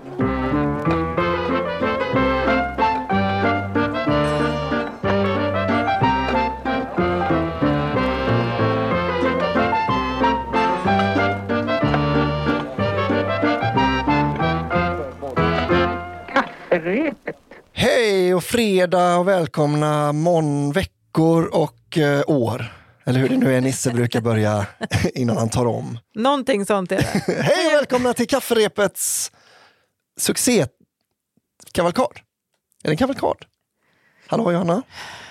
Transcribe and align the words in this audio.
Hej 0.00 0.14
och 18.34 18.44
fredag 18.44 19.16
och 19.16 19.28
välkomna 19.28 20.12
morgon, 20.12 20.72
veckor 20.72 21.44
och 21.44 21.98
eh, 21.98 22.22
år. 22.26 22.72
Eller 23.04 23.20
hur 23.20 23.28
det 23.28 23.36
nu 23.36 23.56
är 23.56 23.60
Nisse 23.60 23.90
brukar 23.90 24.20
börja 24.20 24.66
innan 25.14 25.36
han 25.36 25.48
tar 25.48 25.66
om. 25.66 25.98
Någonting 26.14 26.66
sånt 26.66 26.92
är 26.92 26.96
det. 26.96 27.32
Hej 27.42 27.66
och 27.66 27.72
välkomna 27.72 28.14
till 28.14 28.28
kafferepets 28.28 29.32
succékavalkad. 30.18 32.18
Är 32.84 32.88
det 32.88 32.90
en 32.90 32.96
kavalkad? 32.96 33.36
Hallå 34.26 34.52
Johanna? 34.52 34.82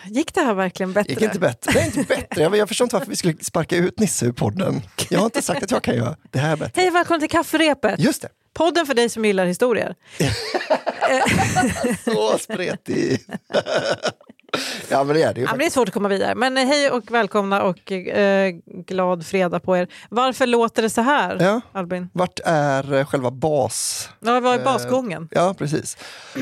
Gick 0.06 0.34
det 0.34 0.42
här 0.42 0.54
verkligen 0.54 0.94
bättre? 0.94 1.14
Gick 1.14 1.22
inte 1.22 1.40
bättre? 1.40 1.72
Det 1.72 1.80
är 1.80 1.86
inte 1.86 2.04
bättre. 2.04 2.42
Jag, 2.42 2.58
jag 2.58 2.68
förstår 2.68 2.86
inte 2.86 2.96
varför 2.96 3.10
vi 3.10 3.16
skulle 3.16 3.44
sparka 3.44 3.76
ut 3.76 4.00
Nisse 4.00 4.26
ur 4.26 4.32
podden. 4.32 4.82
Jag 5.10 5.20
har 5.20 5.26
inte 5.26 5.42
sagt 5.42 5.64
att 5.64 5.72
jag 5.72 5.84
kan 5.84 5.96
göra 5.96 6.16
det 6.32 6.40
här 6.40 6.56
bättre. 6.56 6.82
Hej, 6.82 6.90
välkommen 6.90 7.20
till 7.20 7.30
kafferepet! 7.30 8.00
Just 8.00 8.22
det, 8.22 8.30
Podden 8.54 8.86
för 8.86 8.94
dig 8.94 9.10
som 9.10 9.26
gillar 9.26 9.46
historier. 9.46 9.96
så 12.06 12.38
spretig. 12.38 13.20
ja 14.90 15.04
men 15.04 15.16
det 15.16 15.24
är 15.24 15.34
det 15.34 15.40
ju. 15.40 15.46
Ja, 15.46 15.52
men 15.52 15.60
det 15.60 15.66
är 15.66 15.70
svårt 15.70 15.88
att 15.88 15.94
komma 15.94 16.10
vidare. 16.10 16.36
Men 16.36 16.58
eh, 16.58 16.66
hej 16.66 16.92
och 16.92 17.12
välkomna 17.12 17.64
och 17.64 17.92
eh, 17.92 18.52
glad 18.66 19.26
fredag 19.26 19.60
på 19.60 19.78
er. 19.78 19.88
Varför 20.10 20.48
låter 20.48 20.82
det 20.82 20.90
så 20.90 21.02
här, 21.02 21.38
Ja. 21.40 21.62
Albin? 21.72 22.10
Vart 22.14 22.40
är 22.46 22.94
eh, 22.94 23.06
själva 23.06 23.32
bas... 23.32 24.10
Ja, 24.20 24.40
vad 24.40 24.54
är 24.54 24.58
Eh, 24.60 24.64
basgången? 24.64 25.28
Ja, 25.32 25.56
precis. 25.58 25.98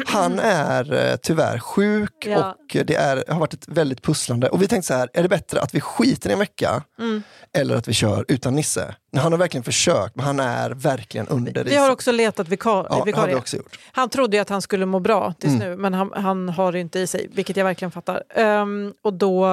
Han 0.06 0.40
är 0.40 1.18
tyvärr 1.18 1.60
sjuk 1.60 2.26
Ja. 2.26 2.52
och 2.52 2.86
det 2.86 2.96
är, 2.96 3.24
har 3.28 3.40
varit 3.40 3.54
ett 3.54 3.68
väldigt 3.68 4.02
pusslande. 4.02 4.50
Och 4.50 4.62
vi 4.62 4.68
tänkte 4.68 4.88
så 4.88 4.94
här, 4.94 5.10
är 5.14 5.24
det 5.24 5.30
bättre 5.30 5.62
att 5.62 5.76
vi 5.76 5.82
skiter 5.82 6.30
i 6.30 6.34
en 6.34 6.40
vecka 6.40 6.82
Mm. 7.00 7.24
Eller 7.56 7.76
att 7.76 7.88
vi 7.88 7.94
kör 7.94 8.26
utan 8.28 8.56
Nisse? 8.56 8.96
Han 9.18 9.32
har 9.32 9.40
verkligen 9.40 9.64
försökt, 9.64 10.16
men 10.16 10.26
han 10.26 10.40
är 10.40 10.70
verkligen 10.70 11.28
under 11.28 11.52
Vi 11.64 11.76
har 11.76 11.84
isen. 11.86 11.92
också 11.94 12.12
letat 12.12 12.48
vikar- 12.48 12.88
Ja, 12.90 12.96
har 12.96 13.06
vikarie. 13.06 13.34
vi 13.36 13.42
också 13.42 13.58
gjort. 13.58 13.80
Han 13.92 14.10
trodde 14.10 14.42
att 14.42 14.50
han 14.50 14.62
skulle 14.62 14.86
må 14.86 15.00
bra 15.00 15.34
tills 15.40 15.54
Mm. 15.54 15.70
nu, 15.70 15.76
men 15.78 15.94
han, 15.94 16.12
han 16.16 16.50
har 16.50 16.72
det 16.72 16.80
inte 16.80 17.00
i 17.00 17.08
sig, 17.08 17.28
vilket 17.34 17.58
jag 17.58 17.66
verkligen 17.66 17.92
fattar. 17.92 18.24
Ehm, 18.36 18.94
och 19.02 19.14
då 19.14 19.48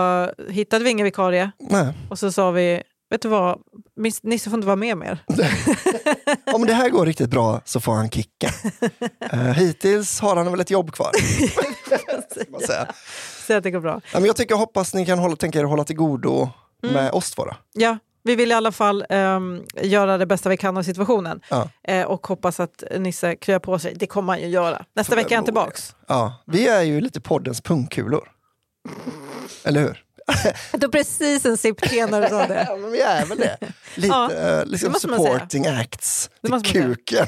hittade 0.48 0.84
vi 0.84 0.90
ingen 0.90 1.04
vikarie 1.04 1.50
Nej. 1.60 1.92
och 2.10 2.18
så 2.18 2.32
sa 2.32 2.50
vi, 2.50 2.82
vet 3.10 3.22
du 3.22 3.28
vad, 3.28 3.58
Nisse 4.22 4.50
får 4.50 4.56
inte 4.56 4.66
vara 4.66 4.76
med 4.76 4.96
mer. 4.96 5.18
Om 6.54 6.66
det 6.66 6.74
här 6.74 6.88
går 6.90 7.06
riktigt 7.06 7.30
bra 7.30 7.60
så 7.64 7.80
får 7.80 7.92
han 7.92 8.10
kicken. 8.10 8.50
Uh, 9.34 9.38
hittills 9.52 10.20
har 10.20 10.36
han 10.36 10.50
väl 10.50 10.60
ett 10.60 10.70
jobb 10.70 10.92
kvar. 10.92 11.10
Så 13.46 13.54
att 13.56 13.62
det 13.62 13.70
går 13.70 13.80
bra. 13.80 14.00
Ja, 14.12 14.18
men 14.20 14.24
jag 14.24 14.36
tycker, 14.36 14.52
jag 14.52 14.58
hoppas 14.58 14.94
ni 14.94 15.06
kan 15.06 15.18
hålla, 15.18 15.36
tänka 15.36 15.58
er 15.58 15.64
att 15.64 15.70
hålla 15.70 15.84
till 15.84 15.96
godo 15.96 16.50
Mm. 16.82 16.94
med 16.94 17.12
oss 17.12 17.30
två. 17.30 17.44
då. 17.44 17.56
Ja, 17.72 17.98
vi 18.24 18.34
vill 18.36 18.50
i 18.50 18.54
alla 18.54 18.72
fall 18.72 19.06
ehm, 19.08 19.62
göra 19.82 20.18
det 20.18 20.26
bästa 20.26 20.48
vi 20.48 20.56
kan 20.56 20.76
av 20.76 20.82
situationen 20.82 21.40
Ja. 21.50 21.68
eh, 21.88 22.02
och 22.06 22.26
hoppas 22.26 22.60
att 22.60 22.82
Nisse 22.98 23.36
kryar 23.36 23.58
på 23.58 23.78
sig. 23.78 23.94
Det 23.96 24.06
kommer 24.06 24.32
han 24.32 24.42
ju 24.42 24.48
göra. 24.48 24.84
Nästa 24.96 25.16
vecka 25.16 25.28
är 25.30 25.36
han 25.36 25.44
tillbaks. 25.44 25.94
Ja, 26.08 26.42
vi 26.46 26.68
är 26.68 26.82
ju 26.82 27.00
lite 27.00 27.20
poddens 27.20 27.60
pungkulor. 27.60 28.28
Eller 29.64 29.80
hur? 29.80 30.04
Det 30.72 30.82
var 30.86 30.88
precis 30.92 31.44
en 31.46 31.56
sipp 31.56 31.80
te 31.90 32.06
när 32.06 32.22
du 32.22 32.28
sa 32.28 32.46
det. 32.46 32.66
Ja, 32.70 32.76
men 32.76 32.90
vi 32.92 33.00
är 33.00 33.26
väl 33.26 33.38
det. 33.38 33.56
Lite 33.94 34.08
Ja, 34.08 34.24
eh, 34.32 34.38
det 34.38 34.64
liksom 34.64 34.94
säga. 34.94 35.16
supporting 35.16 35.66
acts 35.66 36.30
Det 36.40 36.60
till 36.60 36.72
kuken. 36.72 37.26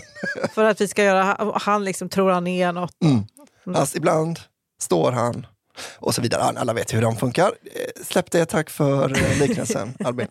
För 0.54 0.64
att 0.64 0.80
vi 0.80 0.88
ska 0.88 1.04
göra, 1.04 1.52
han 1.54 1.84
liksom 1.84 2.08
tror 2.08 2.30
han 2.30 2.46
är 2.46 2.72
något. 2.72 3.02
Mm. 3.04 3.76
Alltså, 3.76 3.96
ibland 3.96 4.40
står 4.80 5.12
han 5.12 5.46
och 5.96 6.14
så 6.14 6.22
vidare. 6.22 6.42
Alla 6.42 6.72
vet 6.72 6.94
hur 6.94 7.02
de 7.02 7.16
funkar. 7.16 7.46
Eh, 7.46 8.02
Släpp 8.04 8.30
det, 8.30 8.46
tack 8.46 8.70
för 8.70 9.10
eh, 9.18 9.38
liknelsen 9.40 9.94
Albin. 10.04 10.28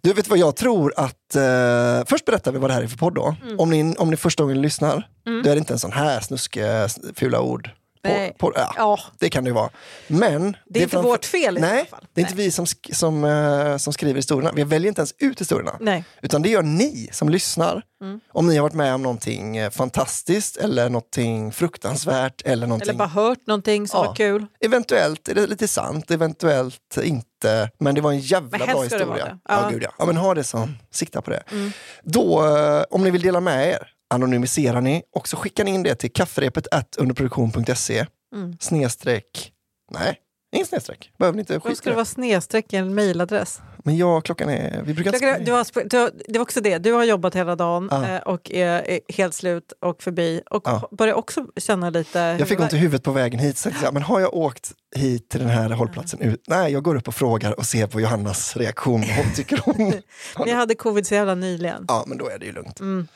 Du 0.00 0.12
vet 0.12 0.28
vad 0.28 0.38
jag 0.38 0.56
tror 0.56 0.92
att... 0.96 1.36
Eh, 1.36 2.04
först 2.06 2.24
berättar 2.24 2.52
vi 2.52 2.58
vad 2.58 2.70
det 2.70 2.74
här 2.74 2.82
är 2.82 2.86
för 2.86 2.96
podd 2.98 3.14
då. 3.14 3.36
Mm. 3.42 3.60
Om, 3.60 3.70
ni, 3.70 3.94
om 3.96 4.10
ni 4.10 4.16
första 4.16 4.42
gången 4.42 4.62
lyssnar, 4.62 5.08
då 5.24 5.50
är 5.50 5.54
det 5.54 5.58
inte 5.58 5.72
en 5.72 5.78
sån 5.78 5.92
här 5.92 6.20
snuske, 6.20 6.88
fula 7.14 7.40
ord. 7.40 7.70
På, 8.02 8.08
Nej. 8.08 8.34
på, 8.38 8.52
ja, 8.54 8.74
Ja, 8.76 8.98
Det 9.18 9.30
kan 9.30 9.44
det 9.44 9.48
ju 9.48 9.54
vara. 9.54 9.70
Men... 10.06 10.56
det 10.66 10.78
är 10.78 10.82
inte 10.82 10.92
framför- 10.92 11.08
vårt 11.08 11.24
fel 11.24 11.58
i 11.58 11.60
Nej, 11.60 11.70
alla 11.78 11.84
fall. 11.84 12.06
det 12.12 12.20
är 12.20 12.22
inte 12.24 12.34
vi 12.36 12.50
som, 12.50 12.64
sk- 12.64 12.94
som, 12.94 13.24
eh, 13.24 13.76
som 13.76 13.92
skriver 13.92 14.14
historierna. 14.14 14.52
Vi 14.54 14.64
väljer 14.64 14.88
inte 14.88 15.00
ens 15.00 15.14
ut 15.18 15.40
historierna. 15.40 15.76
Nej. 15.80 16.04
Utan 16.22 16.42
det 16.42 16.48
gör 16.48 16.62
ni 16.62 17.08
som 17.12 17.28
lyssnar. 17.28 17.82
Mm. 18.02 18.20
Om 18.32 18.46
ni 18.48 18.56
har 18.56 18.62
varit 18.62 18.74
med 18.74 18.94
om 18.94 19.02
någonting 19.02 19.56
eh, 19.56 19.70
fantastiskt 19.70 20.56
eller 20.56 20.88
någonting 20.88 21.52
fruktansvärt 21.52 22.42
eller 22.44 22.66
någonting... 22.66 22.88
Eller 22.88 22.98
bara 22.98 23.08
hört 23.08 23.46
någonting 23.46 23.88
som 23.88 24.00
Ja. 24.02 24.06
var 24.08 24.14
kul. 24.14 24.46
Eventuellt 24.64 25.28
är 25.28 25.34
det 25.34 25.46
lite 25.46 25.68
sant, 25.68 26.10
eventuellt 26.10 26.98
inte. 27.02 27.70
Men 27.78 27.94
det 27.94 28.00
var 28.00 28.12
en 28.12 28.18
jävla 28.20 28.58
bra 28.58 28.66
det 28.66 28.82
historia. 28.82 29.06
vara 29.06 29.18
det. 29.18 29.38
Ja. 29.48 29.60
Ja. 29.62 29.68
gud, 29.70 29.82
ja. 29.82 29.90
ja, 29.98 30.04
men 30.06 30.16
ha 30.16 30.34
det 30.34 30.44
som, 30.44 30.76
sikta 30.90 31.22
på 31.22 31.30
det. 31.30 31.42
Mm. 31.52 31.72
Då, 32.02 32.56
eh, 32.56 32.84
om 32.90 33.04
ni 33.04 33.10
vill 33.10 33.22
dela 33.22 33.40
med 33.40 33.68
er, 33.68 33.88
anonymiserar 34.12 34.80
ni 34.80 35.02
och 35.14 35.28
så 35.28 35.36
skickar 35.36 35.64
ni 35.64 35.70
in 35.70 35.82
det 35.82 35.94
till 35.94 36.12
kafferepet 36.12 36.66
underproduktion.se 36.98 38.06
Mm. 38.34 38.56
snedstreck, 38.60 39.52
nej, 39.90 40.16
ingen 40.54 40.66
snedstreck, 40.66 41.10
behöver 41.18 41.36
ni 41.36 41.40
inte 41.40 41.52
Varför 41.52 41.68
skita 41.68 41.76
ska 41.78 41.90
det 41.90 41.96
vara 41.96 42.04
snedstreck 42.04 42.72
i 42.72 42.76
en 42.76 42.94
mejladress? 42.94 43.60
Men 43.84 43.96
ja, 43.96 44.20
klockan 44.20 44.48
är, 44.48 44.82
vi 44.82 44.94
brukar 44.94 45.14
inte... 45.14 45.38
Du 45.38 45.52
har, 45.52 45.88
du 45.88 45.96
har, 45.98 46.10
det 46.28 46.38
var 46.38 46.42
också 46.42 46.60
det, 46.60 46.78
du 46.78 46.92
har 46.92 47.04
jobbat 47.04 47.34
hela 47.34 47.56
dagen 47.56 47.88
Ja. 47.90 48.08
eh, 48.08 48.20
och 48.22 48.50
är, 48.50 48.90
är 48.90 49.00
helt 49.08 49.34
slut 49.34 49.72
och 49.80 50.02
förbi 50.02 50.42
och 50.50 50.62
Ja. 50.64 50.88
börjar 50.90 51.14
också 51.14 51.46
känna 51.56 51.90
lite 51.90 52.18
Jag 52.18 52.48
fick 52.48 52.60
ont 52.60 52.72
i 52.72 52.76
huvudet 52.76 53.02
på 53.02 53.10
vägen 53.12 53.40
hit. 53.40 53.58
Så 53.58 53.70
jag, 53.82 53.94
men 53.94 54.02
har 54.02 54.20
jag 54.20 54.34
åkt 54.34 54.72
hit 54.96 55.28
till 55.28 55.40
den 55.40 55.48
här 55.50 55.70
hållplatsen? 55.70 56.20
Ut? 56.20 56.44
Nej, 56.48 56.72
jag 56.72 56.82
går 56.82 56.94
upp 56.96 57.08
och 57.08 57.14
frågar 57.14 57.58
och 57.58 57.66
ser 57.66 57.86
på 57.86 58.00
Johannas 58.00 58.56
reaktion. 58.56 59.00
Vad 59.00 59.10
hon 59.10 59.34
tycker 59.34 59.60
hon... 59.64 59.76
Men 60.38 60.48
jag 60.48 60.56
hade 60.56 60.74
covid 60.74 61.06
så 61.06 61.14
jävla 61.14 61.34
nyligen. 61.34 61.84
Ja, 61.88 62.04
men 62.06 62.18
då 62.18 62.28
är 62.28 62.38
det 62.38 62.46
ju 62.46 62.52
lugnt. 62.52 62.80
Mm. 62.80 63.08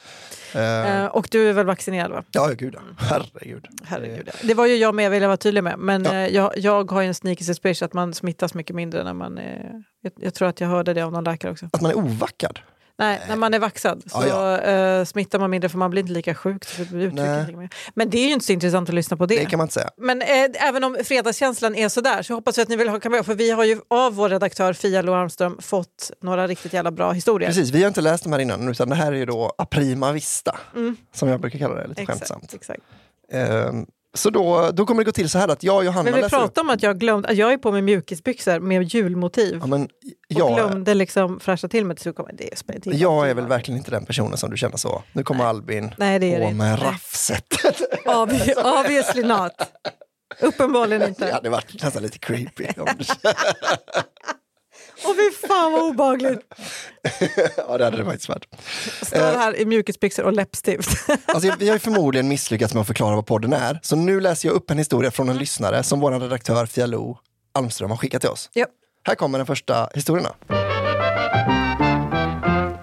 Eh, 0.55 1.07
och 1.07 1.29
du 1.31 1.49
är 1.49 1.53
väl 1.53 1.67
vaccinerad 1.67 2.11
va? 2.11 2.25
ja, 2.31 2.49
gud 2.59 2.75
ja. 2.75 2.81
Herregud. 2.99 3.67
Herregud. 3.85 4.23
ja. 4.27 4.33
Det 4.43 4.55
var 4.55 4.67
ju 4.67 4.77
jag 4.77 4.95
med, 4.95 5.11
vill 5.11 5.23
jag 5.23 5.29
vara 5.29 5.37
tydlig 5.37 5.65
med. 5.65 5.79
Men 5.79 6.05
Ja. 6.05 6.15
eh, 6.15 6.27
jag, 6.35 6.53
jag 6.57 6.91
har 6.91 7.01
ju 7.01 7.09
en 7.09 7.15
sneaky 7.15 7.45
suspicion 7.45 7.87
att 7.87 7.93
man 7.93 8.15
smittas 8.15 8.55
mycket 8.55 8.77
mindre 8.77 9.05
när 9.05 9.15
man... 9.15 9.39
Eh, 9.39 9.61
jag, 10.03 10.13
jag 10.17 10.35
tror 10.35 10.49
att 10.49 10.61
jag 10.61 10.69
hörde 10.69 10.95
det 10.95 11.03
av 11.03 11.13
någon 11.13 11.25
läkare 11.25 11.53
också. 11.53 11.67
Att 11.73 11.81
man 11.81 11.91
är 11.91 11.97
ovackad. 11.97 12.59
Nej, 12.99 13.21
när 13.29 13.37
man 13.37 13.55
är 13.55 13.59
vaxad 13.59 14.03
så 14.07 14.25
Ja, 14.29 14.59
eh, 14.61 15.05
smittar 15.05 15.39
man 15.39 15.51
mindre 15.51 15.69
för 15.69 15.79
man 15.79 15.91
blir 15.91 16.03
inte 16.03 16.13
lika 16.13 16.35
sjuk. 16.35 16.65
Så 16.65 16.83
det 16.83 16.89
blir. 16.91 17.69
Men 17.95 18.11
det 18.11 18.19
är 18.19 18.27
ju 18.27 18.33
inte 18.33 18.45
så 18.47 18.53
intressant 18.53 18.89
att 18.89 18.95
lyssna 18.95 19.17
på 19.17 19.27
det. 19.27 19.39
Det 19.39 19.45
kan 19.45 19.57
man 19.59 19.65
inte 19.65 19.75
säga. 19.75 19.91
Men 19.97 20.23
eh, 20.23 20.29
även 20.69 20.85
om 20.85 20.97
fredagskänslan 21.05 21.75
är 21.75 21.89
sådär 21.89 22.23
så 22.23 22.35
hoppas 22.35 22.59
vi 22.59 22.63
att 22.63 22.69
ni 22.69 22.77
vill 22.77 22.89
haka 22.89 23.11
med. 23.11 23.27
För 23.27 23.35
vi 23.35 23.51
har 23.51 23.65
ju 23.65 23.81
av 23.91 24.15
vår 24.15 24.29
redaktör 24.29 24.73
Fia 24.73 25.03
Lo 25.03 25.13
Armström 25.13 25.59
fått 25.63 26.11
några 26.23 26.47
riktigt 26.47 26.73
jävla 26.73 26.91
bra 26.91 27.13
historier. 27.13 27.49
Precis, 27.49 27.71
vi 27.71 27.81
har 27.83 27.89
inte 27.89 28.01
läst 28.01 28.25
de 28.25 28.33
här 28.33 28.41
innan, 28.41 28.69
utan 28.69 28.89
det 28.89 28.95
här 28.95 29.13
är 29.13 29.17
ju 29.17 29.27
då 29.27 29.53
Aprima 29.59 30.13
Vista, 30.13 30.57
Mm. 30.77 30.97
som 31.15 31.29
jag 31.29 31.41
brukar 31.41 31.59
kalla 31.59 31.75
det, 31.75 31.87
lite 31.89 32.03
Exakt, 32.03 32.19
skämtsamt. 32.19 32.55
exakt. 32.55 32.81
Ehm, 33.33 33.87
så 34.17 34.31
då, 34.31 34.71
då 34.73 34.87
kommer 34.87 35.01
det 35.01 35.05
gå 35.05 35.13
till 35.13 35.31
så 35.31 35.39
här 35.39 35.49
att 35.49 35.63
jag 35.63 35.77
och 35.77 35.85
Johanna 35.85 36.03
Men 36.11 36.15
vi 36.23 36.29
pratade 36.29 36.61
om 36.61 36.71
att 36.71 36.83
jag 36.83 36.99
glömde, 36.99 37.33
jag 37.33 37.53
är 37.53 37.59
på 37.59 37.73
med 37.73 37.85
mjukisbyxor 37.85 38.61
med 38.61 38.83
julmotiv. 38.83 39.57
Ja, 39.61 39.67
men 39.67 39.83
och 39.83 39.89
jag, 40.29 40.55
glömde 40.55 40.95
liksom 40.95 41.41
fräscha 41.41 41.69
till 41.69 41.85
mig. 41.85 41.97
Så 41.99 42.13
kommer 42.13 42.33
det 42.33 42.57
jag 42.99 43.31
är 43.31 43.35
väl 43.35 43.47
verkligen 43.47 43.79
inte 43.79 43.91
den 43.91 44.05
personen 44.07 44.37
som 44.37 44.51
du 44.51 44.57
känner 44.57 44.77
så. 44.77 45.03
Nu 45.13 45.23
kommer 45.23 45.45
Albin 45.45 45.95
Nej, 45.99 46.19
det 46.19 46.35
är 46.35 46.41
det 46.41 46.47
på 46.47 46.53
med. 46.53 46.79
Nej. 46.79 46.89
raffset. 46.91 47.45
Obvi- 48.05 48.81
Obviously 48.81 49.23
not. 49.23 49.53
Uppenbarligen 50.41 51.01
Det 51.01 51.09
inte. 51.09 51.33
hade 51.33 51.51
varit 51.51 51.83
nästan 51.83 52.03
lite 52.03 52.19
creepy. 52.19 52.67
Åh 55.05 55.15
fy 55.17 55.47
fan 55.49 55.73
vad 55.73 55.83
obehagligt. 55.83 56.41
ja, 57.57 57.79
det 57.79 57.85
hade 57.85 57.97
det 57.97 58.05
faktiskt 58.05 58.29
varit. 58.29 58.45
Står 59.03 59.19
här 59.19 59.57
i 59.57 59.65
mjukisbyxor 59.67 60.25
och 60.25 60.33
läppstift. 60.33 60.89
Alltså, 61.27 61.53
vi 61.59 61.69
har 61.69 61.79
förmodligen 61.79 62.29
misslyckats 62.29 62.75
med 62.75 62.81
att 62.81 62.87
förklara 62.87 63.15
vad 63.17 63.27
podden 63.27 63.53
är. 63.53 63.81
Så 63.83 63.97
nu 63.97 64.21
läser 64.21 64.49
jag 64.49 64.55
upp 64.55 64.71
en 64.71 64.79
historia 64.79 65.11
från 65.11 65.29
en 65.29 65.39
lyssnare 65.39 65.83
som 65.83 66.01
vår 66.01 66.21
redaktör 66.21 66.67
Fia 66.67 66.87
Lo 66.87 67.19
Almström 67.55 67.91
har 67.91 67.97
skickat 67.97 68.21
till 68.21 68.31
oss. 68.31 68.51
ja. 68.53 68.67
Här 69.05 69.15
kommer 69.15 69.39
den 69.39 69.47
första 69.47 69.89
historierna. 69.95 70.35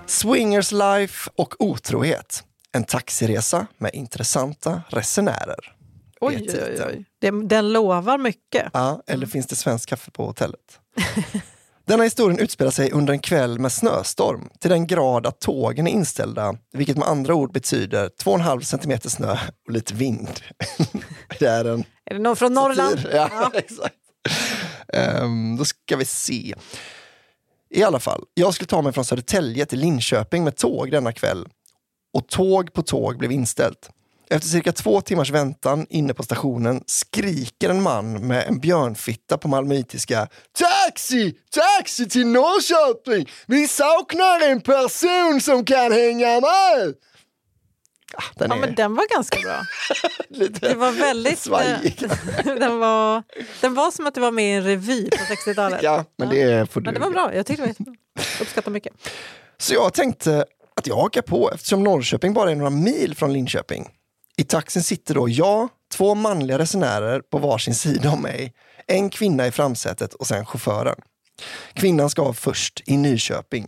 Swingers 0.08 0.72
life 0.72 1.30
och 1.36 1.56
otrohet. 1.60 2.44
En 2.72 2.84
taxiresa 2.84 3.68
med 3.78 3.92
intressanta 3.94 4.82
resenärer. 4.90 5.76
Oj, 6.22 6.48
oj, 6.50 6.84
oj. 6.88 7.06
Den, 7.22 7.48
den 7.48 7.74
lovar 7.74 8.18
mycket. 8.18 8.68
Ja, 8.74 9.02
eller 9.08 9.26
finns 9.28 9.48
det 9.48 9.56
svenskt 9.56 9.86
kaffe 9.90 10.12
på 10.12 10.26
hotellet? 10.26 10.80
Denna 11.86 12.04
historien 12.04 12.40
utspelar 12.40 12.72
sig 12.72 12.92
under 12.92 13.14
en 13.14 13.20
kväll 13.20 13.60
med 13.60 13.72
snöstorm 13.72 14.50
till 14.60 14.70
den 14.70 14.88
grad 14.88 15.28
att 15.28 15.40
tågen 15.40 15.88
är 15.88 15.92
inställda, 15.92 16.56
vilket 16.74 16.98
med 16.98 17.08
andra 17.08 17.36
ord 17.36 17.54
betyder 17.54 18.10
2,5 18.24 18.62
centimeter 18.62 19.10
snö 19.10 19.38
och 19.68 19.74
lite 19.74 19.94
vind. 19.94 20.40
det 21.40 21.46
är 21.46 21.66
en 21.66 21.84
Är 22.06 22.14
det 22.14 22.20
någon 22.20 22.36
från 22.36 22.54
Norrland? 22.54 23.00
satir. 23.00 23.16
Ja, 23.16 23.52
exakt. 23.54 23.96
Ehm, 24.94 25.58
då 25.58 25.66
ska 25.66 25.96
vi 25.96 26.06
se. 26.06 26.56
I 27.70 27.84
alla 27.84 28.00
fall, 28.00 28.24
jag 28.34 28.54
skulle 28.54 28.68
ta 28.68 28.82
mig 28.82 28.94
från 28.94 29.06
Södertälje 29.06 29.66
till 29.66 29.80
Linköping 29.80 30.44
med 30.44 30.58
tåg 30.58 30.92
denna 30.92 31.12
kväll 31.12 31.48
och 32.14 32.28
tåg 32.28 32.74
på 32.74 32.82
tåg 32.82 33.18
blev 33.18 33.32
inställt. 33.32 33.90
Efter 34.34 34.50
cirka 34.50 34.72
två 34.72 35.02
timmars 35.02 35.30
väntan 35.32 35.86
inne 35.90 36.14
på 36.14 36.24
stationen 36.24 36.84
skriker 36.88 37.70
en 37.70 37.82
man 37.82 38.28
med 38.28 38.48
en 38.48 38.60
björnfitta 38.60 39.38
på 39.38 39.48
malmöitiska 39.48 40.28
Taxi! 40.60 41.36
Taxi 41.52 42.10
till 42.10 42.28
Norrköping! 42.28 43.30
Vi 43.48 43.68
saknar 43.68 44.50
en 44.50 44.62
person 44.62 45.42
som 45.42 45.66
kan 45.66 45.92
hänga 45.92 46.28
med! 46.28 46.94
Ah, 48.18 48.24
den 48.36 48.50
Ja, 48.50 48.56
är 48.56 48.60
men 48.60 48.76
den 48.76 48.96
var 48.96 49.16
ganska 49.16 49.40
bra. 49.40 49.62
Det 50.62 50.76
var 50.76 50.92
väldigt... 50.92 51.40
svajig. 51.40 52.08
den, 52.44 52.80
var, 52.80 53.24
den 53.62 53.74
var 53.74 53.92
som 53.92 54.08
att 54.08 54.16
det 54.16 54.22
var 54.22 54.32
med 54.32 54.46
i 54.46 54.52
en 54.52 54.64
revy 54.64 55.10
på 55.10 55.18
60-talet. 55.18 55.84
Ja, 55.84 56.06
men 56.18 56.30
det 56.30 56.72
får 56.72 56.82
du. 56.82 56.86
Men 56.86 56.94
det 56.94 57.00
var 57.00 57.10
bra, 57.10 57.36
jag 57.36 57.46
tyckte 57.46 57.62
det 57.62 57.66
var 57.66 57.68
jättebra. 57.68 57.94
Uppskattar 58.42 58.72
mycket. 58.72 58.94
Så 59.58 59.74
jag 59.74 59.94
tänkte 59.94 60.46
att 60.76 60.88
jag 60.88 60.96
hakar 60.96 61.22
på 61.22 61.52
eftersom 61.52 61.84
Norrköping 61.84 62.34
bara 62.34 62.52
är 62.52 62.56
några 62.56 62.70
mil 62.70 63.16
från 63.16 63.34
Linköping. 63.34 63.90
I 64.38 64.44
taxin 64.44 64.84
sitter 64.84 65.16
då 65.16 65.30
jag, 65.30 65.70
två 65.92 66.16
manliga 66.16 66.60
resenärer 66.60 67.20
på 67.20 67.38
varsin 67.38 67.76
sida 67.76 68.12
om 68.12 68.22
mig, 68.22 68.54
en 68.88 69.10
kvinna 69.10 69.48
i 69.48 69.52
framsätet 69.52 70.14
och 70.14 70.28
sen 70.28 70.46
chauffören. 70.46 70.96
Kvinnan 71.74 72.10
ska 72.10 72.22
av 72.22 72.34
först 72.34 72.82
i 72.86 72.98
Nyköping 72.98 73.68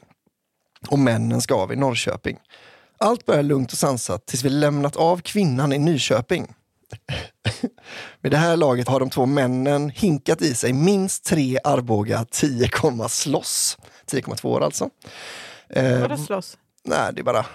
och 0.87 0.99
männen 0.99 1.41
ska 1.41 1.55
av 1.55 1.73
i 1.73 1.75
Norrköping. 1.75 2.37
Allt 2.97 3.25
börjar 3.25 3.43
lugnt 3.43 3.71
och 3.71 3.77
sansat 3.77 4.25
tills 4.25 4.43
vi 4.43 4.49
lämnat 4.49 4.95
av 4.95 5.21
kvinnan 5.21 5.73
i 5.73 5.77
Nyköping. 5.77 6.53
Med 8.21 8.31
det 8.31 8.37
här 8.37 8.57
laget 8.57 8.87
har 8.87 8.99
de 8.99 9.09
två 9.09 9.25
männen 9.25 9.89
hinkat 9.89 10.41
i 10.41 10.55
sig 10.55 10.73
minst 10.73 11.25
tre 11.25 11.59
Arboga 11.63 12.25
10, 12.31 12.69
slåss. 13.09 13.77
10,2 14.11 14.45
år 14.45 14.61
alltså. 14.61 14.89
Vadå 15.75 16.17
slåss? 16.17 16.57
Nej, 16.83 17.13
det 17.13 17.21
är 17.21 17.23
bara 17.23 17.45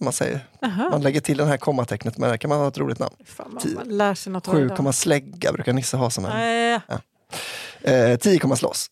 man 0.00 0.12
säger. 0.12 0.46
Jaha. 0.60 0.88
Man 0.90 1.02
lägger 1.02 1.20
till 1.20 1.36
det 1.38 1.44
här 1.44 1.56
kommatecknet 1.56 2.18
men 2.18 2.30
det 2.30 2.38
kan 2.38 2.48
man 2.48 2.58
ha 2.58 2.68
ett 2.68 2.78
roligt 2.78 2.98
namn. 2.98 3.14
Fan, 3.24 3.46
man, 3.52 3.74
man 3.74 3.96
lär 3.98 4.14
sig 4.14 4.32
något 4.32 4.46
varje 4.46 4.60
Sju 4.60 4.68
dag. 4.68 4.76
komma 4.76 4.92
slägga 4.92 5.52
brukar 5.52 5.72
Nisse 5.72 5.96
ha 5.96 6.10
som 6.10 6.24
en. 6.24 6.30
Nej, 6.30 6.80
Eh, 7.82 8.16
tio 8.16 8.38
komma 8.38 8.56
slåss. 8.56 8.86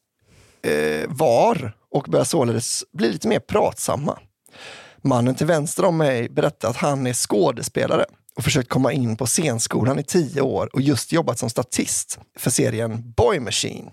Eh, 0.63 1.09
var 1.09 1.73
och 1.91 2.07
börjar 2.09 2.25
således 2.25 2.85
bli 2.93 3.13
lite 3.13 3.29
mer 3.29 3.41
pratsamma. 3.41 4.19
Mannen 5.03 5.35
till 5.35 5.47
vänster 5.47 5.85
om 5.85 5.97
mig 5.97 6.29
berättar 6.29 6.69
att 6.71 6.77
han 6.77 7.07
är 7.07 7.13
skådespelare 7.13 8.05
och 8.37 8.45
försökt 8.45 8.69
komma 8.69 8.93
in 8.93 9.17
på 9.17 9.27
scenskolan 9.27 9.99
i 9.99 10.03
tio 10.03 10.41
år 10.41 10.71
och 10.73 10.81
just 10.81 11.13
jobbat 11.13 11.39
som 11.39 11.51
statist 11.51 12.19
för 12.39 12.51
serien 12.51 13.13
Boy 13.17 13.41
Machine. 13.41 13.91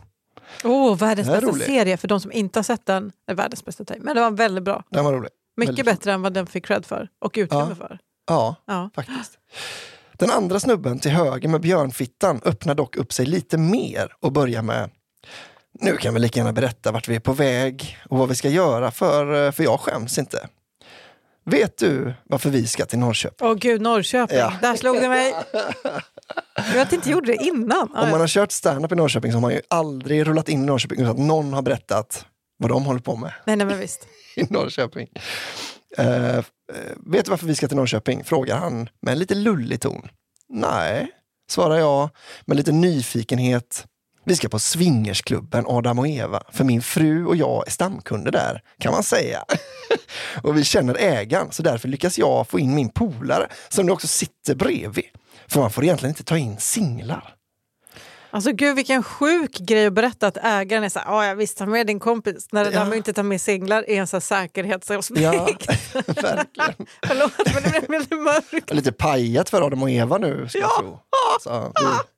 oh, 0.63 0.97
världens 0.97 1.27
bästa 1.27 1.45
roligt. 1.47 1.65
serie. 1.65 1.97
För 1.97 2.07
de 2.07 2.19
som 2.21 2.31
inte 2.31 2.59
har 2.59 2.63
sett 2.63 2.85
den, 2.85 3.11
är 3.27 3.33
världens 3.35 3.65
bästa. 3.65 3.83
Men 3.99 4.15
det 4.15 4.21
var 4.21 4.31
väldigt 4.31 4.63
bra. 4.63 4.83
Den 4.89 5.05
var 5.05 5.13
rolig. 5.13 5.29
Mycket 5.57 5.69
Väldigt- 5.69 5.85
bättre 5.85 6.13
än 6.13 6.21
vad 6.21 6.33
den 6.33 6.45
fick 6.47 6.65
cred 6.65 6.85
för 6.85 7.09
och 7.21 7.33
utrymme 7.37 7.65
Ja. 7.69 7.75
för. 7.75 7.99
Ja, 8.27 8.55
Ja. 8.65 8.89
faktiskt. 8.95 9.37
Den 10.13 10.31
andra 10.31 10.59
snubben 10.59 10.99
till 10.99 11.11
höger 11.11 11.49
med 11.49 11.61
björnfittan 11.61 12.41
öppnar 12.45 12.75
dock 12.75 12.95
upp 12.95 13.13
sig 13.13 13.25
lite 13.25 13.57
mer 13.57 14.13
och 14.19 14.31
börjar 14.31 14.61
med 14.61 14.89
Nu 15.79 15.97
kan 15.97 16.13
vi 16.13 16.19
lika 16.19 16.39
gärna 16.39 16.53
berätta 16.53 16.91
vart 16.91 17.07
vi 17.07 17.15
är 17.15 17.19
på 17.19 17.33
väg 17.33 17.97
och 18.09 18.17
vad 18.17 18.29
vi 18.29 18.35
ska 18.35 18.49
göra 18.49 18.91
för, 18.91 19.51
för 19.51 19.63
jag 19.63 19.79
skäms 19.79 20.17
inte. 20.17 20.47
Vet 21.45 21.77
du 21.77 22.13
varför 22.23 22.49
vi 22.49 22.67
ska 22.67 22.85
till 22.85 22.99
Norrköping? 22.99 23.47
Åh 23.47 23.53
gud, 23.55 23.81
Norrköping. 23.81 24.37
Ja. 24.37 24.53
Där 24.61 24.75
slog 24.75 24.95
det 25.01 25.09
mig. 25.09 25.33
Jag 26.75 26.93
inte 26.93 27.09
gjorde 27.09 27.27
det 27.27 27.35
innan. 27.43 27.95
Om 27.95 28.09
man 28.09 28.19
har 28.19 28.27
kört 28.27 28.51
stand-up 28.51 28.91
i 28.91 28.95
Norrköping 28.95 29.31
så 29.31 29.35
har 29.35 29.41
man 29.41 29.51
ju 29.51 29.61
aldrig 29.67 30.27
rullat 30.27 30.49
in 30.49 30.63
i 30.63 30.65
Norrköping 30.65 30.99
utan 30.99 31.11
att 31.11 31.17
någon 31.17 31.53
har 31.53 31.61
berättat 31.61 32.25
vad 32.57 32.69
de 32.71 32.85
håller 32.85 32.99
på 32.99 33.15
med 33.15 33.33
Nej, 33.45 33.55
nej, 33.55 33.67
men 33.67 33.79
visst 33.79 34.07
i 34.35 34.43
Norrköping. 34.49 35.07
Uh, 35.99 36.43
vet 36.95 37.25
du 37.25 37.29
varför 37.29 37.45
vi 37.47 37.55
ska 37.55 37.67
till 37.67 37.77
Norrköping? 37.77 38.23
Frågar 38.23 38.57
han 38.57 38.89
med 39.01 39.11
en 39.11 39.19
lite 39.19 39.35
lullig 39.35 39.81
ton. 39.81 40.07
Nej, 40.49 41.11
svarar 41.49 41.77
jag 41.77 42.09
med 42.45 42.57
lite 42.57 42.71
nyfikenhet. 42.71 43.85
Vi 44.27 44.35
ska 44.35 44.49
på 44.49 44.59
swingersklubben 44.59 45.65
Adam 45.67 45.99
och 45.99 46.07
Eva, 46.07 46.43
för 46.51 46.63
min 46.63 46.81
fru 46.81 47.25
och 47.25 47.35
jag 47.35 47.67
är 47.67 47.71
stamkunder 47.71 48.31
där, 48.31 48.61
kan 48.79 48.91
man 48.91 49.03
säga. 49.03 49.45
och 50.43 50.57
vi 50.57 50.63
känner 50.63 50.95
ägaren, 50.99 51.51
så 51.51 51.63
därför 51.63 51.87
lyckas 51.87 52.17
jag 52.17 52.47
få 52.47 52.59
in 52.59 52.75
min 52.75 52.89
polare 52.89 53.47
som 53.69 53.85
nu 53.85 53.91
också 53.91 54.07
sitter 54.07 54.55
bredvid. 54.55 55.05
För 55.47 55.59
man 55.59 55.71
får 55.71 55.83
egentligen 55.83 56.11
inte 56.11 56.23
ta 56.23 56.37
in 56.37 56.57
singlar. 56.57 57.35
Alltså 58.35 58.51
gud 58.51 58.75
vilken 58.75 59.03
sjuk 59.03 59.51
grej 59.59 59.85
att 59.85 59.93
berätta 59.93 60.27
att 60.27 60.37
ägaren 60.37 60.83
är 60.83 60.89
så 60.89 60.99
här, 60.99 61.05
"Ja, 61.11 61.25
ja 61.25 61.33
visst 61.33 61.57
ta 61.57 61.65
med 61.65 61.87
din 61.87 61.99
kompis. 61.99 62.47
När 62.51 62.63
det 62.63 62.69
där 62.69 62.77
Ja. 62.77 62.83
med 62.83 62.91
att 62.91 62.97
inte 62.97 63.13
ta 63.13 63.23
med 63.23 63.41
singlar 63.41 63.89
är 63.89 64.01
en 64.01 64.07
här 64.11 64.19
säkerhetsaspekt. 64.19 65.21
Ja, 65.21 65.31
verkligen. 66.05 66.87
Förlåt 67.07 67.31
men 67.53 67.63
det 67.81 67.87
blev 67.87 67.99
lite 68.01 68.15
mörkt. 68.15 68.73
Lite 68.73 68.91
pajat 68.91 69.49
för 69.49 69.61
Adam 69.61 69.83
och 69.83 69.89
Eva 69.89 70.17
nu, 70.17 70.49
ska 70.49 70.59
jag 70.59 70.69
Ja. 70.69 70.79
tro. 70.79 70.99
Så, 71.41 71.71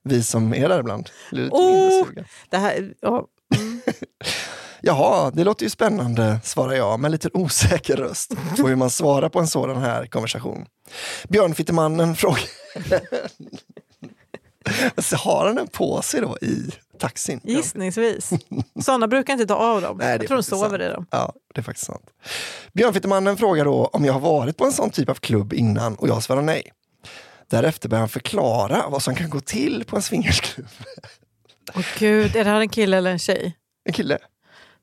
vi, 0.04 0.16
vi 0.16 0.24
som 0.24 0.54
är 0.54 0.69
där 0.69 0.80
ibland 0.80 1.10
blir 1.31 1.44
lite 1.44 1.56
Oh. 1.56 1.72
mindre 1.72 2.06
sugen. 2.06 2.25
Det 2.50 2.58
här, 2.58 2.94
ja. 3.02 3.25
mm. 3.56 3.81
Jaha, 4.81 5.31
det 5.34 5.44
låter 5.44 5.64
ju 5.64 5.69
spännande, 5.69 6.40
svarar 6.44 6.74
jag 6.74 7.00
med 7.00 7.12
lite 7.12 7.30
osäker 7.34 7.96
röst 7.96 8.34
på 8.60 8.68
hur 8.68 8.75
man 8.75 8.90
svarar 8.90 9.30
på 9.30 9.40
en 9.40 9.48
sådan 9.48 9.78
här 9.78 10.06
konversation. 10.06 10.66
Björnfittemannen 11.30 12.16
frågar... 12.16 12.40
Så 14.98 15.16
har 15.16 15.46
han 15.48 15.58
en 15.58 15.68
på 15.68 16.02
sig 16.02 16.22
då 16.22 16.38
i 16.42 16.72
taxin? 17.00 17.42
Gissningsvis. 17.44 18.30
Sådana 18.86 19.08
brukar 19.08 19.34
inte 19.34 19.46
ta 19.46 19.56
av 19.56 19.81
dem. 19.81 19.98
Nej, 19.98 20.18
jag 20.19 20.28
tror 20.28 20.38
de 20.38 20.44
sover 20.44 20.69
sant. 20.69 20.81
i 20.81 20.86
dem. 20.88 21.06
Ja, 21.12 21.34
det 21.54 21.62
är 21.62 21.64
faktiskt 21.64 21.86
sant. 21.88 22.06
Björnfittemannen 22.74 23.38
frågar 23.38 23.66
då 23.66 23.86
om 23.94 24.06
jag 24.06 24.14
har 24.14 24.19
varit 24.19 24.58
på 24.58 24.66
en 24.66 24.72
sån 24.72 24.90
typ 24.90 25.10
av 25.10 25.16
klubb 25.16 25.54
innan 25.54 25.96
och 25.96 26.08
jag 26.08 26.24
svarar 26.24 26.42
nej. 26.42 26.72
Därefter 27.50 27.90
börjar 27.90 28.00
han 28.00 28.10
förklara 28.10 28.86
vad 28.90 29.04
som 29.04 29.16
kan 29.16 29.30
gå 29.30 29.40
till 29.40 29.84
på 29.88 29.96
en 29.96 30.02
swingersklubb. 30.02 30.68
Åh 31.75 31.81
gud, 31.98 32.36
är 32.36 32.44
det 32.44 32.50
här 32.50 32.60
en 32.60 32.69
kille 32.69 32.98
eller 32.98 33.12
en 33.12 33.19
tjej? 33.19 33.56
En 33.86 33.94
kille. 33.94 34.18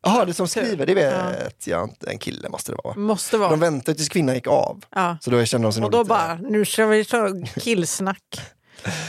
Jaha, 0.06 0.24
det 0.24 0.34
som 0.34 0.48
skriver, 0.48 0.86
det 0.86 0.94
vet 0.94 1.66
jag 1.66 1.84
inte. 1.84 2.10
En 2.10 2.18
kille 2.18 2.48
måste 2.48 2.72
det 2.72 2.78
vara. 2.84 2.94
Måste 2.96 3.36
De 3.36 3.40
vara. 3.40 3.56
väntade 3.56 3.96
tills 3.96 4.08
kvinnan 4.08 4.34
gick 4.34 4.46
av. 4.46 4.84
Ja. 4.94 5.16
Så 5.20 5.30
då 5.30 5.44
kände 5.44 5.66
de 5.66 5.72
sig 5.72 5.84
Och 5.84 5.90
då 5.90 5.98
lite- 5.98 6.08
bara, 6.08 6.34
nu 6.34 6.64
ska 6.64 6.86
vi 6.86 7.04
ta 7.04 7.28
killsnack. 7.60 8.40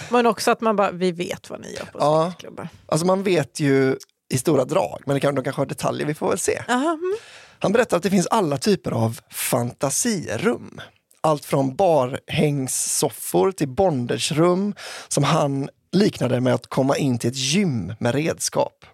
Men 0.10 0.26
också 0.26 0.52
att 0.52 0.62
man 0.62 0.76
bara, 0.76 0.92
vi 0.92 1.12
vet 1.12 1.50
vad 1.50 1.62
ni 1.62 1.74
gör 1.74 1.86
på 1.86 1.98
Ja. 2.00 2.22
swingersklubbar. 2.22 2.70
Alltså 2.86 3.06
man 3.06 3.24
vet 3.24 3.60
ju 3.60 3.98
i 4.34 4.38
stora 4.38 4.66
drag, 4.66 5.02
men 5.06 5.14
det 5.14 5.20
kan, 5.20 5.36
de 5.36 5.44
kanske 5.44 5.62
har 5.62 5.66
detaljer, 5.66 6.08
vi 6.08 6.14
får 6.14 6.30
väl 6.30 6.40
se. 6.40 6.64
Aha, 6.68 6.90
mm. 6.94 7.16
Han 7.60 7.72
berättar 7.72 7.98
att 7.98 8.04
det 8.04 8.10
finns 8.10 8.28
alla 8.28 8.58
typer 8.58 8.92
av 8.92 9.20
fantasirum. 9.32 10.82
Allt 11.22 11.46
från 11.46 11.76
barhängssoffor 11.76 13.52
till 13.52 13.68
bondagerum 13.68 14.76
som 15.08 15.24
han 15.24 15.70
liknade 15.92 16.42
med 16.42 16.54
att 16.54 16.68
komma 16.68 16.98
in 16.98 17.18
till 17.20 17.30
ett 17.30 17.36
gym 17.36 17.94
med 18.00 18.16
redskap. 18.16 18.86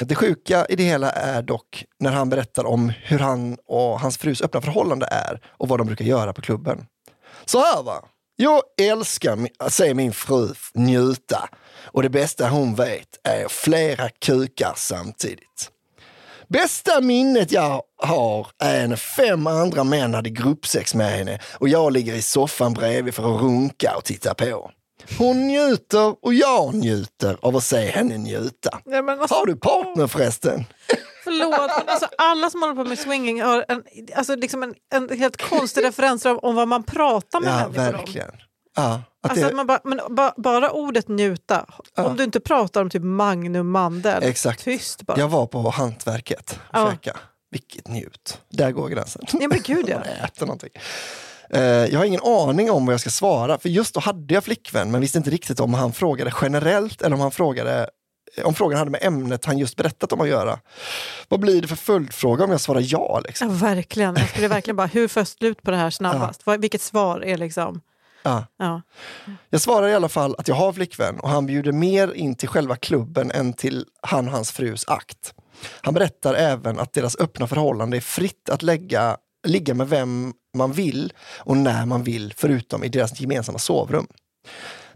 Det 0.00 0.14
sjuka 0.14 0.66
i 0.66 0.76
det 0.76 0.82
hela 0.82 1.10
är 1.10 1.42
dock 1.42 1.84
när 1.98 2.12
han 2.12 2.28
berättar 2.30 2.64
om 2.66 2.92
hur 3.04 3.18
han 3.18 3.56
och 3.66 4.00
hans 4.00 4.18
frus 4.18 4.42
öppna 4.42 4.60
förhållande 4.60 5.06
är 5.10 5.40
och 5.46 5.68
vad 5.68 5.80
de 5.80 5.86
brukar 5.86 6.04
göra 6.04 6.32
på 6.32 6.42
klubben. 6.42 6.86
Så 7.44 7.58
här 7.58 7.82
va, 7.82 8.04
jag 8.36 8.62
älskar 8.80 9.38
att 9.58 9.72
se 9.72 9.94
min 9.94 10.12
fru 10.12 10.48
njuta 10.74 11.48
och 11.84 12.02
det 12.02 12.10
bästa 12.10 12.48
hon 12.48 12.74
vet 12.74 13.08
är 13.24 13.48
flera 13.48 14.08
kukar 14.08 14.72
samtidigt. 14.76 15.70
Bästa 16.48 17.00
minnet 17.00 17.52
jag 17.52 17.82
har 17.96 18.46
är 18.58 18.88
när 18.88 18.96
fem 18.96 19.46
andra 19.46 19.84
män 19.84 20.14
hade 20.14 20.30
gruppsex 20.30 20.94
med 20.94 21.10
henne 21.10 21.38
och 21.58 21.68
jag 21.68 21.92
ligger 21.92 22.14
i 22.14 22.22
soffan 22.22 22.72
bredvid 22.72 23.14
för 23.14 23.34
att 23.34 23.42
runka 23.42 23.94
och 23.96 24.04
titta 24.04 24.34
på. 24.34 24.70
Hon 25.18 25.46
njuter 25.46 26.24
och 26.24 26.34
jag 26.34 26.74
njuter 26.74 27.38
av 27.42 27.56
att 27.56 27.64
se 27.64 27.90
henne 27.90 28.18
njuta. 28.18 28.80
Men 28.84 29.08
alltså, 29.08 29.34
Har 29.34 29.46
du 29.46 29.56
partner 29.56 30.06
förresten? 30.06 30.64
Förlåt, 31.24 31.70
men 31.78 31.88
alltså, 31.88 32.08
alla 32.18 32.50
som 32.50 32.62
håller 32.62 32.74
på 32.74 32.84
med 32.84 32.98
swinging 32.98 33.42
har 33.42 33.64
en, 33.68 33.82
alltså, 34.16 34.36
liksom 34.36 34.62
en, 34.62 34.74
en 34.94 35.18
helt 35.18 35.48
konstig 35.50 35.84
referens 35.84 36.24
om, 36.24 36.38
om 36.42 36.54
vad 36.54 36.68
man 36.68 36.82
pratar 36.82 37.40
med 37.40 37.50
Ja, 37.50 37.56
människor 37.68 37.86
om. 37.88 37.92
verkligen. 37.92 38.30
Ja, 38.76 38.92
att 39.22 39.30
Alltså, 39.30 39.40
det, 39.44 39.48
att 39.50 39.54
man 39.56 39.66
bara, 39.66 39.80
men 39.84 40.00
ba, 40.10 40.32
bara 40.36 40.70
ordet 40.70 41.08
njuta, 41.08 41.66
Ja. 41.96 42.04
om 42.04 42.16
du 42.16 42.24
inte 42.24 42.40
pratar 42.40 42.80
om 42.82 42.90
typ 42.90 43.02
Magnum 43.02 43.70
Mandel, 43.70 44.22
Exakt. 44.22 44.64
tyst 44.64 45.02
bara. 45.02 45.18
jag 45.18 45.28
var 45.28 45.46
på 45.46 45.70
hantverket 45.70 46.50
och 46.72 46.78
Ja. 46.78 46.90
käka. 46.90 47.16
Vilket 47.50 47.88
njut. 47.88 48.40
Där 48.50 48.70
går 48.70 48.88
gränsen. 48.88 49.22
Ja, 49.32 49.48
men 49.48 49.60
gud 49.64 49.88
ja. 49.88 50.00
Äter 50.24 50.46
någonting. 50.46 50.70
Eh, 51.50 51.62
jag 51.62 51.98
har 51.98 52.04
ingen 52.04 52.22
aning 52.24 52.70
om 52.70 52.86
vad 52.86 52.92
jag 52.92 53.00
ska 53.00 53.10
svara, 53.10 53.58
för 53.58 53.68
just 53.68 53.94
då 53.94 54.00
hade 54.00 54.34
jag 54.34 54.44
flickvän 54.44 54.90
men 54.90 55.00
visste 55.00 55.18
inte 55.18 55.30
riktigt 55.30 55.60
om 55.60 55.74
han 55.74 55.92
frågade 55.92 56.32
generellt 56.42 57.02
eller 57.02 57.14
om 57.14 57.20
han 57.20 57.30
frågade 57.30 57.88
om 58.42 58.54
frågan 58.54 58.78
hade 58.78 58.90
med 58.90 59.02
ämnet 59.02 59.44
han 59.44 59.58
just 59.58 59.76
berättat 59.76 60.12
om 60.12 60.20
att 60.20 60.28
göra. 60.28 60.58
Vad 61.28 61.40
blir 61.40 61.62
det 61.62 61.68
för 61.68 61.76
följdfråga 61.76 62.44
om 62.44 62.50
jag 62.50 62.60
svarar 62.60 62.82
ja? 62.84 63.20
Liksom? 63.24 63.48
ja 63.48 63.54
verkligen. 63.54 64.16
Jag 64.16 64.28
skulle 64.28 64.48
verkligen 64.48 64.76
bara, 64.76 64.86
hur 64.86 65.08
får 65.08 65.20
jag 65.20 65.28
slut 65.28 65.62
på 65.62 65.70
det 65.70 65.76
här 65.76 65.90
snabbast? 65.90 66.46
Vad, 66.46 66.60
vilket 66.60 66.82
svar 66.82 67.24
är 67.24 67.38
liksom... 67.38 67.80
Ja. 68.22 68.46
Ja. 68.58 68.82
Jag 69.50 69.60
svarar 69.60 69.88
i 69.88 69.94
alla 69.94 70.08
fall 70.08 70.34
att 70.38 70.48
jag 70.48 70.54
har 70.54 70.72
flickvän 70.72 71.20
och 71.20 71.28
han 71.28 71.46
bjuder 71.46 71.72
mer 71.72 72.12
in 72.14 72.34
till 72.34 72.48
själva 72.48 72.76
klubben 72.76 73.30
än 73.30 73.52
till 73.52 73.86
han 74.00 74.26
och 74.26 74.32
hans 74.32 74.52
frus 74.52 74.84
akt. 74.88 75.34
Han 75.80 75.94
berättar 75.94 76.34
även 76.34 76.78
att 76.78 76.92
deras 76.92 77.16
öppna 77.16 77.46
förhållande 77.46 77.96
är 77.96 78.00
fritt 78.00 78.48
att 78.48 78.62
lägga 78.62 79.16
ligga 79.46 79.74
med 79.74 79.88
vem 79.88 80.32
man 80.56 80.72
vill 80.72 81.12
och 81.38 81.56
när 81.56 81.86
man 81.86 82.02
vill, 82.02 82.32
förutom 82.36 82.84
i 82.84 82.88
deras 82.88 83.20
gemensamma 83.20 83.58
sovrum. 83.58 84.06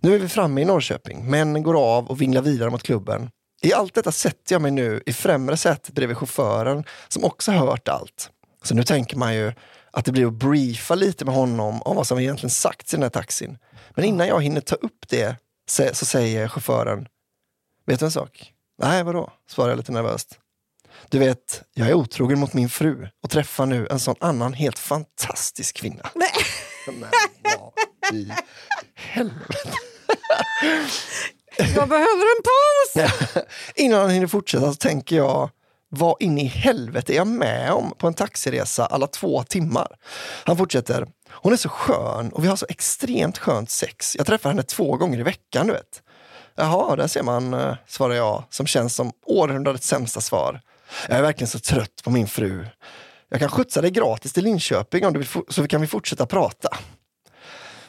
Nu 0.00 0.14
är 0.14 0.18
vi 0.18 0.28
framme 0.28 0.60
i 0.60 0.64
Norrköping, 0.64 1.30
männen 1.30 1.62
går 1.62 1.96
av 1.96 2.06
och 2.06 2.20
vinglar 2.20 2.42
vidare 2.42 2.70
mot 2.70 2.82
klubben. 2.82 3.30
I 3.62 3.72
allt 3.72 3.94
detta 3.94 4.12
sätter 4.12 4.54
jag 4.54 4.62
mig 4.62 4.70
nu 4.70 5.02
i 5.06 5.12
främre 5.12 5.56
sätet 5.56 5.94
bredvid 5.94 6.16
chauffören 6.16 6.84
som 7.08 7.24
också 7.24 7.52
hört 7.52 7.88
allt. 7.88 8.30
Så 8.62 8.74
nu 8.74 8.82
tänker 8.82 9.16
man 9.16 9.34
ju 9.34 9.52
att 9.90 10.04
det 10.04 10.12
blir 10.12 10.26
att 10.26 10.32
briefa 10.32 10.94
lite 10.94 11.24
med 11.24 11.34
honom 11.34 11.82
om 11.82 11.96
vad 11.96 12.06
som 12.06 12.18
egentligen 12.18 12.50
sagts 12.50 12.94
i 12.94 12.96
den 12.96 13.02
här 13.02 13.10
taxin. 13.10 13.58
Men 13.90 14.04
innan 14.04 14.28
jag 14.28 14.42
hinner 14.42 14.60
ta 14.60 14.74
upp 14.74 15.08
det 15.08 15.36
så 15.92 16.04
säger 16.06 16.48
chauffören, 16.48 17.08
vet 17.86 18.00
du 18.00 18.04
en 18.04 18.12
sak? 18.12 18.52
Nej, 18.82 19.02
vadå? 19.02 19.32
svarar 19.50 19.68
jag 19.68 19.76
lite 19.76 19.92
nervöst. 19.92 20.38
Du 21.08 21.18
vet, 21.18 21.62
jag 21.74 21.88
är 21.88 21.94
otrogen 21.94 22.38
mot 22.38 22.52
min 22.52 22.68
fru 22.68 23.08
och 23.22 23.30
träffar 23.30 23.66
nu 23.66 23.86
en 23.90 24.00
sån 24.00 24.14
annan 24.20 24.52
helt 24.52 24.78
fantastisk 24.78 25.76
kvinna. 25.76 26.10
Nej. 26.14 26.30
Men 26.92 27.10
vad 27.42 27.72
i 28.14 28.32
helvete? 28.94 29.72
Jag 31.58 31.88
behöver 31.88 32.36
en 32.36 32.42
paus! 32.42 33.12
Innan 33.74 34.00
han 34.00 34.10
hinner 34.10 34.26
fortsätta 34.26 34.72
så 34.72 34.74
tänker 34.74 35.16
jag, 35.16 35.50
vad 35.88 36.16
in 36.20 36.38
i 36.38 36.44
helvete 36.44 37.12
är 37.12 37.16
jag 37.16 37.26
med 37.26 37.72
om 37.72 37.94
på 37.98 38.06
en 38.06 38.14
taxiresa 38.14 38.86
alla 38.86 39.06
två 39.06 39.42
timmar? 39.42 39.96
Han 40.44 40.56
fortsätter, 40.56 41.06
hon 41.30 41.52
är 41.52 41.56
så 41.56 41.68
skön 41.68 42.28
och 42.28 42.44
vi 42.44 42.48
har 42.48 42.56
så 42.56 42.66
extremt 42.68 43.38
skönt 43.38 43.70
sex. 43.70 44.16
Jag 44.16 44.26
träffar 44.26 44.50
henne 44.50 44.62
två 44.62 44.96
gånger 44.96 45.18
i 45.18 45.22
veckan, 45.22 45.66
du 45.66 45.72
vet. 45.72 46.02
Jaha, 46.54 46.96
där 46.96 47.06
ser 47.06 47.22
man, 47.22 47.54
eh, 47.54 47.74
svarar 47.86 48.14
jag, 48.14 48.44
som 48.50 48.66
känns 48.66 48.94
som 48.94 49.12
århundradets 49.26 49.86
sämsta 49.86 50.20
svar. 50.20 50.60
Jag 51.08 51.18
är 51.18 51.22
verkligen 51.22 51.48
så 51.48 51.58
trött 51.58 52.02
på 52.04 52.10
min 52.10 52.28
fru. 52.28 52.66
Jag 53.28 53.40
kan 53.40 53.48
skjutsa 53.48 53.80
dig 53.80 53.90
gratis 53.90 54.32
till 54.32 54.44
Linköping 54.44 55.06
om 55.06 55.12
du 55.12 55.18
vill, 55.18 55.28
så 55.48 55.68
kan 55.68 55.80
vi 55.80 55.86
fortsätta 55.86 56.26
prata. 56.26 56.68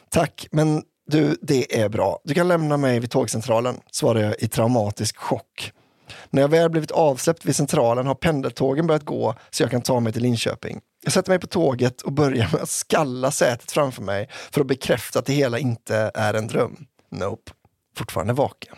Tack, 0.08 0.46
men 0.50 0.82
du, 1.06 1.36
det 1.42 1.80
är 1.80 1.88
bra. 1.88 2.20
Du 2.24 2.34
kan 2.34 2.48
lämna 2.48 2.76
mig 2.76 3.00
vid 3.00 3.10
tågcentralen, 3.10 3.80
svarar 3.90 4.20
jag 4.20 4.34
i 4.38 4.48
traumatisk 4.48 5.16
chock. 5.16 5.72
När 6.30 6.42
jag 6.42 6.48
väl 6.48 6.70
blivit 6.70 6.90
avsläppt 6.90 7.44
vid 7.44 7.56
centralen 7.56 8.06
har 8.06 8.14
pendeltågen 8.14 8.86
börjat 8.86 9.04
gå 9.04 9.34
så 9.50 9.62
jag 9.62 9.70
kan 9.70 9.82
ta 9.82 10.00
mig 10.00 10.12
till 10.12 10.22
Linköping. 10.22 10.80
Jag 11.04 11.12
sätter 11.12 11.30
mig 11.30 11.38
på 11.38 11.46
tåget 11.46 12.02
och 12.02 12.12
börjar 12.12 12.48
med 12.52 12.62
att 12.62 12.70
skalla 12.70 13.30
sätet 13.30 13.72
framför 13.72 14.02
mig 14.02 14.28
för 14.50 14.60
att 14.60 14.66
bekräfta 14.66 15.18
att 15.18 15.26
det 15.26 15.32
hela 15.32 15.58
inte 15.58 16.10
är 16.14 16.34
en 16.34 16.46
dröm. 16.46 16.86
Nope, 17.10 17.52
fortfarande 17.96 18.32
vaken. 18.32 18.76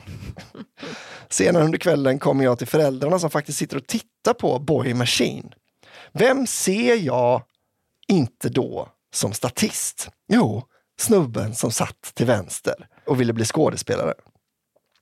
Senare 1.28 1.64
under 1.64 1.78
kvällen 1.78 2.19
kommer 2.19 2.45
jag 2.45 2.59
till 2.59 2.66
föräldrarna 2.66 3.19
som 3.19 3.31
faktiskt 3.31 3.59
sitter 3.59 3.76
och 3.76 3.87
tittar 3.87 4.35
på 4.35 4.59
Boy 4.59 4.95
Machine. 4.95 5.54
Vem 6.12 6.47
ser 6.47 6.97
jag 6.97 7.42
inte 8.09 8.49
då 8.49 8.88
som 9.14 9.33
statist? 9.33 10.09
Jo, 10.28 10.62
snubben 10.99 11.54
som 11.54 11.73
satt 11.73 12.02
till 12.14 12.26
vänster 12.26 12.88
och 13.07 13.21
ville 13.21 13.33
bli 13.33 13.45
skådespelare. 13.45 14.14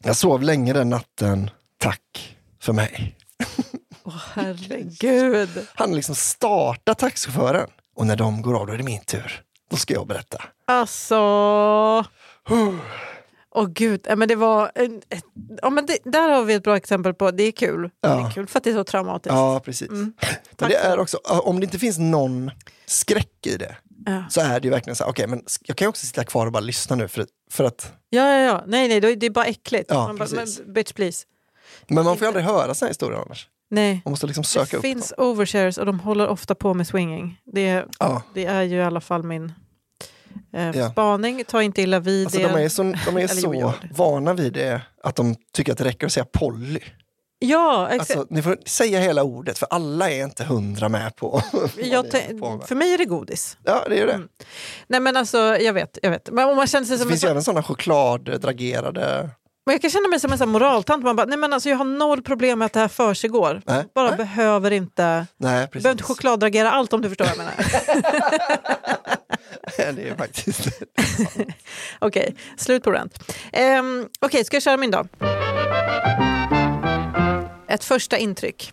Jag 0.05 0.17
sov 0.17 0.43
länge 0.43 0.73
den 0.73 0.91
natten. 0.91 1.51
Tack 1.79 2.37
för 2.61 2.73
mig. 2.73 3.17
Åh 4.03 4.15
oh, 4.15 4.23
herregud. 4.33 5.67
Han 5.75 5.95
liksom 5.95 6.15
startar 6.15 6.95
taxichauffören 6.95 7.71
och 7.97 8.07
när 8.07 8.17
de 8.17 8.43
går 8.43 8.61
av 8.61 8.67
då 8.67 8.73
är 8.73 8.79
det 8.79 8.85
min 8.85 9.05
tur. 9.05 9.43
Då 9.71 9.77
ska 9.77 9.95
jag 9.95 10.07
berätta. 10.07 10.43
Alltså... 10.67 11.15
Åh 13.55 13.65
oh, 13.65 13.69
gud, 13.69 14.07
men 14.17 14.29
det 14.29 14.37
var... 14.37 14.71
Ja, 15.63 15.71
men 15.71 15.87
det, 15.87 15.99
där 16.05 16.29
har 16.29 16.45
vi 16.45 16.55
ett 16.55 16.63
bra 16.63 16.77
exempel 16.77 17.15
på, 17.15 17.31
det 17.31 17.43
är 17.43 17.53
kul. 17.53 17.91
Ja. 18.01 18.09
Det 18.09 18.23
är 18.23 18.31
kul 18.31 18.47
för 18.47 18.59
att 18.59 18.65
det 18.65 18.71
är 18.71 18.75
så 18.75 18.85
traumatiskt. 18.85 19.35
Ja, 19.35 19.61
precis. 19.65 19.89
Mm. 19.89 20.13
Men 20.59 20.69
det 20.69 20.77
är 20.77 20.99
också, 20.99 21.17
om 21.17 21.61
det 21.61 21.65
inte 21.65 21.79
finns 21.79 21.99
någon 21.99 22.51
skräck 22.87 23.47
i 23.47 23.57
det, 23.57 23.77
Ja. 24.07 24.25
Så 24.31 24.41
är 24.41 24.61
det 24.61 24.65
ju 24.67 24.71
verkligen 24.71 24.97
så 24.97 25.05
här, 25.05 25.11
okej 25.11 25.25
okay, 25.25 25.37
men 25.37 25.45
jag 25.63 25.77
kan 25.77 25.85
ju 25.85 25.89
också 25.89 26.07
sitta 26.07 26.25
kvar 26.25 26.47
och 26.47 26.53
bara 26.53 26.61
lyssna 26.61 26.97
nu 26.97 27.09
för, 27.09 27.27
för 27.51 27.65
att... 27.65 27.93
Ja, 28.11 28.29
ja, 28.29 28.39
ja. 28.39 28.65
Nej, 28.67 28.89
nej, 28.89 29.17
det 29.17 29.27
är 29.27 29.31
bara 29.31 29.45
äckligt. 29.45 29.91
Ja, 29.91 30.07
man 30.07 30.17
bara, 30.17 30.29
men, 30.33 30.75
bitch 30.75 30.93
please. 30.93 31.27
Men 31.87 32.05
man 32.05 32.17
får 32.17 32.25
ju 32.25 32.27
aldrig 32.27 32.45
höra 32.45 32.75
såna 32.75 32.89
historier 32.89 33.19
annars. 33.19 33.49
Nej. 33.71 34.03
Man 34.05 34.13
måste 34.13 34.27
liksom 34.27 34.45
söka 34.45 34.71
det 34.71 34.77
upp 34.77 34.83
finns 34.83 35.15
dem. 35.17 35.27
overshares 35.27 35.79
och 35.79 35.87
de 35.87 36.01
håller 36.01 36.29
ofta 36.29 36.55
på 36.55 36.75
med 36.75 36.87
swinging. 36.87 37.41
Det, 37.45 37.85
ja. 37.99 38.23
det 38.35 38.45
är 38.45 38.63
ju 38.63 38.77
i 38.77 38.83
alla 38.83 39.01
fall 39.01 39.23
min 39.23 39.53
eh, 40.55 40.71
ja. 40.79 40.91
spaning. 40.91 41.45
Ta 41.45 41.63
inte 41.63 41.83
illa 41.83 42.01
vid 42.01 42.27
alltså, 42.27 42.39
det. 42.41 42.49
De 42.49 42.65
är 42.65 42.69
så, 42.69 42.83
de 42.83 43.17
är 43.17 43.27
så 43.41 43.73
vana 43.91 44.35
vid 44.35 44.53
det 44.53 44.83
att 45.03 45.17
de 45.17 45.37
tycker 45.53 45.73
att 45.73 45.79
det 45.79 45.85
räcker 45.85 46.07
att 46.07 46.13
säga 46.13 46.27
Polly. 46.33 46.81
Ja, 47.43 47.89
exakt. 47.91 48.11
Alltså, 48.11 48.35
ni 48.35 48.43
får 48.43 48.59
säga 48.67 49.01
hela 49.01 49.23
ordet 49.23 49.59
för 49.59 49.69
alla 49.71 50.11
är 50.11 50.25
inte 50.25 50.45
hundra 50.45 50.89
med 50.89 51.17
på 51.17 51.43
jag 51.77 52.11
på 52.41 52.63
För 52.67 52.75
mig 52.75 52.95
är 52.95 52.99
det 52.99 53.05
godis. 53.05 53.57
Ja, 53.65 53.85
det 53.89 53.99
är 53.99 54.07
det. 54.07 54.13
Mm. 54.13 54.29
Nej 54.87 55.01
men 55.01 55.17
alltså, 55.17 55.39
jag 55.39 55.73
vet. 55.73 55.99
Jag 56.03 56.11
vet. 56.11 56.31
Men 56.31 56.49
om 56.49 56.57
man 56.57 56.67
känner 56.67 56.87
sig 56.87 56.99
som 56.99 57.07
det 57.07 57.13
finns 57.13 57.25
ju 57.25 57.29
även 57.29 57.43
sådana 57.43 57.63
chokladdragerade 57.63 59.31
men 59.67 59.75
jag 59.75 59.81
kan 59.83 59.91
känna 59.91 60.09
mig 60.09 60.21
som 60.21 60.33
en 60.33 60.39
sån 60.39 60.49
moraltant. 60.49 61.05
Man 61.05 61.17
bara, 61.17 61.27
nej 61.27 61.39
men 61.39 61.53
alltså 61.53 61.69
jag 61.69 61.77
har 61.77 61.85
noll 61.85 62.23
problem 62.23 62.59
med 62.59 62.67
att 62.67 62.73
det 62.73 62.81
här 62.81 62.89
försiggår. 62.89 63.63
Nej, 63.67 63.85
bara 63.95 64.09
nej. 64.09 64.17
behöver 64.17 64.71
inte... 64.71 65.27
Nej, 65.37 65.67
precis. 65.67 65.83
behöver 65.83 65.95
inte 65.95 66.05
chokladdragera 66.05 66.71
allt 66.71 66.93
om 66.93 67.01
du 67.01 67.09
förstår 67.09 67.25
vad 67.25 67.33
jag 67.33 67.39
menar. 67.39 67.55
det 69.97 70.09
är 70.09 70.17
faktiskt... 70.17 70.67
Okej, 71.99 72.23
okay, 72.23 72.35
slut 72.57 72.85
på 72.85 72.93
rant. 72.93 73.19
Um, 73.19 74.01
Okej, 74.03 74.29
okay, 74.29 74.45
ska 74.45 74.57
jag 74.57 74.63
köra 74.63 74.77
min 74.77 74.91
då? 74.91 75.07
Ett 77.69 77.85
första 77.85 78.19
intryck. 78.19 78.73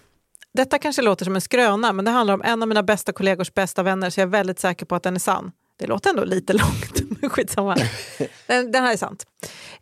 Detta 0.54 0.80
kanske 0.80 1.02
låter 1.02 1.26
som 1.26 1.36
en 1.36 1.42
skröna, 1.42 1.94
men 1.94 2.06
det 2.06 2.12
handlar 2.12 2.34
om 2.34 2.42
en 2.42 2.62
av 2.62 2.68
mina 2.68 2.84
bästa 2.84 3.12
kollegors 3.12 3.54
bästa 3.54 3.84
vänner, 3.84 4.10
så 4.10 4.20
jag 4.20 4.28
är 4.28 4.32
väldigt 4.32 4.60
säker 4.60 4.86
på 4.86 4.96
att 4.96 5.04
den 5.04 5.16
är 5.16 5.20
sann. 5.20 5.52
Det 5.78 5.88
låter 5.88 6.10
ändå 6.10 6.24
lite 6.24 6.54
långt, 6.64 7.22
men 7.22 7.30
skitsamma. 7.30 7.78
Den, 8.48 8.72
den 8.72 8.84
här 8.84 8.94
är 8.94 8.98
sant. 8.98 9.26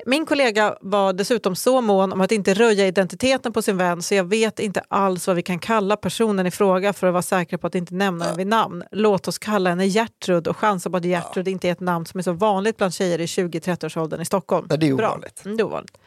Min 0.06 0.26
kollega 0.26 0.78
var 0.82 1.14
dessutom 1.14 1.56
så 1.56 1.82
mån 1.82 2.14
om 2.14 2.22
att 2.22 2.32
inte 2.32 2.54
röja 2.54 2.88
identiteten 2.88 3.54
på 3.54 3.62
sin 3.62 3.78
vän 3.78 4.02
så 4.02 4.16
jag 4.16 4.24
vet 4.24 4.60
inte 4.60 4.82
alls 4.88 5.28
vad 5.28 5.36
vi 5.36 5.42
kan 5.42 5.60
kalla 5.60 5.98
personen 5.98 6.48
i 6.48 6.52
fråga 6.52 6.94
för 6.94 7.08
att 7.08 7.14
vara 7.14 7.22
säkra 7.22 7.58
på 7.58 7.68
att 7.68 7.76
inte 7.76 7.94
nämna 7.94 8.26
henne 8.26 8.38
vid 8.38 8.48
namn. 8.48 8.84
Låt 8.92 9.28
oss 9.28 9.38
kalla 9.38 9.70
henne 9.70 9.86
Gertrud 9.86 10.48
och 10.48 10.58
chansa 10.58 10.90
på 10.90 10.98
att 10.98 11.06
Gertrud 11.06 11.48
inte 11.48 11.68
är 11.68 11.72
ett 11.72 11.80
namn 11.80 12.06
som 12.06 12.18
är 12.18 12.24
så 12.24 12.32
vanligt 12.32 12.78
bland 12.78 12.94
tjejer 12.94 13.22
i 13.22 13.26
20-30-årsåldern 13.26 14.22
i 14.22 14.26
Stockholm. 14.26 14.68
Ja, 14.70 14.78
det 14.78 14.88
är 14.88 14.94
ovanligt. 14.94 15.46
Mm, 15.46 15.58
det 15.58 15.64
är 15.64 15.66
ovanligt. 15.66 15.98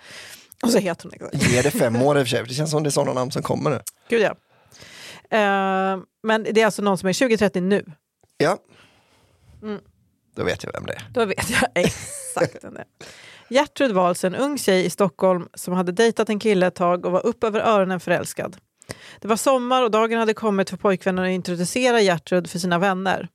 Och 0.62 0.70
så 0.70 0.78
heter 0.78 1.02
hon 1.04 1.12
exakt. 1.12 1.52
Ge 1.52 1.62
det 1.62 1.70
fem 1.70 2.02
år 2.02 2.18
i 2.18 2.22
och 2.22 2.26
för 2.26 2.30
sig, 2.30 2.44
det 2.48 2.54
känns 2.54 2.70
som 2.70 2.82
det 2.82 2.88
är 2.88 2.90
sådana 2.90 3.12
namn 3.12 3.30
som 3.30 3.42
kommer 3.42 3.70
nu. 3.70 3.80
Gud 4.08 4.20
ja. 4.20 4.34
Uh, 5.32 6.02
men 6.22 6.46
det 6.50 6.60
är 6.60 6.64
alltså 6.64 6.82
någon 6.82 6.98
som 6.98 7.08
är 7.08 7.12
20-30 7.12 7.60
nu? 7.60 7.84
Ja. 8.36 8.58
Mm. 9.62 9.80
Då 10.34 10.44
vet 10.44 10.64
jag 10.64 10.72
vem 10.72 10.86
det 10.86 10.92
är. 10.92 11.06
Då 11.12 11.24
vet 11.24 11.50
jag 11.50 11.62
exakt 11.74 12.64
vem 12.64 12.74
det 12.74 12.80
är. 12.80 12.86
Gertrud 13.50 13.98
alltså 13.98 14.26
en 14.26 14.34
ung 14.34 14.58
tjej 14.58 14.84
i 14.84 14.90
Stockholm 14.90 15.48
som 15.54 15.74
hade 15.74 15.92
dejtat 15.92 16.28
en 16.28 16.38
kille 16.38 16.66
ett 16.66 16.74
tag 16.74 17.06
och 17.06 17.12
var 17.12 17.26
upp 17.26 17.44
över 17.44 17.60
öronen 17.60 18.00
förälskad. 18.00 18.56
Det 19.20 19.28
var 19.28 19.36
sommar 19.36 19.82
och 19.82 19.90
dagen 19.90 20.18
hade 20.18 20.34
kommit 20.34 20.70
för 20.70 20.76
pojkvännen 20.76 21.24
att 21.24 21.30
introducera 21.30 22.00
Gertrud 22.00 22.50
för 22.50 22.58
sina 22.58 22.78
vänner. 22.78 23.28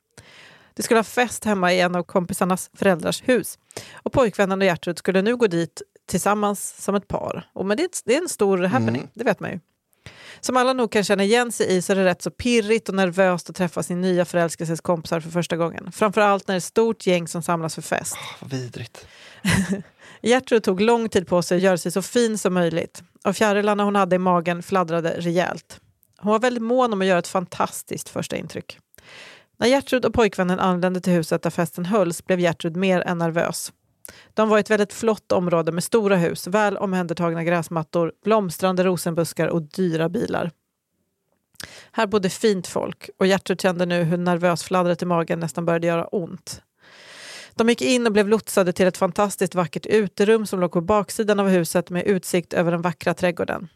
Det 0.74 0.84
skulle 0.84 0.98
ha 0.98 1.03
fest 1.03 1.46
hemma 1.46 1.74
i 1.74 1.80
en 1.80 1.96
av 1.96 2.03
kompisarnas 2.03 2.70
föräldrars 2.74 3.24
hus. 3.25 3.60
Och 3.94 4.13
pojkvännen 4.13 4.62
och 4.62 4.65
Gertrud 4.65 4.98
skulle 4.98 5.22
nu 5.22 5.38
gå 5.38 5.48
dit 5.48 5.82
tillsammans 6.06 6.84
som 6.84 6.96
ett 6.96 7.08
par. 7.08 7.50
Och 7.53 7.65
men 7.65 7.77
det, 7.77 7.84
är, 7.84 7.89
det 8.06 8.15
är 8.15 8.22
en 8.22 8.30
stor 8.30 8.58
happening, 8.58 9.01
mm. 9.01 9.10
det 9.13 9.24
vet 9.24 9.39
man 9.39 9.51
ju. 9.51 9.60
Som 10.45 10.57
alla 10.57 10.73
nog 10.73 10.91
kan 10.91 11.03
känna 11.03 11.23
igen 11.23 11.51
sig 11.51 11.75
i 11.75 11.81
så 11.81 11.91
är 11.91 11.95
det 11.95 12.05
rätt 12.05 12.21
så 12.21 12.31
pirrigt 12.31 12.89
och 12.89 12.95
nervöst 12.95 13.50
att 13.50 13.55
träffa 13.55 13.83
sin 13.83 14.01
nya 14.01 14.25
förälskelseskompisar 14.25 15.19
för 15.19 15.29
första 15.29 15.57
gången. 15.57 15.91
Framförallt 15.91 16.47
när 16.47 16.53
det 16.53 16.55
är 16.55 16.57
ett 16.57 16.63
stort 16.63 17.07
gäng 17.07 17.27
som 17.27 17.43
samlas 17.43 17.75
för 17.75 17.81
fest. 17.81 18.13
Oh, 18.13 18.35
vad 18.39 18.51
vidrigt. 18.51 19.07
Gertrud 20.21 20.63
tog 20.63 20.81
lång 20.81 21.09
tid 21.09 21.27
på 21.27 21.41
sig 21.41 21.55
att 21.57 21.63
göra 21.63 21.77
sig 21.77 21.91
så 21.91 22.01
fin 22.01 22.38
som 22.38 22.53
möjligt. 22.53 23.03
Och 23.23 23.35
fjärilarna 23.35 23.83
hon 23.83 23.95
hade 23.95 24.15
i 24.15 24.19
magen 24.19 24.63
fladdrade 24.63 25.15
rejält. 25.17 25.79
Hon 26.17 26.31
var 26.31 26.39
väldigt 26.39 26.63
mån 26.63 26.93
om 26.93 27.01
att 27.01 27.07
göra 27.07 27.19
ett 27.19 27.27
fantastiskt 27.27 28.09
första 28.09 28.35
intryck. 28.35 28.79
När 29.57 29.67
Gertrud 29.67 30.05
och 30.05 30.13
pojkvännen 30.13 30.59
anlände 30.59 31.01
till 31.01 31.13
huset 31.13 31.41
där 31.41 31.50
festen 31.50 31.85
hölls 31.85 32.25
blev 32.25 32.39
Gertrud 32.39 32.75
mer 32.75 33.01
än 33.01 33.17
nervös. 33.17 33.71
De 34.33 34.50
var 34.50 34.60
ett 34.60 34.69
väldigt 34.69 34.93
flott 34.93 35.31
område 35.31 35.72
med 35.72 35.83
stora 35.83 36.15
hus, 36.15 36.48
väl 36.48 36.77
omhändertagna 36.77 37.43
gräsmattor, 37.43 38.13
blomstrande 38.24 38.83
rosenbuskar 38.83 39.48
och 39.48 39.62
dyra 39.62 40.10
bilar. 40.10 40.51
Här 41.91 42.07
bodde 42.07 42.29
fint 42.29 42.67
folk 42.67 43.10
och 43.17 43.27
Gertrud 43.27 43.62
kände 43.62 43.86
nu 43.86 44.03
hur 44.03 44.17
nervös 44.17 44.63
fladdret 44.63 45.01
i 45.01 45.05
magen 45.05 45.39
nästan 45.39 45.65
började 45.65 45.88
göra 45.88 46.05
ont. 46.05 46.62
De 47.55 47.69
gick 47.69 47.81
in 47.81 48.07
och 48.07 48.13
blev 48.13 48.27
lotsade 48.27 48.74
till 48.74 48.88
ett 48.88 48.98
fantastiskt 48.98 49.55
vackert 49.55 49.86
uterum 49.86 50.45
som 50.45 50.60
låg 50.60 50.72
på 50.72 50.81
baksidan 50.81 51.39
av 51.39 51.48
huset 51.48 51.89
med 51.89 52.03
utsikt 52.03 52.53
över 52.53 52.72
den 52.72 52.81
vackra 52.81 53.13
trädgården. 53.13 53.67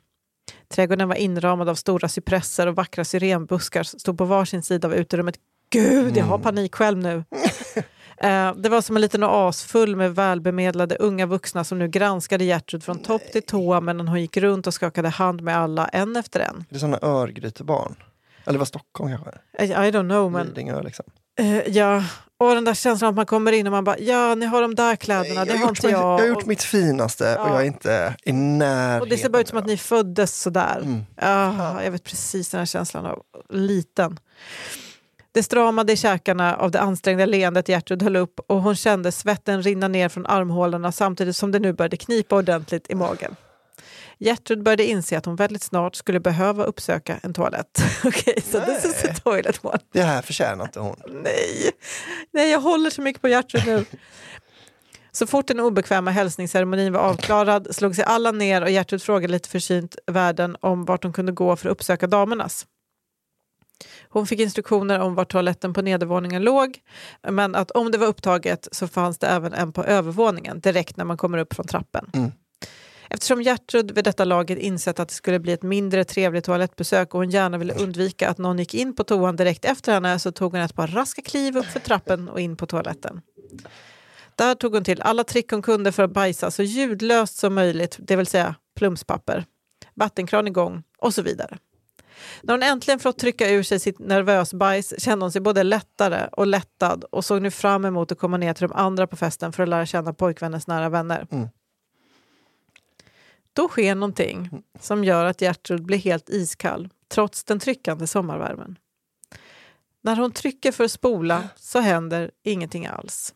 Trädgården 0.67 1.07
var 1.07 1.15
inramad 1.15 1.69
av 1.69 1.75
stora 1.75 2.07
cypresser 2.07 2.67
och 2.67 2.75
vackra 2.75 3.05
syrenbuskar 3.05 3.83
stod 3.83 4.17
på 4.17 4.25
varsin 4.25 4.63
sida 4.63 4.87
av 4.87 4.93
uterummet. 4.93 5.35
Gud, 5.69 6.17
jag 6.17 6.25
har 6.25 6.35
mm. 6.35 6.43
panik 6.43 6.75
själv 6.75 6.97
nu. 6.97 7.23
Eh, 8.21 8.53
det 8.55 8.69
var 8.69 8.81
som 8.81 8.95
en 8.95 9.01
liten 9.01 9.23
oas 9.23 9.63
full 9.63 9.95
med 9.95 10.15
välbemedlade 10.15 10.95
unga 10.95 11.25
vuxna 11.25 11.63
som 11.63 11.79
nu 11.79 11.87
granskade 11.87 12.43
Gertrud 12.43 12.83
från 12.83 12.99
topp 12.99 13.21
till 13.31 13.43
tå 13.43 13.81
medan 13.81 14.07
hon 14.07 14.21
gick 14.21 14.37
runt 14.37 14.67
och 14.67 14.73
skakade 14.73 15.09
hand 15.09 15.41
med 15.41 15.57
alla 15.57 15.87
en 15.87 16.15
efter 16.15 16.39
en. 16.39 16.65
Det 16.69 16.75
är 16.75 16.79
såna 16.79 16.99
örgrytebarn. 17.01 17.95
Eller 18.45 18.59
var 18.59 18.65
Stockholm 18.65 19.11
kanske? 19.17 19.31
I, 19.59 19.65
I 19.87 19.91
don't 19.91 20.09
know, 20.09 20.31
men 20.31 20.47
Lidingö 20.47 20.81
liksom. 20.83 21.05
eh, 21.39 21.57
ja. 21.67 22.03
Och 22.39 22.55
den 22.55 22.65
där 22.65 22.73
känslan 22.73 23.09
att 23.09 23.15
man 23.15 23.25
kommer 23.25 23.51
in 23.51 23.67
och 23.67 23.71
man 23.71 23.83
bara, 23.83 23.97
ja, 23.99 24.35
ni 24.35 24.45
har 24.45 24.61
de 24.61 24.75
där 24.75 24.95
kläderna, 24.95 25.35
jag, 25.35 25.47
det 25.47 25.57
har 25.57 25.69
inte 25.69 25.87
mitt- 25.87 25.91
jag. 25.93 26.01
jag 26.01 26.19
har 26.19 26.25
gjort 26.25 26.37
och, 26.41 26.47
mitt 26.47 26.63
finaste 26.63 27.35
och 27.37 27.47
Ja. 27.47 27.53
jag 27.53 27.61
är 27.61 27.65
inte 27.65 28.15
i 28.23 28.31
närheten. 28.31 29.01
och 29.01 29.07
det 29.07 29.17
ser 29.17 29.29
bara 29.29 29.41
ut 29.41 29.47
som 29.47 29.57
att 29.57 29.65
ni 29.65 29.77
föddes 29.77 30.41
sådär. 30.41 30.79
Mm. 30.81 31.05
Ah, 31.15 31.83
jag 31.83 31.91
vet 31.91 32.03
precis 32.03 32.49
den 32.49 32.59
här 32.59 32.65
känslan 32.65 33.05
av 33.05 33.23
liten. 33.49 34.19
Det 35.37 35.43
stramade 35.43 35.93
i 35.93 35.97
käkarna 35.97 36.55
av 36.55 36.71
det 36.71 36.79
ansträngda 36.79 37.25
leendet 37.25 37.69
Gertrud 37.69 38.03
höll 38.03 38.15
upp 38.15 38.39
och 38.47 38.61
hon 38.61 38.75
kände 38.75 39.11
svetten 39.11 39.63
rinna 39.63 39.87
ner 39.87 40.09
från 40.09 40.25
armhålorna 40.25 40.91
samtidigt 40.91 41.35
som 41.35 41.51
det 41.51 41.59
nu 41.59 41.73
började 41.73 41.97
knipa 41.97 42.35
ordentligt 42.35 42.89
i 42.89 42.95
magen. 42.95 43.35
Gertrud 44.19 44.63
började 44.63 44.85
inse 44.85 45.17
att 45.17 45.25
hon 45.25 45.35
väldigt 45.35 45.63
snart 45.63 45.95
skulle 45.95 46.19
behöva 46.19 46.63
uppsöka 46.63 47.19
en 47.23 47.33
toalett. 47.33 47.83
Okej, 48.05 48.41
så 48.41 48.59
this 48.59 48.85
is 48.85 49.05
a 49.05 49.13
toilet 49.23 49.65
one. 49.65 49.79
Det 49.93 50.01
här 50.01 50.21
förtjänar 50.21 50.65
inte 50.65 50.79
hon. 50.79 50.95
Nej, 51.23 51.71
nej, 52.33 52.51
jag 52.51 52.59
håller 52.59 52.89
så 52.89 53.01
mycket 53.01 53.21
på 53.21 53.27
Gertrud 53.27 53.65
nu. 53.65 53.85
Så 55.11 55.27
fort 55.27 55.47
den 55.47 55.59
obekväma 55.59 56.11
hälsningsceremonin 56.11 56.93
var 56.93 56.99
avklarad 56.99 57.75
slog 57.75 57.95
sig 57.95 58.03
alla 58.03 58.31
ner 58.31 58.61
och 58.61 58.69
Gertrud 58.69 59.01
frågade 59.01 59.31
lite 59.31 59.49
försynt 59.49 59.95
värden 60.07 60.57
om 60.59 60.85
vart 60.85 61.03
hon 61.03 61.13
kunde 61.13 61.31
gå 61.31 61.55
för 61.55 61.69
att 61.69 61.71
uppsöka 61.71 62.07
damernas. 62.07 62.65
Hon 64.09 64.27
fick 64.27 64.39
instruktioner 64.39 64.99
om 64.99 65.15
var 65.15 65.25
toaletten 65.25 65.73
på 65.73 65.81
nedervåningen 65.81 66.43
låg, 66.43 66.79
men 67.29 67.55
att 67.55 67.71
om 67.71 67.91
det 67.91 67.97
var 67.97 68.07
upptaget 68.07 68.67
så 68.71 68.87
fanns 68.87 69.17
det 69.17 69.27
även 69.27 69.53
en 69.53 69.73
på 69.73 69.83
övervåningen 69.83 70.59
direkt 70.59 70.97
när 70.97 71.05
man 71.05 71.17
kommer 71.17 71.37
upp 71.37 71.53
från 71.53 71.67
trappen. 71.67 72.09
Mm. 72.13 72.31
Eftersom 73.09 73.41
Gertrud 73.41 73.91
vid 73.91 74.03
detta 74.03 74.25
laget 74.25 74.59
insett 74.59 74.99
att 74.99 75.07
det 75.07 75.13
skulle 75.13 75.39
bli 75.39 75.53
ett 75.53 75.63
mindre 75.63 76.03
trevligt 76.03 76.45
toalettbesök 76.45 77.13
och 77.13 77.19
hon 77.19 77.29
gärna 77.29 77.57
ville 77.57 77.73
undvika 77.73 78.29
att 78.29 78.37
någon 78.37 78.59
gick 78.59 78.73
in 78.73 78.95
på 78.95 79.03
toan 79.03 79.35
direkt 79.35 79.65
efter 79.65 79.93
henne 79.93 80.19
så 80.19 80.31
tog 80.31 80.51
hon 80.51 80.61
ett 80.61 80.75
par 80.75 80.87
raska 80.87 81.21
kliv 81.21 81.57
upp 81.57 81.65
för 81.65 81.79
trappen 81.79 82.29
och 82.29 82.39
in 82.39 82.57
på 82.57 82.65
toaletten. 82.65 83.21
Där 84.35 84.55
tog 84.55 84.73
hon 84.73 84.83
till 84.83 85.01
alla 85.01 85.23
trick 85.23 85.51
hon 85.51 85.61
kunde 85.61 85.91
för 85.91 86.03
att 86.03 86.13
bajsa 86.13 86.51
så 86.51 86.63
ljudlöst 86.63 87.37
som 87.37 87.53
möjligt, 87.53 87.97
det 87.99 88.15
vill 88.15 88.27
säga 88.27 88.55
plumspapper, 88.75 89.45
vattenkran 89.93 90.47
igång 90.47 90.83
och 90.97 91.13
så 91.13 91.21
vidare. 91.21 91.57
När 92.41 92.53
hon 92.53 92.63
äntligen 92.63 92.99
fått 92.99 93.17
trycka 93.17 93.49
ur 93.49 93.63
sig 93.63 93.79
sitt 93.79 93.99
nervös 93.99 94.53
bajs 94.53 94.93
kände 94.97 95.25
hon 95.25 95.31
sig 95.31 95.41
både 95.41 95.63
lättare 95.63 96.29
och 96.31 96.47
lättad 96.47 97.03
och 97.03 97.25
såg 97.25 97.41
nu 97.41 97.51
fram 97.51 97.85
emot 97.85 98.11
att 98.11 98.19
komma 98.19 98.37
ner 98.37 98.53
till 98.53 98.67
de 98.67 98.75
andra 98.75 99.07
på 99.07 99.15
festen 99.15 99.53
för 99.53 99.63
att 99.63 99.69
lära 99.69 99.85
känna 99.85 100.13
pojkvännens 100.13 100.67
nära 100.67 100.89
vänner. 100.89 101.27
Mm. 101.31 101.47
Då 103.53 103.67
sker 103.67 103.95
någonting 103.95 104.63
som 104.79 105.03
gör 105.03 105.25
att 105.25 105.41
Gertrud 105.41 105.85
blir 105.85 105.97
helt 105.97 106.29
iskall 106.29 106.89
trots 107.07 107.43
den 107.43 107.59
tryckande 107.59 108.07
sommarvärmen. 108.07 108.77
När 110.03 110.15
hon 110.15 110.31
trycker 110.31 110.71
för 110.71 110.83
att 110.83 110.91
spola 110.91 111.49
så 111.55 111.79
händer 111.79 112.31
ingenting 112.43 112.85
alls. 112.85 113.33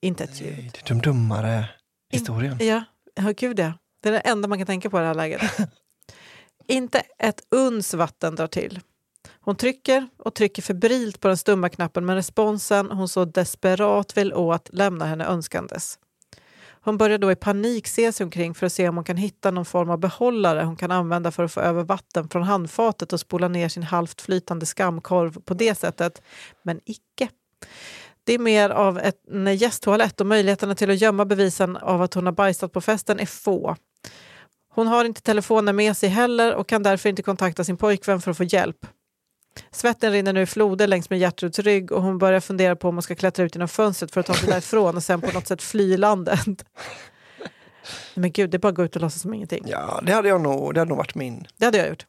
Inte 0.00 0.24
ett 0.24 0.40
ljud. 0.40 0.52
Nej, 0.52 0.70
det 0.72 0.80
är 0.80 0.88
dumdummare 0.88 1.68
historien. 2.10 2.58
Ja, 2.60 2.84
ja 3.14 3.32
gud 3.36 3.58
ja. 3.58 3.72
Det 4.02 4.08
är 4.08 4.12
det 4.12 4.18
enda 4.18 4.48
man 4.48 4.58
kan 4.58 4.66
tänka 4.66 4.90
på 4.90 4.98
i 4.98 5.00
det 5.00 5.06
här 5.06 5.14
läget. 5.14 5.42
Inte 6.72 7.02
ett 7.18 7.42
uns 7.50 7.94
vatten 7.94 8.34
drar 8.34 8.46
till. 8.46 8.80
Hon 9.40 9.56
trycker 9.56 10.08
och 10.18 10.34
trycker 10.34 10.62
febrilt 10.62 11.20
på 11.20 11.28
den 11.28 11.36
stumma 11.36 11.68
knappen 11.68 12.06
men 12.06 12.16
responsen 12.16 12.90
hon 12.90 13.08
så 13.08 13.24
desperat 13.24 14.16
vill 14.16 14.34
åt 14.34 14.70
lämnar 14.72 15.06
henne 15.06 15.26
önskandes. 15.26 15.98
Hon 16.84 16.98
börjar 16.98 17.18
då 17.18 17.32
i 17.32 17.36
panik 17.36 17.86
se 17.86 18.12
sig 18.12 18.24
omkring 18.24 18.54
för 18.54 18.66
att 18.66 18.72
se 18.72 18.88
om 18.88 18.96
hon 18.96 19.04
kan 19.04 19.16
hitta 19.16 19.50
någon 19.50 19.64
form 19.64 19.90
av 19.90 19.98
behållare 19.98 20.62
hon 20.62 20.76
kan 20.76 20.90
använda 20.90 21.30
för 21.30 21.44
att 21.44 21.52
få 21.52 21.60
över 21.60 21.84
vatten 21.84 22.28
från 22.28 22.42
handfatet 22.42 23.12
och 23.12 23.20
spola 23.20 23.48
ner 23.48 23.68
sin 23.68 23.82
halvt 23.82 24.20
flytande 24.20 24.66
skamkorv 24.66 25.40
på 25.40 25.54
det 25.54 25.74
sättet. 25.74 26.22
Men 26.62 26.80
icke. 26.84 27.28
Det 28.24 28.32
är 28.32 28.38
mer 28.38 28.70
av 28.70 28.98
ett, 28.98 29.28
en 29.30 29.56
gästtoalett 29.56 30.20
och 30.20 30.26
möjligheterna 30.26 30.74
till 30.74 30.90
att 30.90 31.00
gömma 31.00 31.24
bevisen 31.24 31.76
av 31.76 32.02
att 32.02 32.14
hon 32.14 32.26
har 32.26 32.32
bajsat 32.32 32.72
på 32.72 32.80
festen 32.80 33.20
är 33.20 33.26
få. 33.26 33.76
Hon 34.74 34.86
har 34.86 35.04
inte 35.04 35.22
telefonen 35.22 35.76
med 35.76 35.96
sig 35.96 36.08
heller 36.08 36.54
och 36.54 36.68
kan 36.68 36.82
därför 36.82 37.08
inte 37.08 37.22
kontakta 37.22 37.64
sin 37.64 37.76
pojkvän 37.76 38.20
för 38.20 38.30
att 38.30 38.36
få 38.36 38.44
hjälp. 38.44 38.86
Svetten 39.70 40.12
rinner 40.12 40.32
nu 40.32 40.42
i 40.42 40.46
floder 40.46 40.86
längs 40.86 41.10
med 41.10 41.18
Gertruds 41.18 41.58
rygg 41.58 41.92
och 41.92 42.02
hon 42.02 42.18
börjar 42.18 42.40
fundera 42.40 42.76
på 42.76 42.88
om 42.88 42.94
hon 42.94 43.02
ska 43.02 43.14
klättra 43.14 43.44
ut 43.44 43.54
genom 43.54 43.68
fönstret 43.68 44.12
för 44.12 44.20
att 44.20 44.26
ta 44.26 44.34
sig 44.34 44.48
därifrån 44.50 44.96
och 44.96 45.02
sen 45.02 45.20
på 45.20 45.32
något 45.32 45.46
sätt 45.46 45.62
fly 45.62 45.96
landet. 45.96 46.38
Men 48.14 48.32
gud, 48.32 48.50
det 48.50 48.56
är 48.56 48.58
bara 48.58 48.68
att 48.68 48.74
gå 48.74 48.84
ut 48.84 48.96
och 48.96 49.02
låtsas 49.02 49.22
som 49.22 49.34
ingenting. 49.34 49.64
Ja, 49.66 50.00
det 50.02 50.12
hade, 50.12 50.28
jag 50.28 50.40
nog, 50.40 50.74
det 50.74 50.80
hade 50.80 50.88
nog 50.88 50.98
varit 50.98 51.14
min. 51.14 51.46
Det 51.56 51.64
hade 51.64 51.78
jag 51.78 51.88
gjort. 51.88 52.04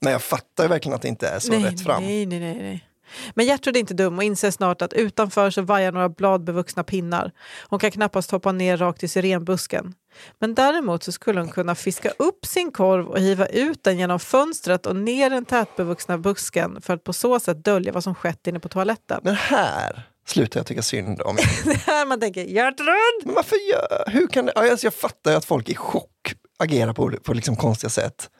Men 0.00 0.12
jag 0.12 0.22
fattar 0.22 0.64
ju 0.64 0.68
verkligen 0.68 0.94
att 0.94 1.02
det 1.02 1.08
inte 1.08 1.28
är 1.28 1.38
så 1.38 1.52
nej, 1.52 1.64
rätt 1.64 1.80
fram. 1.80 2.02
Nej, 2.02 2.26
nej, 2.26 2.40
nej, 2.40 2.54
nej. 2.54 2.88
Men 3.34 3.46
Gertrud 3.46 3.76
är 3.76 3.80
inte 3.80 3.94
dum 3.94 4.18
och 4.18 4.24
inser 4.24 4.50
snart 4.50 4.82
att 4.82 4.92
utanför 4.92 5.50
så 5.50 5.62
vajar 5.62 5.92
några 5.92 6.08
bladbevuxna 6.08 6.84
pinnar. 6.84 7.32
Hon 7.68 7.78
kan 7.78 7.90
knappast 7.90 8.30
hoppa 8.30 8.52
ner 8.52 8.76
rakt 8.76 9.02
i 9.02 9.08
syrenbusken. 9.08 9.94
Men 10.38 10.54
däremot 10.54 11.02
så 11.02 11.12
skulle 11.12 11.40
hon 11.40 11.48
kunna 11.48 11.74
fiska 11.74 12.10
upp 12.18 12.46
sin 12.46 12.72
korv 12.72 13.06
och 13.08 13.18
hiva 13.18 13.46
ut 13.46 13.84
den 13.84 13.98
genom 13.98 14.20
fönstret 14.20 14.86
och 14.86 14.96
ner 14.96 15.30
den 15.30 15.44
tätbevuxna 15.44 16.18
busken 16.18 16.80
för 16.80 16.94
att 16.94 17.04
på 17.04 17.12
så 17.12 17.40
sätt 17.40 17.64
dölja 17.64 17.92
vad 17.92 18.04
som 18.04 18.14
skett 18.14 18.46
inne 18.46 18.60
på 18.60 18.68
toaletten. 18.68 19.20
Men 19.22 19.34
här 19.34 20.08
slutar 20.26 20.60
jag 20.60 20.66
tycka 20.66 20.82
synd 20.82 21.22
om 21.22 21.36
Det 21.64 21.70
är 21.70 21.76
här 21.76 22.06
man 22.06 22.20
tänker 22.20 22.44
Gertrud! 22.44 23.24
Men 23.24 23.34
varför 23.34 23.56
gör, 23.72 24.10
hur 24.10 24.26
kan 24.26 24.46
det, 24.46 24.52
alltså 24.52 24.86
jag 24.86 24.94
fattar 24.94 25.30
ju 25.30 25.36
att 25.36 25.44
folk 25.44 25.68
i 25.68 25.74
chock 25.74 26.34
agerar 26.58 26.92
på, 26.92 27.10
på 27.10 27.32
liksom 27.32 27.56
konstiga 27.56 27.90
sätt. 27.90 28.30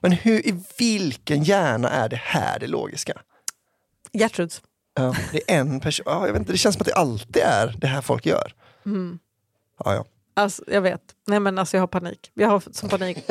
Men 0.00 0.12
hur, 0.12 0.46
i 0.46 0.64
vilken 0.78 1.44
hjärna 1.44 1.90
är 1.90 2.08
det 2.08 2.20
här 2.24 2.58
det 2.58 2.66
logiska? 2.66 3.12
Gertruds. 4.12 4.62
Ja, 4.94 5.14
det 5.32 5.52
är 5.52 5.60
en 5.60 5.80
person, 5.80 6.04
ja, 6.06 6.26
jag 6.26 6.32
vet 6.32 6.40
inte, 6.40 6.52
det 6.52 6.58
känns 6.58 6.74
som 6.74 6.80
att 6.80 6.86
det 6.86 6.94
alltid 6.94 7.42
är 7.42 7.76
det 7.78 7.86
här 7.86 8.00
folk 8.00 8.26
gör. 8.26 8.54
Mm. 8.86 9.18
Ja, 9.84 9.94
ja. 9.94 10.04
Alltså, 10.34 10.64
jag 10.66 10.80
vet. 10.80 11.02
Nej, 11.26 11.40
men 11.40 11.58
alltså, 11.58 11.76
jag 11.76 11.82
har 11.82 11.88
panik. 11.88 12.30
Jag 12.34 12.48
har 12.48 12.62
som 12.72 12.88
panik. 12.88 13.18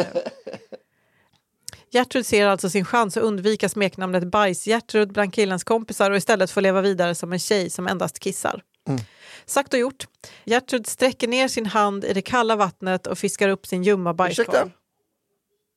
Gertrud 1.92 2.26
ser 2.26 2.48
alltså 2.48 2.70
sin 2.70 2.86
chans 2.86 3.18
att 3.18 3.24
undvika 3.24 3.70
smeknamnet 3.70 4.24
Bajs-Gertrud 4.24 5.13
bland 5.13 5.34
killens 5.34 5.63
kompisar 5.63 6.12
och 6.12 6.18
istället 6.18 6.52
få 6.52 6.60
leva 6.62 6.82
vidare 6.82 7.15
som 7.15 7.34
en 7.34 7.39
tjej 7.39 7.70
som 7.70 7.88
endast 7.88 8.20
kissar. 8.20 8.63
Mm. 8.88 9.02
Sagt 9.46 9.74
och 9.74 9.80
gjort. 9.80 10.08
Gertrud 10.46 10.88
sträcker 10.88 11.28
ner 11.28 11.48
sin 11.48 11.65
hand 11.65 12.06
i 12.06 12.13
det 12.13 12.22
kalla 12.22 12.56
vattnet 12.56 13.08
och 13.08 13.18
fiskar 13.18 13.50
upp 13.50 13.68
sin 13.68 13.84
ljumma 13.84 14.12
Ursäkta? 14.12 14.52
bajskorv. 14.52 14.72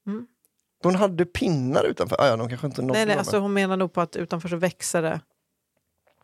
Mm. 0.07 0.27
Hon 0.83 0.95
hade 0.95 1.25
pinnar 1.25 1.85
utanför, 1.85 2.17
ja, 2.19 2.27
ja, 2.27 2.37
de 2.37 2.49
kanske 2.49 2.67
inte 2.67 2.83
Nej, 2.83 3.07
nej, 3.07 3.17
alltså, 3.17 3.39
hon 3.39 3.53
menar 3.53 3.77
nog 3.77 3.93
på 3.93 4.01
att 4.01 4.17
utanför 4.17 4.49
så 4.49 4.57
växer 4.57 5.03
det. 5.03 5.21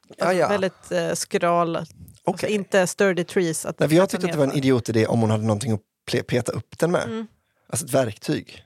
Alltså, 0.08 0.32
ja. 0.32 0.48
Väldigt 0.48 0.92
eh, 0.92 1.12
skral, 1.12 1.76
alltså, 1.76 1.94
Okej. 2.24 2.52
inte 2.52 2.86
sturdy 2.86 3.24
trees. 3.24 3.66
Att 3.66 3.78
Nej, 3.78 3.94
jag 3.94 4.08
tyckte 4.08 4.26
att 4.26 4.32
det 4.32 4.38
var 4.38 4.44
en 4.44 4.56
idiotidé 4.56 5.06
om 5.06 5.20
hon 5.20 5.30
hade 5.30 5.42
någonting 5.42 5.72
att 5.72 5.80
peta 6.26 6.52
upp 6.52 6.78
den 6.78 6.90
med. 6.90 7.04
Mm. 7.04 7.26
Alltså 7.68 7.86
ett 7.86 7.94
verktyg. 7.94 8.64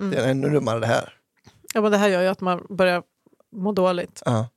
Mm. 0.00 0.10
Det 0.10 0.16
är 0.16 0.28
ännu 0.28 0.50
dummare 0.50 0.80
det 0.80 0.86
här. 0.86 1.12
Ja, 1.74 1.80
men 1.80 1.92
det 1.92 1.98
här 1.98 2.08
gör 2.08 2.22
ju 2.22 2.28
att 2.28 2.40
man 2.40 2.66
börjar 2.70 3.02
må 3.52 3.72
dåligt. 3.72 4.22
Ja. 4.24 4.48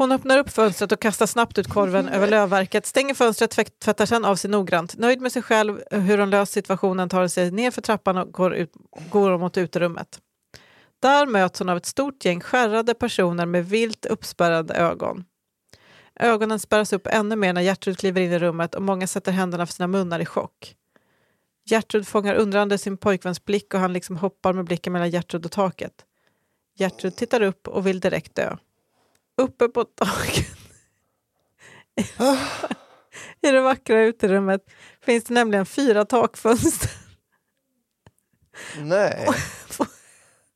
Hon 0.00 0.12
öppnar 0.12 0.38
upp 0.38 0.50
fönstret 0.50 0.92
och 0.92 1.00
kastar 1.00 1.26
snabbt 1.26 1.58
ut 1.58 1.68
korven 1.68 2.08
över 2.16 2.28
lövverket, 2.28 2.86
stänger 2.86 3.14
fönstret, 3.14 3.50
tvätt- 3.50 3.78
tvättar 3.78 4.06
sen 4.06 4.24
av 4.24 4.36
sig 4.36 4.50
noggrant. 4.50 4.96
Nöjd 4.98 5.20
med 5.20 5.32
sig 5.32 5.42
själv, 5.42 5.82
hur 5.90 6.18
hon 6.18 6.30
löst 6.30 6.52
situationen, 6.52 7.08
tar 7.08 7.28
sig 7.28 7.50
ner 7.50 7.70
för 7.70 7.82
trappan 7.82 8.18
och 8.18 8.32
går, 8.32 8.54
ut, 8.54 8.72
går 9.10 9.38
mot 9.38 9.56
uterummet. 9.56 10.20
Där 11.00 11.26
möts 11.26 11.58
hon 11.58 11.68
av 11.68 11.76
ett 11.76 11.86
stort 11.86 12.24
gäng 12.24 12.40
skärrade 12.40 12.94
personer 12.94 13.46
med 13.46 13.68
vilt 13.68 14.06
uppspärrade 14.06 14.74
ögon. 14.74 15.24
Ögonen 16.20 16.58
spärras 16.58 16.92
upp 16.92 17.06
ännu 17.06 17.36
mer 17.36 17.52
när 17.52 17.62
Gertrud 17.62 17.98
kliver 17.98 18.20
in 18.20 18.32
i 18.32 18.38
rummet 18.38 18.74
och 18.74 18.82
många 18.82 19.06
sätter 19.06 19.32
händerna 19.32 19.66
för 19.66 19.72
sina 19.72 19.86
munnar 19.86 20.20
i 20.20 20.26
chock. 20.26 20.74
Gertrud 21.70 22.08
fångar 22.08 22.34
undrande 22.34 22.78
sin 22.78 22.96
pojkväns 22.96 23.44
blick 23.44 23.74
och 23.74 23.80
han 23.80 23.92
liksom 23.92 24.16
hoppar 24.16 24.52
med 24.52 24.64
blicken 24.64 24.92
mellan 24.92 25.10
Gertrud 25.10 25.44
och 25.44 25.52
taket. 25.52 26.04
Gertrud 26.78 27.16
tittar 27.16 27.40
upp 27.40 27.68
och 27.68 27.86
vill 27.86 28.00
direkt 28.00 28.34
dö. 28.34 28.56
Uppe 29.40 29.68
på 29.68 29.84
taket 29.84 30.46
i 33.42 33.50
det 33.50 33.60
vackra 33.60 34.00
uterummet 34.00 34.60
finns 35.04 35.24
det 35.24 35.34
nämligen 35.34 35.66
fyra 35.66 36.04
takfönster. 36.04 36.90
Nej. 38.78 39.28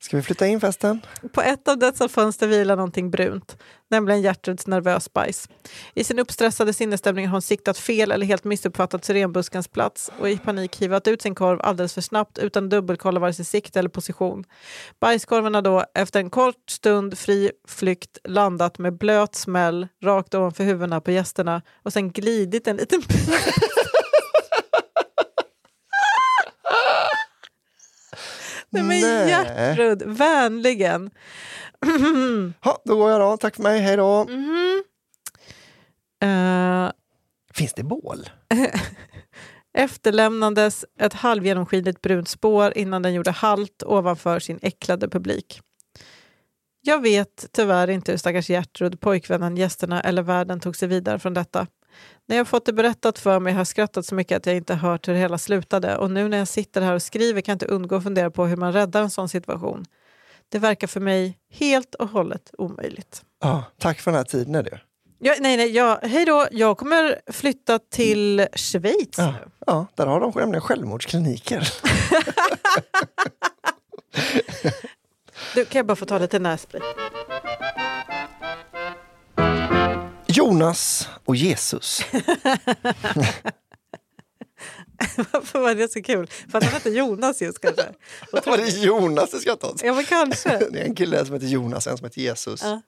Ska 0.04 0.16
vi 0.16 0.22
flytta 0.22 0.46
in 0.46 0.60
festen? 0.60 1.00
På 1.32 1.42
ett 1.42 1.68
av 1.68 1.78
dessa 1.78 2.08
fönster 2.08 2.46
vilar 2.46 2.76
någonting 2.76 3.10
brunt, 3.10 3.56
nämligen 3.90 4.22
Gertruds 4.22 4.66
nervös 4.66 5.12
bajs. 5.12 5.48
I 5.94 6.04
sin 6.04 6.18
uppstressade 6.18 6.72
sinnesstämning 6.72 7.26
har 7.26 7.32
hon 7.32 7.42
siktat 7.42 7.78
fel 7.78 8.12
eller 8.12 8.26
helt 8.26 8.44
missuppfattat 8.44 9.04
syrenbuskens 9.04 9.68
plats 9.68 10.10
och 10.18 10.30
i 10.30 10.38
panik 10.38 10.76
hivat 10.82 11.08
ut 11.08 11.22
sin 11.22 11.34
korv 11.34 11.60
alldeles 11.62 11.94
för 11.94 12.00
snabbt 12.00 12.38
utan 12.38 12.64
att 12.64 12.70
dubbelkolla 12.70 13.20
vare 13.20 13.32
sig 13.32 13.44
sikt 13.44 13.76
eller 13.76 13.88
position. 13.88 14.44
Bajskorven 15.00 15.54
har 15.54 15.62
då 15.62 15.84
efter 15.94 16.20
en 16.20 16.30
kort 16.30 16.70
stund 16.70 17.18
fri 17.18 17.50
flykt 17.68 18.18
landat 18.24 18.78
med 18.78 18.98
blöt 18.98 19.34
smäll 19.34 19.88
rakt 20.02 20.34
ovanför 20.34 20.64
huvudena 20.64 21.00
på 21.00 21.10
gästerna 21.10 21.62
och 21.82 21.92
sen 21.92 22.10
glidit 22.10 22.68
en 22.68 22.76
liten 22.76 23.00
bit 23.00 23.28
Nej, 28.74 28.82
men 28.82 29.28
Gertrud, 29.28 30.02
vänligen. 30.06 31.10
Ha, 32.60 32.82
då 32.84 32.96
går 32.96 33.10
jag 33.10 33.20
då. 33.20 33.36
Tack 33.36 33.56
för 33.56 33.62
mig. 33.62 33.80
Hej 33.80 33.96
då. 33.96 34.24
Mhm. 34.24 34.84
Eh, 36.22 36.92
Finns 37.54 37.72
det 37.74 37.82
bål? 37.82 38.28
efterlämnades 39.78 40.84
ett 41.00 41.12
halvgenomskinligt 41.12 42.00
brunt 42.00 42.28
spår 42.28 42.72
innan 42.78 43.02
den 43.02 43.14
gjorde 43.14 43.30
halt 43.30 43.82
ovanför 43.86 44.38
sin 44.38 44.58
äcklade 44.62 45.08
publik. 45.08 45.60
Jag 46.80 47.02
vet 47.02 47.46
tyvärr 47.52 47.90
inte 47.90 48.12
hur 48.12 48.18
stackars 48.18 48.50
Gertrud, 48.50 49.00
pojkvännen, 49.00 49.56
gästerna 49.56 50.00
eller 50.00 50.22
världen 50.22 50.60
tog 50.60 50.76
sig 50.76 50.88
vidare 50.88 51.18
från 51.18 51.34
detta. 51.34 51.66
När 52.26 52.36
jag 52.36 52.48
fått 52.48 52.66
det 52.66 52.72
berättat 52.72 53.18
för 53.18 53.40
mig 53.40 53.52
har 53.52 53.60
jag 53.60 53.66
skrattat 53.66 54.06
så 54.06 54.14
mycket 54.14 54.36
att 54.36 54.46
jag 54.46 54.56
inte 54.56 54.74
hört 54.74 55.08
hur 55.08 55.12
det 55.12 55.18
hela 55.18 55.38
slutade 55.38 55.96
och 55.96 56.10
nu 56.10 56.28
när 56.28 56.38
jag 56.38 56.48
sitter 56.48 56.80
här 56.80 56.94
och 56.94 57.02
skriver 57.02 57.40
kan 57.40 57.52
jag 57.52 57.54
inte 57.56 57.66
undgå 57.66 57.96
att 57.96 58.02
fundera 58.02 58.30
på 58.30 58.46
hur 58.46 58.56
man 58.56 58.72
räddar 58.72 59.02
en 59.02 59.10
sån 59.10 59.28
situation. 59.28 59.84
Det 60.48 60.58
verkar 60.58 60.86
för 60.86 61.00
mig 61.00 61.38
helt 61.52 61.94
och 61.94 62.08
hållet 62.08 62.50
omöjligt. 62.58 63.22
Ja, 63.42 63.64
tack 63.78 64.00
för 64.00 64.10
den 64.10 64.18
här 64.18 64.24
tiden. 64.24 64.54
Är 64.54 64.62
det. 64.62 64.80
Ja, 65.18 65.34
nej, 65.40 65.56
nej, 65.56 65.70
ja, 65.70 66.00
hej 66.02 66.24
då. 66.24 66.46
Jag 66.50 66.78
kommer 66.78 67.20
flytta 67.32 67.78
till 67.78 68.46
Schweiz 68.54 69.08
Ja. 69.18 69.26
nu. 69.32 69.50
Ja, 69.66 69.86
där 69.94 70.06
har 70.06 70.20
de 70.20 70.32
nämligen 70.36 70.60
självmordskliniker. 70.60 71.68
Du, 75.54 75.64
kan 75.64 75.78
jag 75.78 75.86
bara 75.86 75.96
få 75.96 76.04
ta 76.06 76.18
lite 76.18 76.38
nässpray? 76.38 76.80
Jonas 80.44 81.08
och 81.24 81.36
Jesus. 81.36 82.04
Varför 85.32 85.60
var 85.60 85.74
det 85.74 85.92
så 85.92 86.02
kul? 86.02 86.26
För 86.50 86.58
att 86.58 86.64
han 86.64 86.72
hette 86.72 86.90
Jonas 86.90 87.42
just 87.42 87.60
kanske? 87.60 87.82
Och 88.32 88.46
Var 88.46 88.56
det 88.56 88.68
Jonas 88.68 89.30
det 89.30 89.38
ska 89.38 89.56
tas? 89.56 89.82
Ja, 89.84 89.94
men 89.94 90.04
kanske. 90.04 90.48
Det 90.72 90.80
är 90.80 90.84
en 90.84 90.94
kille 90.94 91.24
som 91.24 91.34
heter 91.34 91.46
Jonas, 91.46 91.86
en 91.86 91.96
som 91.96 92.04
heter 92.04 92.20
Jesus. 92.20 92.62
Ja. 92.62 92.80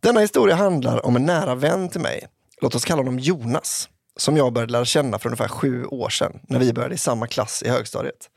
Denna 0.00 0.20
historia 0.20 0.54
handlar 0.54 1.06
om 1.06 1.16
en 1.16 1.24
nära 1.26 1.54
vän 1.54 1.88
till 1.88 2.00
mig. 2.00 2.26
Låt 2.60 2.74
oss 2.74 2.84
kalla 2.84 3.00
honom 3.00 3.18
Jonas. 3.18 3.88
Som 4.16 4.36
jag 4.36 4.52
började 4.52 4.72
lära 4.72 4.84
känna 4.84 5.18
för 5.18 5.28
ungefär 5.28 5.48
sju 5.48 5.84
år 5.84 6.08
sedan 6.08 6.40
när 6.48 6.58
vi 6.58 6.72
började 6.72 6.94
i 6.94 6.98
samma 6.98 7.26
klass 7.26 7.62
i 7.62 7.68
högstadiet. 7.68 8.30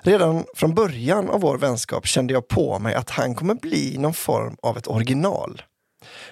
Redan 0.00 0.44
från 0.54 0.74
början 0.74 1.30
av 1.30 1.40
vår 1.40 1.58
vänskap 1.58 2.06
kände 2.06 2.34
jag 2.34 2.48
på 2.48 2.78
mig 2.78 2.94
att 2.94 3.10
han 3.10 3.34
kommer 3.34 3.54
bli 3.54 3.98
någon 3.98 4.14
form 4.14 4.56
av 4.62 4.78
ett 4.78 4.88
original. 4.88 5.62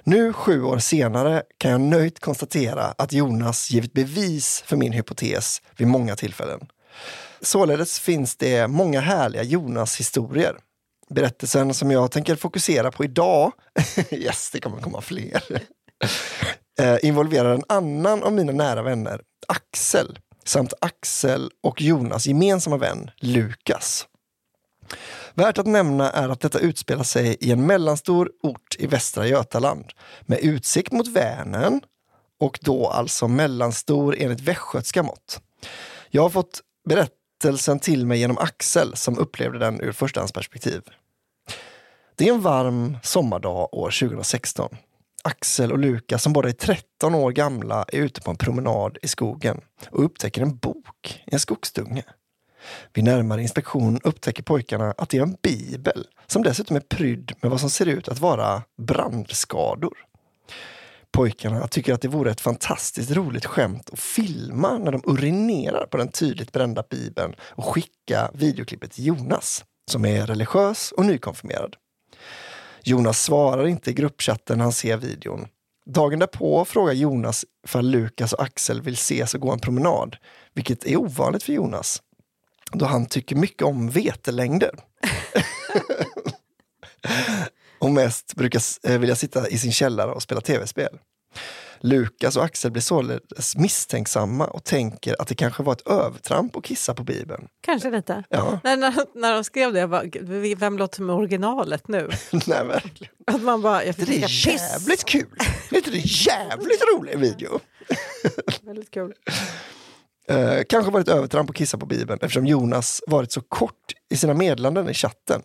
Nu 0.04 0.32
sju 0.32 0.62
år 0.62 0.78
senare 0.78 1.42
kan 1.58 1.70
jag 1.70 1.80
nöjt 1.80 2.20
konstatera 2.20 2.94
att 2.98 3.12
Jonas 3.12 3.70
givit 3.70 3.92
bevis 3.92 4.62
för 4.66 4.76
min 4.76 4.92
hypotes 4.92 5.62
vid 5.76 5.88
många 5.88 6.16
tillfällen. 6.16 6.60
Således 7.40 8.00
finns 8.00 8.36
det 8.36 8.68
många 8.68 9.00
härliga 9.00 9.42
Jonas-historier. 9.42 10.56
Berättelsen 11.08 11.74
som 11.74 11.90
jag 11.90 12.10
tänker 12.10 12.36
fokusera 12.36 12.90
på 12.90 13.04
idag, 13.04 13.52
yes 14.10 14.50
det 14.52 14.60
kommer 14.60 14.80
komma 14.80 15.00
fler, 15.00 15.42
eh, 16.80 16.96
involverar 17.02 17.54
en 17.54 17.64
annan 17.68 18.22
av 18.22 18.32
mina 18.32 18.52
nära 18.52 18.82
vänner, 18.82 19.20
Axel, 19.48 20.18
samt 20.44 20.72
Axel 20.80 21.50
och 21.62 21.80
Jonas 21.80 22.26
gemensamma 22.26 22.76
vän, 22.76 23.10
Lukas. 23.20 24.06
Värt 25.34 25.58
att 25.58 25.66
nämna 25.66 26.10
är 26.10 26.28
att 26.28 26.40
detta 26.40 26.58
utspelar 26.58 27.04
sig 27.04 27.36
i 27.40 27.52
en 27.52 27.66
mellanstor 27.66 28.30
ort 28.42 28.76
i 28.78 28.86
Västra 28.86 29.26
Götaland 29.26 29.84
med 30.20 30.38
utsikt 30.38 30.92
mot 30.92 31.08
Vänern 31.08 31.80
och 32.40 32.58
då 32.62 32.88
alltså 32.88 33.28
mellanstor 33.28 34.16
enligt 34.18 34.40
västgötska 34.40 35.02
mått. 35.02 35.40
Jag 36.10 36.22
har 36.22 36.30
fått 36.30 36.60
berättelsen 36.88 37.78
till 37.78 38.06
mig 38.06 38.18
genom 38.18 38.38
Axel 38.38 38.96
som 38.96 39.18
upplevde 39.18 39.58
den 39.58 39.80
ur 39.80 39.92
förstahandsperspektiv. 39.92 40.82
Det 42.16 42.28
är 42.28 42.32
en 42.32 42.40
varm 42.40 42.96
sommardag 43.02 43.74
år 43.74 43.90
2016. 44.00 44.76
Axel 45.24 45.72
och 45.72 45.78
Lukas 45.78 46.22
som 46.22 46.32
båda 46.32 46.48
är 46.48 46.52
13 46.52 47.14
år 47.14 47.32
gamla 47.32 47.84
är 47.88 47.98
ute 47.98 48.20
på 48.20 48.30
en 48.30 48.36
promenad 48.36 48.98
i 49.02 49.08
skogen 49.08 49.60
och 49.90 50.04
upptäcker 50.04 50.42
en 50.42 50.56
bok 50.56 51.22
i 51.26 51.34
en 51.34 51.40
skogsdunge. 51.40 52.04
Vid 52.92 53.04
närmare 53.04 53.42
inspektion 53.42 54.00
upptäcker 54.04 54.42
pojkarna 54.42 54.94
att 54.98 55.08
det 55.08 55.18
är 55.18 55.22
en 55.22 55.36
bibel 55.42 56.06
som 56.26 56.42
dessutom 56.42 56.76
är 56.76 56.80
prydd 56.80 57.32
med 57.40 57.50
vad 57.50 57.60
som 57.60 57.70
ser 57.70 57.86
ut 57.86 58.08
att 58.08 58.18
vara 58.18 58.62
brandskador. 58.78 59.94
Pojkarna 61.12 61.68
tycker 61.68 61.94
att 61.94 62.00
det 62.00 62.08
vore 62.08 62.30
ett 62.30 62.40
fantastiskt 62.40 63.10
roligt 63.10 63.46
skämt 63.46 63.90
att 63.92 64.00
filma 64.00 64.78
när 64.78 64.92
de 64.92 65.02
urinerar 65.04 65.86
på 65.86 65.96
den 65.96 66.08
tydligt 66.08 66.52
brända 66.52 66.84
bibeln 66.90 67.34
och 67.42 67.64
skicka 67.64 68.30
videoklippet 68.34 68.92
till 68.92 69.06
Jonas, 69.06 69.64
som 69.90 70.04
är 70.04 70.26
religiös 70.26 70.92
och 70.92 71.06
nykonfirmerad. 71.06 71.76
Jonas 72.82 73.22
svarar 73.22 73.66
inte 73.66 73.90
i 73.90 73.94
gruppchatten 73.94 74.58
när 74.58 74.64
han 74.64 74.72
ser 74.72 74.96
videon. 74.96 75.48
Dagen 75.86 76.18
därpå 76.18 76.64
frågar 76.64 76.92
Jonas 76.92 77.44
ifall 77.64 77.90
Lukas 77.90 78.32
och 78.32 78.42
Axel 78.42 78.82
vill 78.82 78.94
ses 78.94 79.34
och 79.34 79.40
gå 79.40 79.52
en 79.52 79.58
promenad, 79.58 80.16
vilket 80.54 80.86
är 80.86 80.96
ovanligt 80.96 81.42
för 81.42 81.52
Jonas 81.52 82.02
då 82.72 82.84
han 82.84 83.06
tycker 83.06 83.36
mycket 83.36 83.62
om 83.62 83.90
vetelängder. 83.90 84.70
och 87.78 87.90
mest 87.90 88.34
brukar 88.34 88.62
eh, 88.82 88.98
vilja 88.98 89.16
sitta 89.16 89.48
i 89.48 89.58
sin 89.58 89.72
källare 89.72 90.12
och 90.12 90.22
spela 90.22 90.40
tv-spel. 90.40 90.98
Lukas 91.82 92.36
och 92.36 92.44
Axel 92.44 92.70
blir 92.70 92.82
således 92.82 93.56
misstänksamma 93.56 94.46
och 94.46 94.64
tänker 94.64 95.16
att 95.22 95.28
det 95.28 95.34
kanske 95.34 95.62
var 95.62 95.72
ett 95.72 95.86
övertramp 95.88 96.56
att 96.56 96.64
kissa 96.64 96.94
på 96.94 97.02
Bibeln. 97.02 97.48
Kanske 97.60 97.90
lite. 97.90 98.24
Ja, 98.28 98.60
När, 98.64 98.76
när, 98.76 98.94
när 99.14 99.34
de 99.34 99.44
skrev 99.44 99.72
det, 99.72 99.80
jag 99.80 99.90
bara, 99.90 100.04
"Gud, 100.04 100.58
vem 100.58 100.78
låter 100.78 100.96
som 100.96 101.10
originalet 101.10 101.88
nu? 101.88 102.10
nej 102.46 102.66
verkligen. 102.66 103.12
Att 103.26 103.42
man 103.42 103.62
bara, 103.62 103.84
jag 103.84 103.94
Det 103.94 104.06
fick 104.06 104.22
är 104.24 104.28
ska 104.28 104.50
jävligt 104.50 105.04
kul! 105.04 105.26
Det 105.70 105.76
är 105.76 105.94
en 105.94 106.00
jävligt 106.04 106.82
rolig 106.94 107.18
video. 107.18 107.60
Väldigt 108.62 108.90
kul. 108.90 109.12
Eh, 110.30 110.62
kanske 110.68 110.92
varit 110.92 111.08
övertramp 111.08 111.50
att 111.50 111.56
kissa 111.56 111.78
på 111.78 111.86
Bibeln 111.86 112.18
eftersom 112.22 112.46
Jonas 112.46 113.02
varit 113.06 113.32
så 113.32 113.40
kort 113.40 113.94
i 114.10 114.16
sina 114.16 114.34
meddelanden 114.34 114.90
i 114.90 114.94
chatten. 114.94 115.42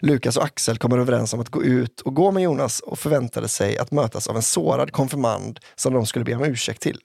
Lukas 0.00 0.36
och 0.36 0.44
Axel 0.44 0.78
kommer 0.78 0.98
överens 0.98 1.34
om 1.34 1.40
att 1.40 1.48
gå 1.48 1.64
ut 1.64 2.00
och 2.00 2.14
gå 2.14 2.30
med 2.30 2.42
Jonas 2.42 2.80
och 2.80 2.98
förväntade 2.98 3.48
sig 3.48 3.78
att 3.78 3.90
mötas 3.90 4.28
av 4.28 4.36
en 4.36 4.42
sårad 4.42 4.92
konfirmand 4.92 5.60
som 5.74 5.92
de 5.92 6.06
skulle 6.06 6.24
be 6.24 6.34
om 6.34 6.44
ursäkt 6.44 6.82
till. 6.82 7.00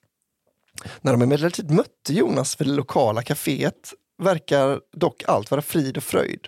När 1.02 1.12
de 1.12 1.22
emellertid 1.22 1.72
mötte 1.72 2.14
Jonas 2.14 2.62
vid 2.62 2.68
det 2.68 2.74
lokala 2.74 3.22
kaféet 3.22 3.94
verkar 4.22 4.80
dock 4.94 5.24
allt 5.28 5.52
vara 5.52 5.62
frid 5.62 5.98
och 5.98 6.04
fröjd. 6.04 6.48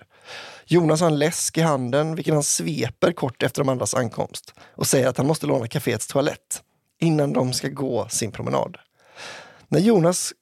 Jonas 0.64 1.00
har 1.00 1.08
en 1.08 1.18
läsk 1.18 1.58
i 1.58 1.60
handen 1.60 2.14
vilken 2.14 2.34
han 2.34 2.42
sveper 2.42 3.12
kort 3.12 3.42
efter 3.42 3.62
de 3.62 3.68
andras 3.68 3.94
ankomst 3.94 4.54
och 4.60 4.86
säger 4.86 5.08
att 5.08 5.16
han 5.16 5.26
måste 5.26 5.46
låna 5.46 5.66
kaféets 5.66 6.06
toalett 6.06 6.62
innan 7.00 7.32
de 7.32 7.52
ska 7.52 7.68
gå 7.68 8.08
sin 8.08 8.32
promenad. 8.32 8.76
När 9.68 9.80
Jonas 9.80 10.32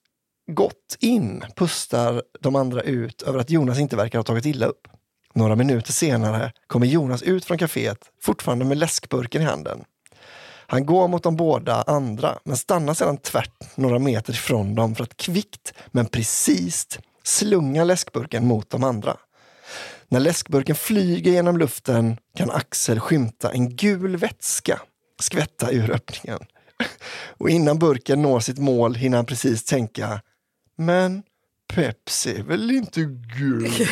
gått 0.47 0.97
in 1.01 1.45
pustar 1.57 2.23
de 2.41 2.57
andra 2.57 2.83
ut 2.83 3.23
över 3.23 3.39
att 3.39 3.51
Jonas 3.51 3.79
inte 3.79 3.97
verkar 3.97 4.19
ha 4.19 4.25
tagit 4.25 4.47
illa 4.47 4.67
upp. 4.67 4.89
Några 5.35 5.57
minuter 5.57 5.93
senare 5.93 6.53
kommer 6.67 6.87
Jonas 6.87 7.23
ut 7.23 7.45
från 7.45 7.59
kaféet, 7.59 7.99
fortfarande 8.23 8.65
med 8.65 8.79
läskburken 8.79 9.43
i 9.43 9.45
handen. 9.45 9.85
Han 10.67 10.87
går 10.87 11.09
mot 11.09 11.23
de 11.23 11.37
båda 11.37 11.83
andra, 11.83 12.39
men 12.45 12.57
stannar 12.57 12.95
sedan 12.95 13.17
tvärt 13.17 13.77
några 13.77 13.99
meter 13.99 14.33
ifrån 14.33 14.75
dem 14.75 14.95
för 14.95 15.05
att 15.05 15.17
kvickt, 15.17 15.75
men 15.87 16.07
precis 16.07 16.99
slunga 17.23 17.85
läskburken 17.85 18.47
mot 18.47 18.71
de 18.71 18.85
andra. 18.85 19.17
När 20.09 20.21
läskburken 20.21 20.77
flyger 20.77 21.33
genom 21.33 21.59
luften 21.59 22.17
kan 22.37 22.51
Axel 22.51 23.01
skymta 23.01 23.53
en 23.53 23.77
gul 23.77 24.17
vätska 24.17 24.81
skvätta 25.21 25.71
ur 25.71 25.91
öppningen. 25.91 26.39
Och 27.39 27.51
innan 27.51 27.79
burken 27.79 28.23
når 28.23 28.41
sitt 28.41 28.59
mål 28.59 28.95
hinner 28.95 29.17
han 29.17 29.27
precis 29.27 29.65
tänka 29.65 30.21
men 30.77 31.23
Pepsi 31.75 32.39
är 32.39 32.43
väl 32.43 32.71
inte 32.71 33.01
gul? 33.39 33.71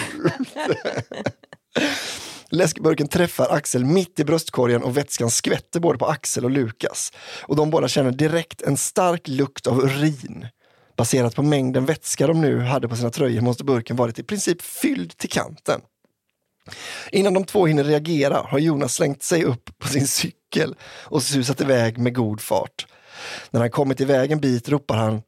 Läskburken 2.50 3.08
träffar 3.08 3.48
Axel 3.50 3.84
mitt 3.84 4.20
i 4.20 4.24
bröstkorgen 4.24 4.82
och 4.82 4.96
vätskan 4.96 5.30
skvätter 5.30 5.80
både 5.80 5.98
på 5.98 6.06
Axel 6.06 6.44
och 6.44 6.50
Lukas. 6.50 7.12
Och 7.42 7.56
de 7.56 7.70
båda 7.70 7.88
känner 7.88 8.10
direkt 8.10 8.62
en 8.62 8.76
stark 8.76 9.28
lukt 9.28 9.66
av 9.66 9.84
urin. 9.84 10.46
Baserat 10.96 11.34
på 11.34 11.42
mängden 11.42 11.86
vätska 11.86 12.26
de 12.26 12.40
nu 12.40 12.60
hade 12.60 12.88
på 12.88 12.96
sina 12.96 13.10
tröjor 13.10 13.40
måste 13.40 13.64
burken 13.64 13.96
varit 13.96 14.18
i 14.18 14.22
princip 14.22 14.62
fylld 14.62 15.16
till 15.16 15.30
kanten. 15.30 15.80
Innan 17.12 17.34
de 17.34 17.44
två 17.44 17.66
hinner 17.66 17.84
reagera 17.84 18.36
har 18.48 18.58
Jonas 18.58 18.94
slängt 18.94 19.22
sig 19.22 19.44
upp 19.44 19.78
på 19.78 19.88
sin 19.88 20.06
cykel 20.06 20.74
och 21.04 21.22
susat 21.22 21.60
iväg 21.60 21.98
med 21.98 22.14
god 22.14 22.40
fart. 22.40 22.86
När 23.50 23.60
han 23.60 23.70
kommit 23.70 24.00
iväg 24.00 24.32
en 24.32 24.40
bit 24.40 24.68
ropar 24.68 24.96
han 24.96 25.22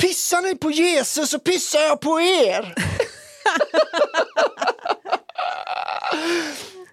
Pissar 0.00 0.42
ni 0.42 0.54
på 0.54 0.70
Jesus 0.70 1.30
så 1.30 1.38
pissar 1.38 1.80
jag 1.80 2.00
på 2.00 2.20
er! 2.20 2.74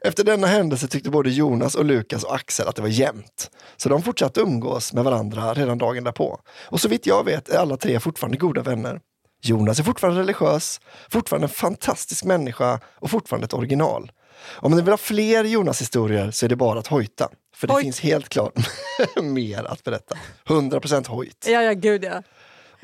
Efter 0.06 0.24
denna 0.24 0.48
händelse 0.48 0.88
tyckte 0.88 1.10
både 1.10 1.30
Jonas 1.30 1.76
och 1.76 1.86
Lukas 1.86 2.24
och 2.24 2.36
Axel 2.36 2.68
att 2.68 2.76
det 2.76 2.82
var 2.82 2.90
jämnt. 2.90 3.52
Så 3.78 3.90
de 3.90 4.04
fortsatte 4.04 4.40
umgås 4.42 4.94
med 4.94 5.04
varandra 5.04 5.54
redan 5.54 5.78
dagen 5.78 6.04
därpå. 6.04 6.40
Och 6.68 6.82
så 6.82 6.88
vitt 6.88 7.06
jag 7.06 7.24
vet 7.24 7.50
är 7.50 7.58
alla 7.58 7.78
tre 7.78 8.00
fortfarande 8.00 8.38
goda 8.38 8.62
vänner. 8.62 9.00
Jonas 9.42 9.80
är 9.80 9.84
fortfarande 9.84 10.20
religiös, 10.22 10.80
fortfarande 11.10 11.46
en 11.46 11.50
fantastisk 11.50 12.24
människa 12.24 12.80
och 13.00 13.12
fortfarande 13.12 13.46
ett 13.46 13.54
original. 13.54 14.12
Om 14.56 14.72
ni 14.72 14.82
vill 14.82 14.92
ha 14.94 14.98
fler 14.98 15.44
Jonas-historier 15.44 16.32
så 16.32 16.46
är 16.46 16.50
det 16.50 16.56
bara 16.56 16.80
att 16.80 16.88
hojta. 16.88 17.30
För 17.56 17.68
det 17.68 17.74
Hojt. 17.74 17.84
finns 17.84 18.00
helt 18.00 18.30
klart 18.30 18.54
mer 19.22 19.64
att 19.64 19.84
berätta. 19.84 20.16
100% 20.48 21.08
hojt. 21.08 21.46
Ja, 21.48 21.62
ja, 21.62 21.74
gud 21.74 22.04
ja. 22.04 22.24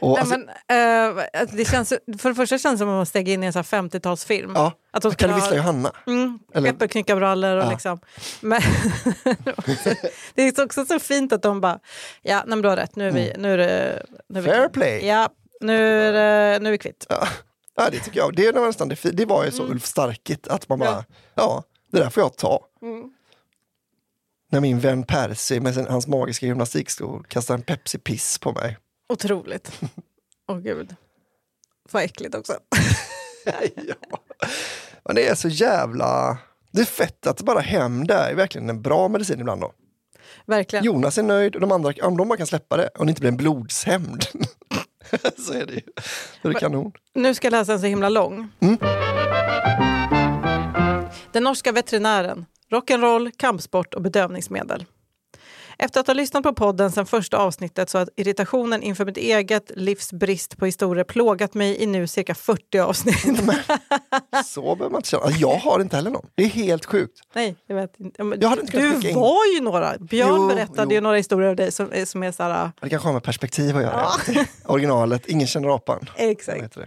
Och 0.01 0.09
Nej, 0.09 0.19
alltså, 0.19 0.37
men, 0.37 1.25
alltså, 1.41 1.55
det 1.55 1.65
känns, 1.65 1.89
för 2.19 2.29
det 2.29 2.35
första 2.35 2.57
känns 2.57 2.73
det 2.73 2.77
som 2.77 2.89
att 2.89 2.93
man 2.95 3.05
steg 3.05 3.29
in 3.29 3.43
i 3.43 3.45
en 3.45 3.53
sån 3.53 3.63
här 3.71 3.81
50-talsfilm. 3.81 4.51
ja, 4.55 4.71
Att 4.91 5.01
de 5.03 5.11
skulle 5.11 5.33
ha 5.33 5.55
Johanna. 5.55 5.91
mm, 6.07 6.39
äppelknyckarbrallor 6.53 7.57
och 7.57 7.63
Ja. 7.63 7.69
liksom. 7.71 7.99
Men, 8.41 8.61
det 10.35 10.41
är 10.57 10.63
också 10.63 10.85
så 10.85 10.99
fint 10.99 11.33
att 11.33 11.41
de 11.41 11.61
bara, 11.61 11.79
ja, 12.21 12.37
nej, 12.37 12.43
men 12.47 12.61
du 12.61 12.69
har 12.69 12.75
rätt, 12.75 12.95
nu 12.95 13.07
är 13.07 13.11
vi, 13.11 13.33
nu 13.37 13.53
är 13.53 13.57
det, 13.57 14.05
nu 14.29 14.39
är 14.39 14.43
vi 14.43 14.49
Mm. 14.49 14.59
Fair 14.61 14.69
play. 14.69 15.05
Ja, 15.07 15.29
nu 15.61 16.01
är, 16.01 16.13
det, 16.13 16.59
nu 16.59 16.69
är 16.69 16.71
vi 16.71 16.77
kvitt. 16.77 17.05
Ja. 17.09 17.27
Ja, 17.75 17.89
det 17.91 17.99
tycker 17.99 18.19
jag. 18.19 18.35
Det, 18.35 18.45
är 18.45 18.53
nästan 18.65 18.89
det, 18.89 19.03
det 19.11 19.25
var 19.25 19.45
ju 19.45 19.51
så 19.51 19.63
Ulf 19.63 19.85
Starkigt 19.85 20.47
att 20.47 20.69
man 20.69 20.79
bara, 20.79 21.05
ja. 21.35 21.63
det 21.91 21.99
där 21.99 22.09
får 22.09 22.23
jag 22.23 22.37
ta. 22.37 22.59
När 24.51 24.59
min 24.59 24.79
vän 24.79 25.03
Percy 25.03 25.59
med 25.59 25.73
sin, 25.73 25.87
hans 25.87 26.07
magiska 26.07 26.45
gymnastikskor 26.45 27.25
kastar 27.27 27.53
en 27.55 27.61
Pepsi-piss 27.63 28.37
på 28.41 28.51
mig. 28.51 28.77
Otroligt. 29.11 29.81
Åh 30.47 30.59
gud. 30.59 30.95
Vad 31.91 32.03
äckligt 32.03 32.35
också. 32.35 32.53
ja. 33.75 33.95
Men 35.05 35.15
det 35.15 35.27
är 35.27 35.35
så 35.35 35.47
jävla... 35.47 36.37
Det 36.71 36.81
är 36.81 36.85
fett 36.85 37.27
att 37.27 37.41
bara 37.41 37.59
hem 37.59 38.07
där 38.07 38.29
är 38.29 38.35
verkligen 38.35 38.69
en 38.69 38.81
bra 38.81 39.07
medicin 39.07 39.39
ibland 39.39 39.61
då. 39.61 39.73
Verkligen. 40.45 40.85
Jonas 40.85 41.17
är 41.17 41.23
nöjd 41.23 41.55
och 41.55 41.61
de 41.61 41.71
andra, 41.71 41.93
om 42.01 42.17
de 42.17 42.27
bara 42.27 42.37
kan 42.37 42.47
släppa 42.47 42.77
det 42.77 42.87
och 42.87 43.05
det 43.05 43.09
inte 43.09 43.21
blir 43.21 43.31
en 43.31 43.37
blodshämnd. 43.37 44.23
så 45.37 45.53
är 45.53 45.65
det 45.65 45.73
ju. 45.73 45.81
Då 46.41 46.49
är 46.49 46.53
det 46.53 46.59
kanon. 46.59 46.91
Nu 47.13 47.33
ska 47.33 47.45
jag 47.45 47.51
läsa 47.51 47.73
en 47.73 47.79
så 47.79 47.85
himla 47.85 48.09
lång. 48.09 48.49
Mm. 48.59 48.77
Den 51.31 51.43
norska 51.43 51.71
veterinären, 51.71 52.45
rock'n'roll, 52.71 53.31
kampsport 53.37 53.93
och 53.93 54.01
bedövningsmedel. 54.01 54.85
Efter 55.83 55.99
att 55.99 56.07
ha 56.07 56.13
lyssnat 56.13 56.43
på 56.43 56.53
podden 56.53 56.91
sedan 56.91 57.05
första 57.05 57.37
avsnittet 57.37 57.89
så 57.89 57.97
har 57.97 58.09
irritationen 58.15 58.83
inför 58.83 59.05
mitt 59.05 59.17
eget 59.17 59.71
livs 59.75 60.13
brist 60.13 60.57
på 60.57 60.65
historier 60.65 61.03
plågat 61.03 61.53
mig 61.53 61.83
i 61.83 61.85
nu 61.85 62.07
cirka 62.07 62.35
40 62.35 62.79
avsnitt. 62.79 63.19
Så 64.45 64.61
behöver 64.61 64.89
man 64.89 64.95
inte 64.99 65.09
känna. 65.09 65.31
Jag 65.31 65.55
har 65.55 65.79
inte 65.81 65.95
heller 65.95 66.11
någon. 66.11 66.25
Det 66.35 66.43
är 66.43 66.47
helt 66.47 66.85
sjukt. 66.85 67.19
Nej, 67.33 67.55
jag 67.67 67.75
vet 67.75 67.99
inte. 67.99 68.23
Men 68.23 68.41
Jag 68.41 68.49
hade 68.49 68.61
inte 68.61 68.71
kunnat 68.73 69.01
du 69.01 69.09
in. 69.09 69.15
var 69.19 69.53
ju 69.55 69.61
några. 69.61 69.97
Björn 69.97 70.29
Jo, 70.35 70.47
berättade 70.47 70.83
jo. 70.83 70.91
ju 70.91 71.01
några 71.01 71.17
historier 71.17 71.49
av 71.49 71.55
dig 71.55 71.71
som, 71.71 71.89
som 72.05 72.23
är 72.23 72.31
så 72.31 72.43
här... 72.43 72.71
Det 72.81 72.89
kanske 72.89 73.07
har 73.07 73.13
med 73.13 73.23
perspektiv 73.23 73.77
att 73.77 73.83
göra. 73.83 74.07
Originalet, 74.65 75.27
ingen 75.27 75.47
känner 75.47 75.75
apan. 75.75 76.09
Exakt. 76.15 76.77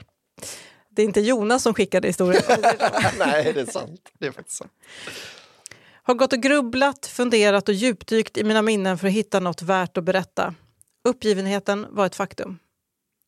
Det 0.97 1.03
är 1.03 1.07
inte 1.07 1.21
Jonas 1.21 1.63
som 1.63 1.75
skickade 1.75 2.09
historien. 2.09 2.43
Nej, 3.19 3.53
det 3.53 3.61
är 3.61 3.67
sant. 3.67 4.01
Det 4.19 4.27
är 4.27 4.31
faktiskt 4.33 4.59
sant. 4.59 4.73
Har 6.07 6.15
gått 6.15 6.33
och 6.33 6.39
grubblat, 6.39 7.07
funderat 7.07 7.69
och 7.69 7.75
djupdykt 7.75 8.37
i 8.37 8.45
mina 8.45 8.63
minnen 8.63 8.99
för 8.99 9.07
att 9.07 9.13
hitta 9.13 9.41
något 9.41 9.63
värt 9.63 9.97
att 9.97 10.05
berätta. 10.05 10.55
Uppgivenheten 11.05 11.87
var 11.91 12.07
ett 12.07 12.15
faktum. 12.15 12.59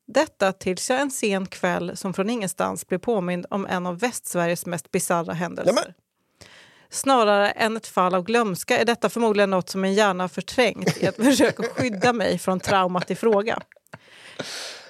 Detta 0.06 0.52
tills 0.52 0.90
jag 0.90 1.00
en 1.00 1.10
sen 1.10 1.46
kväll 1.46 1.96
som 1.96 2.14
från 2.14 2.30
ingenstans 2.30 2.86
blev 2.86 2.98
påmind 2.98 3.46
om 3.50 3.66
en 3.66 3.86
av 3.86 3.98
Västsveriges 3.98 4.66
mest 4.66 4.90
bisarra 4.90 5.32
händelser. 5.32 5.72
Nämen. 5.72 5.92
Snarare 6.90 7.50
än 7.50 7.76
ett 7.76 7.86
fall 7.86 8.14
av 8.14 8.24
glömska 8.24 8.78
är 8.78 8.84
detta 8.84 9.08
förmodligen 9.08 9.50
något 9.50 9.68
som 9.68 9.80
min 9.80 9.94
hjärna 9.94 10.24
har 10.24 10.28
förträngt 10.28 10.96
i 11.02 11.06
att 11.06 11.16
försöka 11.24 11.62
skydda 11.62 12.12
mig 12.12 12.38
från 12.38 12.60
traumat 12.60 13.10
i 13.10 13.14
fråga. 13.14 13.62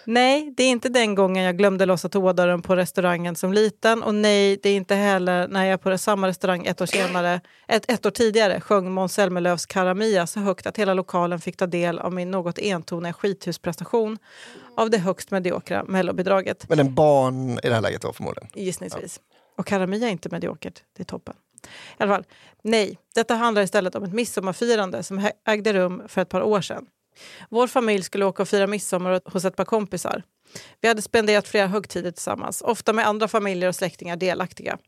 Nej, 0.06 0.52
det 0.56 0.62
är 0.62 0.70
inte 0.70 0.88
den 0.88 1.14
gången 1.14 1.44
jag 1.44 1.58
glömde 1.58 1.86
låsa 1.86 2.08
toadörren 2.08 2.62
på 2.62 2.76
restaurangen 2.76 3.36
som 3.36 3.52
liten 3.52 4.02
och 4.02 4.14
nej, 4.14 4.60
det 4.62 4.68
är 4.68 4.76
inte 4.76 4.94
heller 4.94 5.48
när 5.48 5.64
jag 5.64 5.80
på 5.80 5.98
samma 5.98 6.28
restaurang 6.28 6.66
ett 6.66 6.80
år 6.80 6.86
senare, 6.86 7.40
ett, 7.68 7.90
ett 7.90 8.06
år 8.06 8.10
tidigare 8.10 8.60
sjöng 8.60 8.92
Måns 8.92 9.14
Zelmerlöws 9.14 9.66
Cara 9.66 9.94
Mia 9.94 10.26
så 10.26 10.40
högt 10.40 10.66
att 10.66 10.76
hela 10.76 10.94
lokalen 10.94 11.40
fick 11.40 11.56
ta 11.56 11.66
del 11.66 11.98
av 11.98 12.12
min 12.12 12.30
något 12.30 12.58
entoniga 12.58 13.12
skithusprestation 13.12 14.18
av 14.76 14.90
det 14.90 14.98
högst 14.98 15.30
mediokra 15.30 15.84
mellobidraget, 15.84 16.68
Men 16.68 16.78
en 16.78 16.94
barn 16.94 17.58
i 17.62 17.68
det 17.68 17.74
här 17.74 17.82
läget 17.82 18.02
då 18.02 18.12
förmodligen. 18.12 18.48
gissningsvis. 18.54 19.20
Och 19.58 19.66
Cara 19.66 19.86
Mia 19.86 20.06
är 20.06 20.12
inte 20.12 20.28
mediokert, 20.28 20.82
det 20.96 21.02
är 21.02 21.04
toppen. 21.04 21.34
I 21.98 22.02
alla 22.02 22.14
fall, 22.14 22.24
nej, 22.62 22.98
detta 23.14 23.34
handlar 23.34 23.62
istället 23.62 23.94
om 23.94 24.04
ett 24.04 24.12
midsommarfirande 24.12 25.02
som 25.02 25.30
ägde 25.46 25.72
rum 25.72 26.02
för 26.08 26.22
ett 26.22 26.28
par 26.28 26.42
år 26.42 26.60
sedan. 26.60 26.86
Vår 27.50 27.66
familj 27.66 28.02
skulle 28.02 28.24
åka 28.24 28.42
och 28.42 28.48
fira 28.48 28.66
midsommar 28.66 29.20
hos 29.24 29.44
ett 29.44 29.56
par 29.56 29.64
kompisar. 29.64 30.22
Vi 30.80 30.88
hade 30.88 31.02
spenderat 31.02 31.48
flera 31.48 31.66
högtider 31.66 32.10
tillsammans, 32.10 32.62
ofta 32.62 32.92
med 32.92 33.06
andra 33.06 33.28
familjer 33.28 33.68
och 33.68 33.74
släktingar 33.74 34.16
delaktiga. 34.16 34.78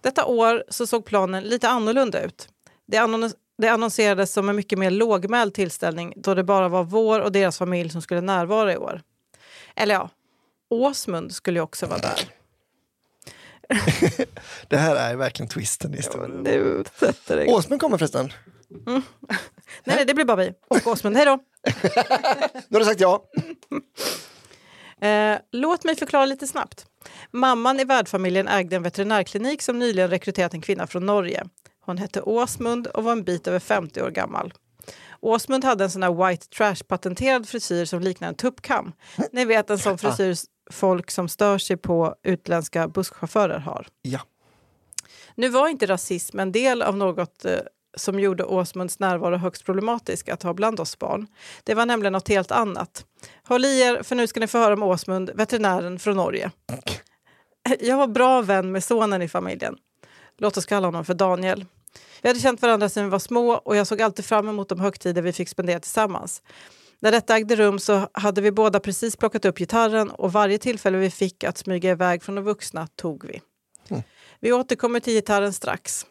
Detta 0.00 0.24
år 0.24 0.64
så 0.68 0.86
såg 0.86 1.04
planen 1.04 1.44
lite 1.44 1.68
annorlunda 1.68 2.22
ut. 2.22 2.48
Det, 2.86 2.96
annon- 2.96 3.32
det 3.58 3.68
annonserades 3.68 4.32
som 4.32 4.48
en 4.48 4.56
mycket 4.56 4.78
mer 4.78 4.90
lågmäld 4.90 5.54
tillställning 5.54 6.12
då 6.16 6.34
det 6.34 6.44
bara 6.44 6.68
var 6.68 6.84
vår 6.84 7.20
och 7.20 7.32
deras 7.32 7.58
familj 7.58 7.90
som 7.90 8.02
skulle 8.02 8.20
närvara 8.20 8.72
i 8.72 8.76
år. 8.76 9.02
Eller 9.76 9.94
ja, 9.94 10.10
Åsmund 10.70 11.34
skulle 11.34 11.58
ju 11.58 11.62
också 11.62 11.86
vara 11.86 11.98
där. 12.00 12.18
Det 14.68 14.76
här 14.76 14.96
är 14.96 15.16
verkligen 15.16 15.48
twisten 15.48 15.94
i 15.94 15.96
historien. 15.96 16.42
Åsmund 17.48 17.80
kommer 17.80 17.98
förresten. 17.98 18.32
Nej, 18.86 19.02
nej, 19.84 20.04
det 20.06 20.14
blir 20.14 20.24
bara 20.24 20.36
vi. 20.36 20.52
Och 20.68 20.86
Åsmund, 20.86 21.16
hej 21.16 21.26
då! 21.26 21.38
Nu 22.68 22.74
har 22.76 22.78
du 22.78 22.84
sagt 22.84 23.00
ja. 23.00 23.24
Eh, 25.00 25.38
låt 25.52 25.84
mig 25.84 25.96
förklara 25.96 26.26
lite 26.26 26.46
snabbt. 26.46 26.86
Mamman 27.30 27.80
i 27.80 27.84
värdfamiljen 27.84 28.48
ägde 28.48 28.76
en 28.76 28.82
veterinärklinik 28.82 29.62
som 29.62 29.78
nyligen 29.78 30.10
rekryterat 30.10 30.54
en 30.54 30.60
kvinna 30.60 30.86
från 30.86 31.06
Norge. 31.06 31.44
Hon 31.80 31.98
hette 31.98 32.22
Åsmund 32.22 32.86
och 32.86 33.04
var 33.04 33.12
en 33.12 33.24
bit 33.24 33.46
över 33.46 33.58
50 33.58 34.02
år 34.02 34.10
gammal. 34.10 34.52
Åsmund 35.20 35.64
hade 35.64 35.84
en 35.84 35.90
sån 35.90 36.02
här 36.02 36.28
white 36.28 36.46
trash-patenterad 36.46 37.48
frisyr 37.48 37.84
som 37.84 38.00
liknar 38.00 38.28
en 38.28 38.34
tuppkam. 38.34 38.92
Ni 39.32 39.44
vet 39.44 39.70
en 39.70 39.78
sån 39.78 39.98
frisyr 39.98 40.36
folk 40.70 41.10
som 41.10 41.28
stör 41.28 41.58
sig 41.58 41.76
på 41.76 42.14
utländska 42.22 42.88
busschaufförer 42.88 43.58
har. 43.58 43.86
Ja. 44.02 44.20
Nu 45.34 45.48
var 45.48 45.68
inte 45.68 45.86
rasism 45.86 46.38
en 46.38 46.52
del 46.52 46.82
av 46.82 46.96
något 46.96 47.44
eh, 47.44 47.58
som 47.98 48.20
gjorde 48.20 48.44
Åsmunds 48.44 48.98
närvaro 48.98 49.36
högst 49.36 49.64
problematisk 49.64 50.28
att 50.28 50.42
ha 50.42 50.54
bland 50.54 50.80
oss 50.80 50.98
barn. 50.98 51.26
Det 51.64 51.74
var 51.74 51.86
nämligen 51.86 52.12
något 52.12 52.28
helt 52.28 52.50
annat. 52.50 53.04
Håll 53.44 53.64
i 53.64 53.80
er, 53.80 54.02
för 54.02 54.16
nu 54.16 54.26
ska 54.26 54.40
ni 54.40 54.46
få 54.46 54.58
höra 54.58 54.74
om 54.74 54.82
Åsmund, 54.82 55.30
veterinären 55.34 55.98
från 55.98 56.16
Norge. 56.16 56.50
Jag 57.80 57.96
var 57.96 58.06
bra 58.06 58.42
vän 58.42 58.72
med 58.72 58.84
sonen 58.84 59.22
i 59.22 59.28
familjen. 59.28 59.76
Låt 60.38 60.56
oss 60.56 60.66
kalla 60.66 60.86
honom 60.86 61.04
för 61.04 61.14
Daniel. 61.14 61.64
Vi 62.22 62.28
hade 62.28 62.40
känt 62.40 62.62
varandra 62.62 62.88
sedan 62.88 63.04
vi 63.04 63.10
var 63.10 63.18
små 63.18 63.52
och 63.52 63.76
jag 63.76 63.86
såg 63.86 64.02
alltid 64.02 64.24
fram 64.24 64.48
emot 64.48 64.68
de 64.68 64.80
högtider 64.80 65.22
vi 65.22 65.32
fick 65.32 65.48
spendera 65.48 65.80
tillsammans. 65.80 66.42
När 67.00 67.12
detta 67.12 67.36
ägde 67.36 67.56
rum 67.56 67.78
så 67.78 68.08
hade 68.12 68.40
vi 68.40 68.52
båda 68.52 68.80
precis 68.80 69.16
plockat 69.16 69.44
upp 69.44 69.58
gitarren 69.58 70.10
och 70.10 70.32
varje 70.32 70.58
tillfälle 70.58 70.98
vi 70.98 71.10
fick 71.10 71.44
att 71.44 71.58
smyga 71.58 71.90
iväg 71.90 72.22
från 72.22 72.34
de 72.34 72.44
vuxna 72.44 72.86
tog 72.86 73.24
vi. 73.24 73.40
Vi 74.40 74.52
återkommer 74.52 75.00
till 75.00 75.12
gitarren 75.12 75.52
strax. 75.52 76.06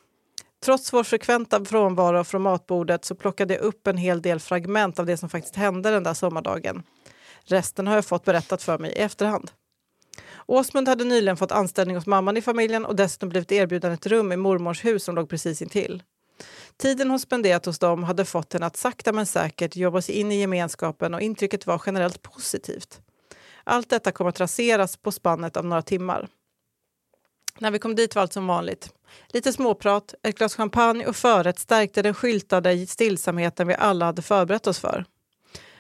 Trots 0.66 0.94
vår 0.94 1.04
frekventa 1.04 1.66
frånvaro 1.66 2.24
från 2.24 2.42
matbordet 2.42 3.06
så 3.06 3.16
plockade 3.16 3.54
jag 3.54 3.64
upp 3.64 3.88
en 3.88 3.98
hel 3.98 4.22
del 4.22 4.40
fragment 4.40 5.00
av 5.00 5.06
det 5.06 5.18
som 5.18 5.30
faktiskt 5.30 5.56
hände 5.56 5.92
den 5.92 6.04
där 6.04 6.14
sommardagen. 6.14 6.84
Resten 7.44 7.88
har 7.88 7.96
jag 7.96 8.06
fått 8.06 8.26
berättat 8.26 8.64
för 8.64 8.80
mig 8.80 8.92
i 8.92 9.00
efterhand. 9.00 9.52
Åsmund 10.46 10.88
hade 10.88 11.04
nyligen 11.04 11.38
fått 11.38 11.52
anställning 11.52 11.96
hos 11.96 12.06
mamman 12.06 12.38
i 12.38 12.42
familjen 12.42 12.86
och 12.86 12.96
dessutom 12.96 13.30
blivit 13.30 13.52
erbjuden 13.52 13.92
ett 13.92 14.08
rum 14.08 14.32
i 14.32 14.38
mormors 14.38 14.86
hus 14.86 15.04
som 15.04 15.16
låg 15.16 15.30
precis 15.30 15.62
intill. 15.62 16.04
Tiden 16.78 17.10
hon 17.10 17.20
spenderat 17.20 17.66
hos 17.66 17.80
dem 17.80 18.04
hade 18.04 18.26
fått 18.26 18.54
henne 18.54 18.66
att 18.66 18.78
sakta 18.78 19.14
men 19.14 19.26
säkert 19.26 19.76
jobba 19.76 20.02
sig 20.02 20.16
in 20.16 20.32
i 20.32 20.40
gemenskapen 20.40 21.14
och 21.14 21.22
intrycket 21.22 21.66
var 21.66 21.82
generellt 21.86 22.22
positivt. 22.22 23.02
Allt 23.64 23.90
detta 23.90 24.12
kom 24.12 24.28
att 24.28 24.40
raseras 24.40 24.98
på 24.98 25.12
spannet 25.12 25.58
av 25.58 25.66
några 25.66 25.82
timmar. 25.82 26.28
När 27.60 27.72
vi 27.72 27.80
kom 27.80 27.96
dit 27.96 28.16
var 28.16 28.22
allt 28.22 28.34
som 28.34 28.48
vanligt. 28.48 28.94
Lite 29.28 29.54
småprat, 29.54 30.14
ett 30.24 30.38
glas 30.38 30.56
champagne 30.56 31.06
och 31.06 31.16
förrätt 31.16 31.60
stärkte 31.60 32.02
den 32.02 32.14
skyltade 32.14 32.88
stillsamheten 32.88 33.68
vi 33.68 33.76
alla 33.76 34.06
hade 34.06 34.22
förberett 34.22 34.68
oss 34.68 34.80
för. 34.80 35.06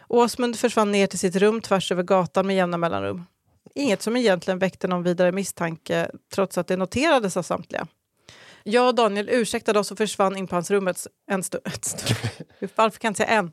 Åsmund 0.08 0.56
försvann 0.56 0.92
ner 0.92 1.08
till 1.08 1.20
sitt 1.20 1.36
rum 1.36 1.62
tvärs 1.62 1.92
över 1.92 2.04
gatan 2.04 2.48
med 2.48 2.56
jämna 2.56 2.78
mellanrum. 2.78 3.26
Inget 3.76 4.02
som 4.02 4.18
egentligen 4.18 4.60
väckte 4.60 4.88
någon 4.88 5.04
vidare 5.04 5.32
misstanke 5.32 6.12
trots 6.34 6.58
att 6.58 6.68
det 6.68 6.78
noterades 6.78 7.38
av 7.38 7.44
samtliga. 7.44 7.88
Jag 8.63 8.88
och 8.88 8.96
Daniel 8.96 9.30
ursäktade 9.30 9.80
oss 9.80 9.92
och 9.92 9.98
försvann 9.98 10.38
in 10.38 10.48
på 10.48 10.56
hans 10.56 10.72
rum 10.72 10.88
ett, 10.88 11.08
en 11.32 11.44
stund. 11.44 11.63
Varför 12.76 13.00
kan 13.00 13.08
jag 13.08 13.12
inte 13.12 13.18
säga 13.18 13.30
en? 13.30 13.52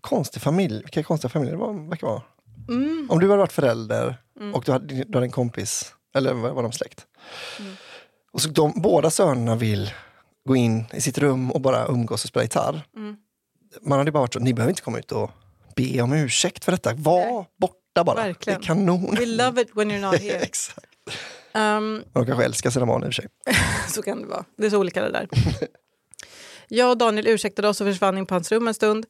Konstig 0.00 0.42
familj. 0.42 0.82
Vilka 0.82 1.02
konstiga 1.02 1.30
familjer 1.30 1.54
det 1.54 1.60
var, 1.60 1.88
verkar 1.88 2.06
vara. 2.06 2.22
Mm. 2.68 3.06
Om 3.10 3.20
du 3.20 3.26
hade 3.26 3.38
varit 3.38 3.52
förälder 3.52 4.16
och 4.54 4.64
du 4.66 4.72
hade, 4.72 5.04
du 5.04 5.14
hade 5.14 5.26
en 5.26 5.30
kompis, 5.30 5.94
eller 6.14 6.32
var 6.32 6.62
de 6.62 6.72
släkt? 6.72 7.06
Mm. 7.58 7.72
Och 8.32 8.42
så 8.42 8.48
de, 8.48 8.72
båda 8.76 9.10
sönerna 9.10 9.56
vill 9.56 9.90
gå 10.48 10.56
in 10.56 10.84
i 10.92 11.00
sitt 11.00 11.18
rum 11.18 11.50
och 11.50 11.60
bara 11.60 11.86
umgås 11.86 12.24
och 12.24 12.28
spela 12.28 12.42
gitarr. 12.42 12.82
Mm. 12.96 13.16
Man 13.80 13.98
hade 13.98 14.12
bara 14.12 14.20
varit 14.20 14.32
så, 14.32 14.38
ni 14.38 14.54
behöver 14.54 14.70
inte 14.70 14.82
komma 14.82 14.98
ut 14.98 15.12
och 15.12 15.30
be 15.76 16.02
om 16.02 16.12
ursäkt 16.12 16.64
för 16.64 16.72
detta. 16.72 16.94
Var 16.94 17.20
Nej. 17.20 17.46
borta 17.58 17.80
borta 17.94 18.04
bara. 18.04 18.26
Verkligen. 18.26 18.60
Det 18.60 18.64
är 18.64 18.66
kanon. 18.66 19.14
We 19.14 19.26
love 19.26 19.62
it 19.62 19.70
when 19.74 19.90
you're 19.90 20.00
not 20.00 20.20
here. 20.20 20.38
Exakt. 20.38 20.86
Um, 21.54 22.04
De 22.12 22.26
kanske 22.26 22.44
älskar 22.44 22.70
sina 22.70 22.86
barn 22.86 23.04
i 23.04 23.08
och 23.08 23.14
för 23.14 23.22
sig. 23.22 23.28
så 23.88 24.02
kan 24.02 24.22
det 24.22 24.28
vara. 24.28 24.44
Det 24.56 24.66
är 24.66 24.70
så 24.70 24.78
olika 24.78 25.02
det 25.02 25.10
där. 25.10 25.28
Jag 26.72 26.90
och 26.90 26.98
Daniel 26.98 27.26
ursäktade 27.26 27.68
oss 27.68 27.80
och 27.80 27.86
försvann 27.86 28.18
in 28.18 28.26
på 28.26 28.34
hans 28.34 28.52
rum 28.52 28.68
en 28.68 28.74
stund. 28.74 29.06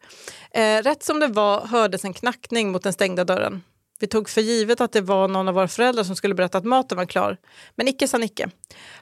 Eh, 0.54 0.82
rätt 0.82 1.02
som 1.02 1.20
det 1.20 1.26
var 1.26 1.66
hördes 1.66 2.04
en 2.04 2.12
knackning 2.12 2.72
mot 2.72 2.82
den 2.82 2.92
stängda 2.92 3.24
dörren. 3.24 3.62
Vi 4.00 4.06
tog 4.06 4.28
för 4.28 4.40
givet 4.40 4.80
att 4.80 4.92
det 4.92 5.00
var 5.00 5.28
någon 5.28 5.48
av 5.48 5.54
våra 5.54 5.68
föräldrar 5.68 6.04
som 6.04 6.16
skulle 6.16 6.34
berätta 6.34 6.58
att 6.58 6.64
maten 6.64 6.98
var 6.98 7.06
klar. 7.06 7.36
Men 7.74 7.88
icke 7.88 8.08
sa 8.08 8.18
Nicke. 8.18 8.50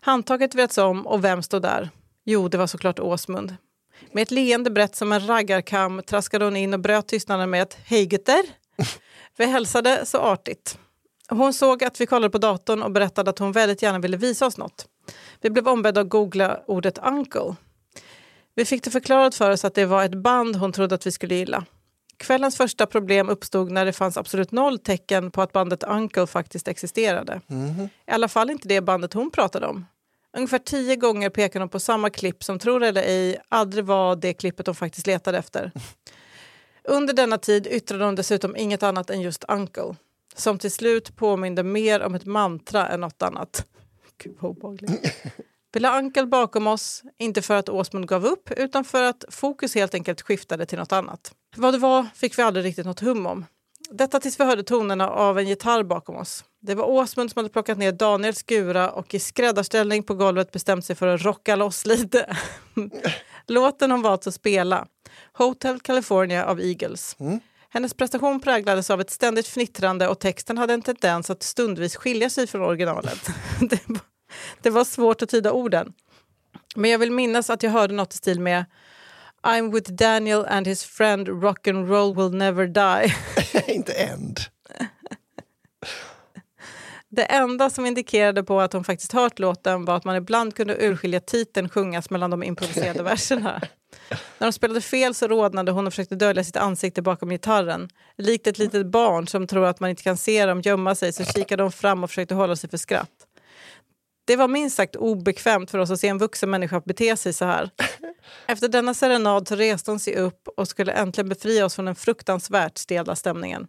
Handtaget 0.00 0.54
vreds 0.54 0.78
om 0.78 1.06
och 1.06 1.24
vem 1.24 1.42
stod 1.42 1.62
där? 1.62 1.90
Jo, 2.24 2.48
det 2.48 2.58
var 2.58 2.66
såklart 2.66 3.00
Åsmund. 3.00 3.56
Med 4.12 4.22
ett 4.22 4.30
leende 4.30 4.70
brett 4.70 4.96
som 4.96 5.12
en 5.12 5.26
raggarkam 5.26 6.02
traskade 6.06 6.44
hon 6.44 6.56
in 6.56 6.74
och 6.74 6.80
bröt 6.80 7.08
tystnaden 7.08 7.50
med 7.50 7.62
ett 7.62 7.78
Hej 7.84 8.06
gutter! 8.06 8.42
Vi 9.37 9.46
hälsade 9.46 10.06
så 10.06 10.18
artigt. 10.18 10.78
Hon 11.28 11.52
såg 11.54 11.84
att 11.84 12.00
vi 12.00 12.06
kollade 12.06 12.30
på 12.30 12.38
datorn 12.38 12.82
och 12.82 12.90
berättade 12.90 13.30
att 13.30 13.38
hon 13.38 13.52
väldigt 13.52 13.82
gärna 13.82 13.98
ville 13.98 14.16
visa 14.16 14.46
oss 14.46 14.56
något. 14.56 14.87
Vi 15.40 15.50
blev 15.50 15.68
ombedda 15.68 16.00
att 16.00 16.08
googla 16.08 16.61
ordet 16.66 16.98
uncle. 16.98 17.54
Vi 18.54 18.64
fick 18.64 18.84
det 18.84 18.90
förklarat 18.90 19.34
för 19.34 19.50
oss 19.50 19.64
att 19.64 19.74
det 19.74 19.87
var 19.87 20.04
ett 20.04 20.14
band 20.14 20.56
hon 20.56 20.72
trodde 20.72 20.94
att 20.94 21.06
vi 21.06 21.12
skulle 21.12 21.34
gilla. 21.34 21.64
Kvällens 22.18 22.57
första 22.57 22.87
problem 22.87 23.28
uppstod 23.28 23.70
när 23.70 23.85
det 23.85 23.92
fanns 23.92 24.16
absolut 24.16 24.52
noll 24.52 24.78
tecken 24.78 25.31
på 25.31 25.42
att 25.42 25.52
bandet 25.52 25.83
Uncle 25.83 26.26
faktiskt 26.26 26.68
existerade. 26.68 27.40
I 28.07 28.11
alla 28.11 28.28
fall 28.28 28.50
inte 28.50 28.68
det 28.68 28.81
bandet 28.81 29.12
hon 29.12 29.31
pratade 29.31 29.66
om. 29.66 29.87
Ungefär 30.37 30.59
tio 30.59 30.96
gånger 30.96 31.31
pekade 31.31 31.62
hon 31.62 31.68
på 31.68 31.81
samma 31.81 32.11
klipp 32.11 32.44
som, 32.44 32.59
tror 32.59 32.83
eller 32.83 33.02
ej, 33.02 33.38
aldrig 33.48 33.85
var 33.85 34.16
det 34.16 34.35
klippet 34.35 34.66
hon 34.66 34.74
faktiskt 34.74 35.07
letade 35.07 35.38
efter. 35.38 35.72
Under 36.85 37.14
denna 37.14 37.38
tid 37.38 37.66
yttrade 37.66 38.04
hon 38.04 38.14
dessutom 38.14 38.57
inget 38.57 38.83
annat 38.83 39.11
än 39.11 39.20
just 39.20 39.44
Uncle 39.48 39.94
som 40.37 40.59
till 40.59 40.70
slut 40.70 41.16
påminde 41.16 41.62
mer 41.62 42.02
om 42.02 42.14
ett 42.14 42.26
mantra 42.26 42.88
än 42.88 43.00
något 43.00 43.22
annat. 43.22 43.66
Gud 44.18 44.37
vad 44.40 44.50
obehagligt. 44.50 45.14
La 45.76 45.98
Uncle 45.98 46.26
bakom 46.26 46.66
oss, 46.66 47.02
inte 47.18 47.42
för 47.42 47.57
att 47.57 47.68
Åsmund 47.68 48.09
gav 48.09 48.26
upp 48.26 48.50
utan 48.50 48.85
för 48.85 49.02
att 49.02 49.24
fokus 49.28 49.74
helt 49.74 49.94
enkelt 49.94 50.22
skiftade 50.22 50.66
till 50.66 50.78
något 50.78 50.92
annat. 50.92 51.33
Vad 51.57 51.74
det 51.74 51.78
var 51.78 52.07
fick 52.14 52.38
vi 52.38 52.42
aldrig 52.42 52.64
riktigt 52.64 52.87
något 52.87 53.00
hum 53.00 53.26
om. 53.26 53.44
Detta 53.90 54.20
tills 54.20 54.40
vi 54.40 54.44
hörde 54.44 54.62
tonerna 54.62 55.11
av 55.11 55.38
en 55.38 55.48
gitarr 55.48 55.83
bakom 55.83 56.16
oss. 56.16 56.44
Det 56.61 56.74
var 56.74 56.85
Åsmund 56.85 57.31
som 57.31 57.40
hade 57.40 57.48
plockat 57.48 57.78
ner 57.78 57.92
Daniels 57.92 58.38
skura 58.38 58.90
och 58.90 59.14
i 59.14 59.18
skräddarställning 59.18 60.02
på 60.02 60.14
golvet 60.14 60.52
bestämt 60.52 60.85
sig 60.85 60.96
för 60.96 61.07
att 61.07 61.22
rocka 61.22 61.57
loss 61.57 61.87
lite. 61.87 62.37
Låten 63.46 63.90
hon 63.90 64.02
valt 64.02 64.26
att 64.26 64.35
spela, 64.35 64.87
Hotel 65.33 65.81
California 65.81 66.44
av 66.44 66.61
Eagles. 66.61 67.16
Hennes 67.70 67.94
prestation 67.94 68.40
präglades 68.40 68.90
av 68.90 69.00
ett 69.00 69.11
ständigt 69.11 69.46
fnittrande 69.46 70.09
och 70.09 70.18
texten 70.18 70.59
hade 70.59 70.74
en 70.74 70.83
tendens 70.83 71.31
att 71.31 71.42
stundvis 71.42 71.96
skilja 71.96 72.31
sig 72.31 72.46
från 72.46 72.62
originalet. 72.62 73.28
det, 74.62 74.70
var, 74.70 74.84
svårt 74.84 75.22
att 75.22 75.28
tyda 75.28 75.52
orden. 75.52 75.92
Men 76.76 76.90
jag 76.90 76.98
vill 76.98 77.12
minnas 77.12 77.50
att 77.50 77.62
jag 77.62 77.70
hörde 77.70 77.94
något 77.94 78.14
i 78.14 78.16
stil 78.16 78.40
med 78.40 78.64
I'm 79.42 79.72
with 79.72 79.92
Daniel 79.92 80.44
and 80.48 80.66
his 80.66 80.84
friend 80.84 81.28
rock 81.28 81.66
and 81.66 81.88
roll 81.88 82.14
will 82.14 82.38
never 82.38 82.66
die. 82.66 83.14
inte 83.74 83.92
end. 83.92 84.40
Det 87.10 87.24
enda 87.24 87.70
som 87.70 87.86
indikerade 87.86 88.44
på 88.44 88.60
att 88.60 88.72
hon 88.72 88.84
faktiskt 88.84 89.12
hört 89.12 89.38
låten 89.38 89.84
var 89.84 89.96
att 89.96 90.04
man 90.04 90.16
ibland 90.16 90.54
kunde 90.54 90.76
urskilja 90.86 91.20
titeln 91.20 91.68
sjungas 91.68 92.10
mellan 92.10 92.30
de 92.30 92.42
improviserade 92.42 93.02
verserna. 93.02 93.60
När 94.10 94.46
de 94.46 94.52
spelade 94.52 94.80
fel 94.80 95.14
så 95.14 95.28
rodnade 95.28 95.72
hon 95.72 95.86
och 95.86 95.92
försökte 95.92 96.14
dölja 96.14 96.44
sitt 96.44 96.56
ansikte 96.56 97.02
bakom 97.02 97.30
gitarren. 97.30 97.88
Likt 98.16 98.46
ett 98.46 98.58
litet 98.58 98.86
barn 98.86 99.26
som 99.26 99.46
tror 99.46 99.66
att 99.66 99.80
man 99.80 99.90
inte 99.90 100.02
kan 100.02 100.16
se 100.16 100.46
dem 100.46 100.60
gömma 100.60 100.94
sig 100.94 101.12
så 101.12 101.24
kikade 101.24 101.62
hon 101.62 101.72
fram 101.72 102.04
och 102.04 102.10
försökte 102.10 102.34
hålla 102.34 102.56
sig 102.56 102.70
för 102.70 102.76
skratt. 102.76 103.17
Det 104.28 104.36
var 104.36 104.48
minst 104.48 104.76
sagt 104.76 104.96
obekvämt 104.96 105.70
för 105.70 105.78
oss 105.78 105.90
att 105.90 106.00
se 106.00 106.08
en 106.08 106.18
vuxen 106.18 106.50
människa 106.50 106.80
bete 106.80 107.16
sig 107.16 107.32
så 107.32 107.44
här. 107.44 107.70
Efter 108.46 108.68
denna 108.68 108.94
serenad 108.94 109.48
så 109.48 109.56
reste 109.56 109.90
hon 109.90 110.00
sig 110.00 110.16
upp 110.16 110.48
och 110.56 110.68
skulle 110.68 110.92
äntligen 110.92 111.28
befria 111.28 111.64
oss 111.64 111.74
från 111.74 111.84
den 111.84 111.94
fruktansvärt 111.94 112.78
stela 112.78 113.16
stämningen. 113.16 113.66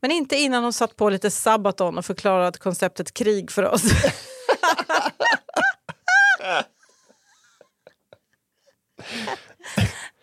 Men 0.00 0.10
inte 0.10 0.36
innan 0.36 0.62
hon 0.62 0.72
satt 0.72 0.96
på 0.96 1.10
lite 1.10 1.30
Sabaton 1.30 1.98
och 1.98 2.06
förklarat 2.06 2.58
konceptet 2.58 3.14
krig 3.14 3.50
för 3.50 3.62
oss. 3.62 3.82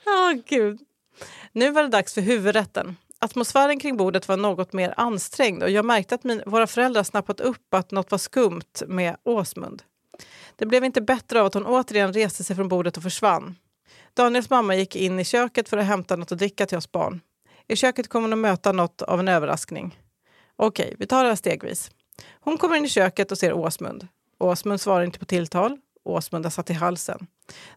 Åh 0.06 0.34
gud. 0.45 0.80
Nu 1.51 1.71
var 1.71 1.84
det 1.84 1.89
dags 1.89 2.13
för 2.13 2.21
huvudrätten. 2.21 2.97
Atmosfären 3.19 3.80
kring 3.80 3.97
bordet 3.97 4.27
var 4.27 4.38
något 4.38 4.73
mer 4.73 4.93
ansträngd 4.97 5.63
och 5.63 5.69
jag 5.69 5.86
märkte 5.86 6.15
att 6.15 6.23
min, 6.23 6.43
våra 6.45 6.67
föräldrar 6.67 7.03
snappat 7.03 7.39
upp 7.39 7.73
att 7.73 7.91
något 7.91 8.12
var 8.12 8.17
skumt 8.17 8.84
med 8.88 9.17
Åsmund. 9.23 9.84
Det 10.56 10.65
blev 10.65 10.84
inte 10.84 11.01
bättre 11.01 11.39
av 11.39 11.45
att 11.45 11.53
hon 11.53 11.65
återigen 11.65 12.13
reste 12.13 12.43
sig 12.43 12.56
från 12.56 12.67
bordet 12.67 12.97
och 12.97 13.03
försvann. 13.03 13.56
Daniels 14.13 14.49
mamma 14.49 14.75
gick 14.75 14.95
in 14.95 15.19
i 15.19 15.25
köket 15.25 15.69
för 15.69 15.77
att 15.77 15.86
hämta 15.86 16.15
något 16.15 16.32
att 16.32 16.38
dricka 16.38 16.65
till 16.65 16.77
oss 16.77 16.91
barn. 16.91 17.21
I 17.67 17.75
köket 17.75 18.08
kommer 18.08 18.27
hon 18.27 18.34
att 18.34 18.39
möta 18.39 18.71
något 18.71 19.01
av 19.01 19.19
en 19.19 19.27
överraskning. 19.27 19.99
Okej, 20.56 20.95
vi 20.99 21.08
tar 21.08 21.23
det 21.23 21.30
här 21.30 21.36
stegvis. 21.36 21.91
Hon 22.39 22.58
kommer 22.58 22.75
in 22.75 22.86
i 22.86 22.89
köket 22.89 23.32
och 23.32 23.38
ser 23.38 23.53
Åsmund. 23.53 24.08
Åsmund 24.39 24.82
svarar 24.82 25.03
inte 25.03 25.19
på 25.19 25.25
tilltal. 25.25 25.77
Åsmund 26.13 26.46
har 26.46 26.50
satt 26.50 26.70
i 26.70 26.74
halsen. 26.74 27.28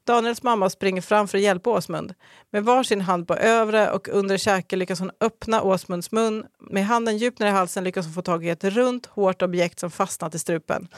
Daniels 0.04 0.42
mamma 0.42 0.70
springer 0.70 1.02
fram 1.02 1.28
för 1.28 1.38
att 1.38 1.44
hjälpa 1.44 1.70
Åsmund. 1.70 2.14
Med 2.52 2.64
varsin 2.64 3.00
hand 3.00 3.28
på 3.28 3.36
övre 3.36 3.90
och 3.90 4.08
under 4.08 4.38
käke 4.38 4.76
lyckas 4.76 4.98
hon 4.98 5.10
öppna 5.20 5.62
Åsmunds 5.62 6.12
mun. 6.12 6.44
Med 6.70 6.86
handen 6.86 7.18
djupt 7.18 7.38
ner 7.38 7.46
i 7.46 7.50
halsen 7.50 7.84
lyckas 7.84 8.06
hon 8.06 8.14
få 8.14 8.22
tag 8.22 8.46
i 8.46 8.48
ett 8.48 8.64
runt, 8.64 9.06
hårt 9.06 9.42
objekt 9.42 9.80
som 9.80 9.90
fastnat 9.90 10.34
i 10.34 10.38
strupen. 10.38 10.88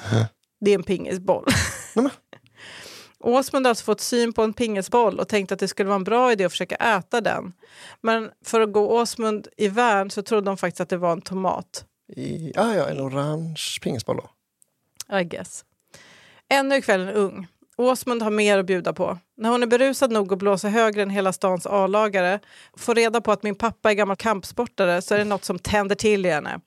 Det 0.61 0.71
är 0.71 0.75
en 0.75 0.83
pingisboll. 0.83 1.45
Åsmund 3.23 3.67
har 3.67 3.69
alltså 3.69 3.85
fått 3.85 4.01
syn 4.01 4.33
på 4.33 4.43
en 4.43 4.53
pingisboll 4.53 5.19
och 5.19 5.29
tänkte 5.29 5.55
att 5.55 5.61
det 5.61 5.69
skulle 5.69 5.89
vara 5.89 5.97
en 5.97 6.05
bra 6.05 6.33
idé 6.33 6.45
att 6.45 6.53
försöka 6.53 6.75
äta 6.75 7.21
den. 7.21 7.53
Men 8.01 8.31
för 8.45 8.61
att 8.61 8.73
gå 8.73 9.01
Åsmund 9.01 9.49
i 9.57 9.69
värn 9.69 10.11
så 10.11 10.23
trodde 10.23 10.47
de 10.47 10.57
faktiskt 10.57 10.81
att 10.81 10.89
det 10.89 10.97
var 10.97 11.13
en 11.13 11.23
tomat. 11.23 11.85
I, 12.17 12.53
ah, 12.57 12.75
ja, 12.75 12.89
en 12.89 13.01
orange 13.01 13.79
pingisboll 13.83 14.17
då. 14.17 14.31
I 15.19 15.25
guess. 15.25 15.65
Ännu 16.53 16.75
är 16.75 16.81
kvällen 16.81 17.09
ung. 17.09 17.47
Åsmund 17.77 18.23
har 18.23 18.31
mer 18.31 18.59
att 18.59 18.67
bjuda 18.67 18.93
på. 18.93 19.19
När 19.37 19.51
hon 19.51 19.63
är 19.63 19.67
berusad 19.67 20.13
nog 20.13 20.33
att 20.33 20.39
blåsa 20.39 20.69
högre 20.69 21.03
än 21.03 21.11
hela 21.11 21.33
stans 21.33 21.67
A-lagare 21.67 22.41
får 22.77 22.95
reda 22.95 23.21
på 23.21 23.33
att 23.33 23.43
min 23.43 23.55
pappa 23.55 23.91
är 23.91 23.95
gammal 23.95 24.17
kampsportare 24.17 25.03
så 25.03 25.15
är 25.15 25.19
det 25.19 25.25
något 25.25 25.45
som 25.45 25.59
tänder 25.59 25.95
till 25.95 26.27
i 26.27 26.31
henne. 26.31 26.61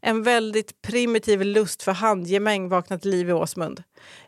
En 0.00 0.22
väldigt 0.22 0.82
primitiv 0.82 1.42
lust 1.42 1.82
för 1.82 1.92
handgemäng 1.92 2.68
vaknar 2.68 2.98
till 2.98 3.10
liv 3.10 3.28
i 3.28 3.32
Åsmund. 3.32 3.82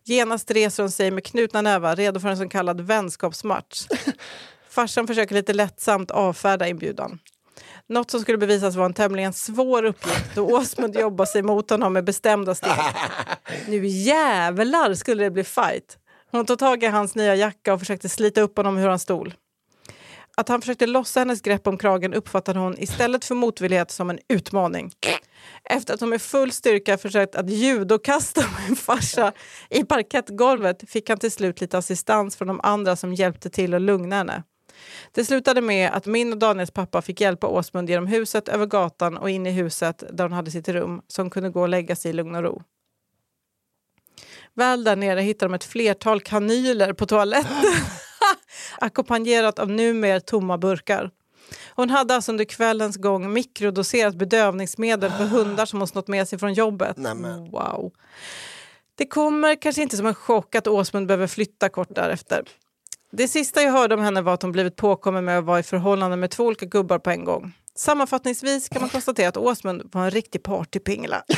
Genast 0.05 0.51
reser 0.51 0.83
hon 0.83 0.91
sig 0.91 1.11
med 1.11 1.25
knutna 1.25 1.63
nävar 1.63 1.97
redo 1.97 2.21
för 2.21 2.29
en 2.29 2.37
så 2.37 2.49
kallad 2.49 2.81
vänskapsmatch. 2.81 3.87
Farsan 4.69 5.07
försöker 5.07 5.35
lite 5.35 5.53
lättsamt 5.53 6.11
avfärda 6.11 6.69
inbjudan. 6.69 7.19
Något 7.89 8.11
som 8.11 8.21
skulle 8.21 8.39
bevisas 8.39 8.77
vara 8.77 8.87
en 8.87 8.95
tämligen 8.95 9.33
svår 9.33 9.85
uppgift 9.85 10.35
då 10.35 10.57
Åsmund 10.57 10.97
jobbar 10.97 11.25
sig 11.25 11.43
mot 11.43 11.71
honom 11.71 11.93
med 11.93 12.05
bestämda 12.05 12.55
steg. 12.55 12.73
Nu 13.69 13.87
jävlar 13.87 14.95
skulle 14.95 15.25
det 15.25 15.31
bli 15.31 15.45
fight. 15.45 15.99
Hon 16.31 16.47
tog 16.47 16.59
tag 16.59 16.83
i 16.83 16.87
hans 16.87 17.15
nya 17.15 17.35
jacka 17.35 17.75
och 17.75 17.81
försökte 17.81 18.09
slita 18.09 18.41
upp 18.41 18.57
honom 18.57 18.79
ur 18.79 18.89
hans 18.89 19.03
stol. 19.03 19.35
Att 20.37 20.49
han 20.49 20.61
försökte 20.61 20.87
lossa 20.87 21.21
hennes 21.21 21.41
grepp 21.41 21.67
om 21.67 21.79
kragen 21.79 22.15
uppfattade 22.15 22.59
hon 22.59 22.79
istället 22.79 23.25
för 23.25 23.35
motvillighet 23.35 23.91
som 23.91 24.11
en 24.11 24.19
utmaning. 24.29 24.93
Efter 25.65 25.95
att 25.95 26.01
hon 26.01 26.09
med 26.09 26.23
full 26.23 26.53
styrka 26.53 26.99
försökt 26.99 27.35
att 27.35 27.51
judokasta 27.51 28.45
min 28.67 28.77
farsa 28.77 29.33
i 29.71 29.85
parkettgolvet 29.85 30.91
fick 30.91 31.09
han 31.09 31.19
till 31.19 31.33
slut 31.33 31.61
lite 31.61 31.79
assistans 31.79 32.37
från 32.37 32.49
de 32.49 32.61
andra 32.63 32.97
som 32.97 33.15
hjälpte 33.15 33.51
till 33.51 33.75
att 33.75 33.83
lugna 33.83 34.17
henne. 34.17 34.43
Det 35.13 35.25
slutade 35.25 35.61
med 35.61 35.91
att 35.91 36.07
min 36.07 36.33
och 36.33 36.39
Daniels 36.39 36.71
pappa 36.71 37.03
fick 37.03 37.21
hjälpa 37.21 37.47
Åsmund 37.47 37.91
genom 37.91 38.07
huset, 38.07 38.49
över 38.49 38.67
gatan 38.67 39.17
och 39.17 39.31
in 39.31 39.47
i 39.47 39.51
huset 39.51 40.05
där 40.13 40.25
hon 40.25 40.33
hade 40.33 40.51
sitt 40.51 40.69
rum 40.69 41.03
som 41.09 41.31
kunde 41.31 41.51
gå 41.51 41.61
och 41.61 41.69
lägga 41.69 41.97
sig 41.97 42.11
i 42.11 42.13
lugn 42.13 42.35
och 42.35 42.43
ro. 42.43 42.63
Väl 44.55 44.85
där 44.85 44.97
nere 44.97 45.21
hittade 45.21 45.49
de 45.49 45.55
ett 45.55 45.65
flertal 45.65 46.21
kanyler 46.21 46.93
på 46.93 47.07
toaletten 47.07 47.73
ackompanjerat 48.79 49.59
av 49.59 49.71
numera 49.71 50.21
tomma 50.21 50.59
burkar. 50.59 51.11
Hon 51.75 51.91
hade 51.91 52.15
alltså 52.15 52.33
under 52.33 52.45
kvällens 52.45 52.97
gång 52.97 53.33
mikrodoserat 53.33 54.15
bedövningsmedel 54.15 55.11
för 55.11 55.25
hundar 55.25 55.67
som 55.67 55.79
hon 55.79 55.89
snott 55.89 56.09
med 56.09 56.29
sig 56.29 56.39
från 56.39 56.55
jobbet. 56.55 56.97
Nämen. 56.97 57.51
Wow. 57.51 57.93
Det 58.95 59.07
kommer 59.07 59.55
kanske 59.55 59.83
inte 59.83 59.97
som 59.97 60.07
en 60.07 60.15
chock 60.15 60.55
att 60.55 60.67
Åsmund 60.67 61.07
behöver 61.07 61.27
flytta 61.27 61.69
kort 61.69 61.95
därefter. 61.95 62.45
Det 63.13 63.29
sista 63.29 63.63
jag 63.63 63.73
hörde 63.73 63.95
om 63.95 64.01
henne 64.01 64.21
var 64.23 64.35
att 64.35 64.43
hon 64.43 64.53
blivit 64.53 64.77
påkommen 64.77 65.25
med 65.25 65.39
att 65.39 65.45
vara 65.45 65.59
i 65.59 65.63
förhållande 65.63 66.17
med 66.17 66.31
två 66.31 66.45
olika 66.45 66.67
gubbar 66.67 66.99
på 66.99 67.11
en 67.11 67.25
gång. 67.25 67.53
Sammanfattningsvis 67.75 68.69
kan 68.69 68.81
man 68.83 68.89
konstatera 68.91 69.29
att 69.29 69.37
Åsmund 69.37 69.83
var 69.93 70.05
en 70.05 70.11
riktig 70.11 70.43
partypingla. 70.43 71.23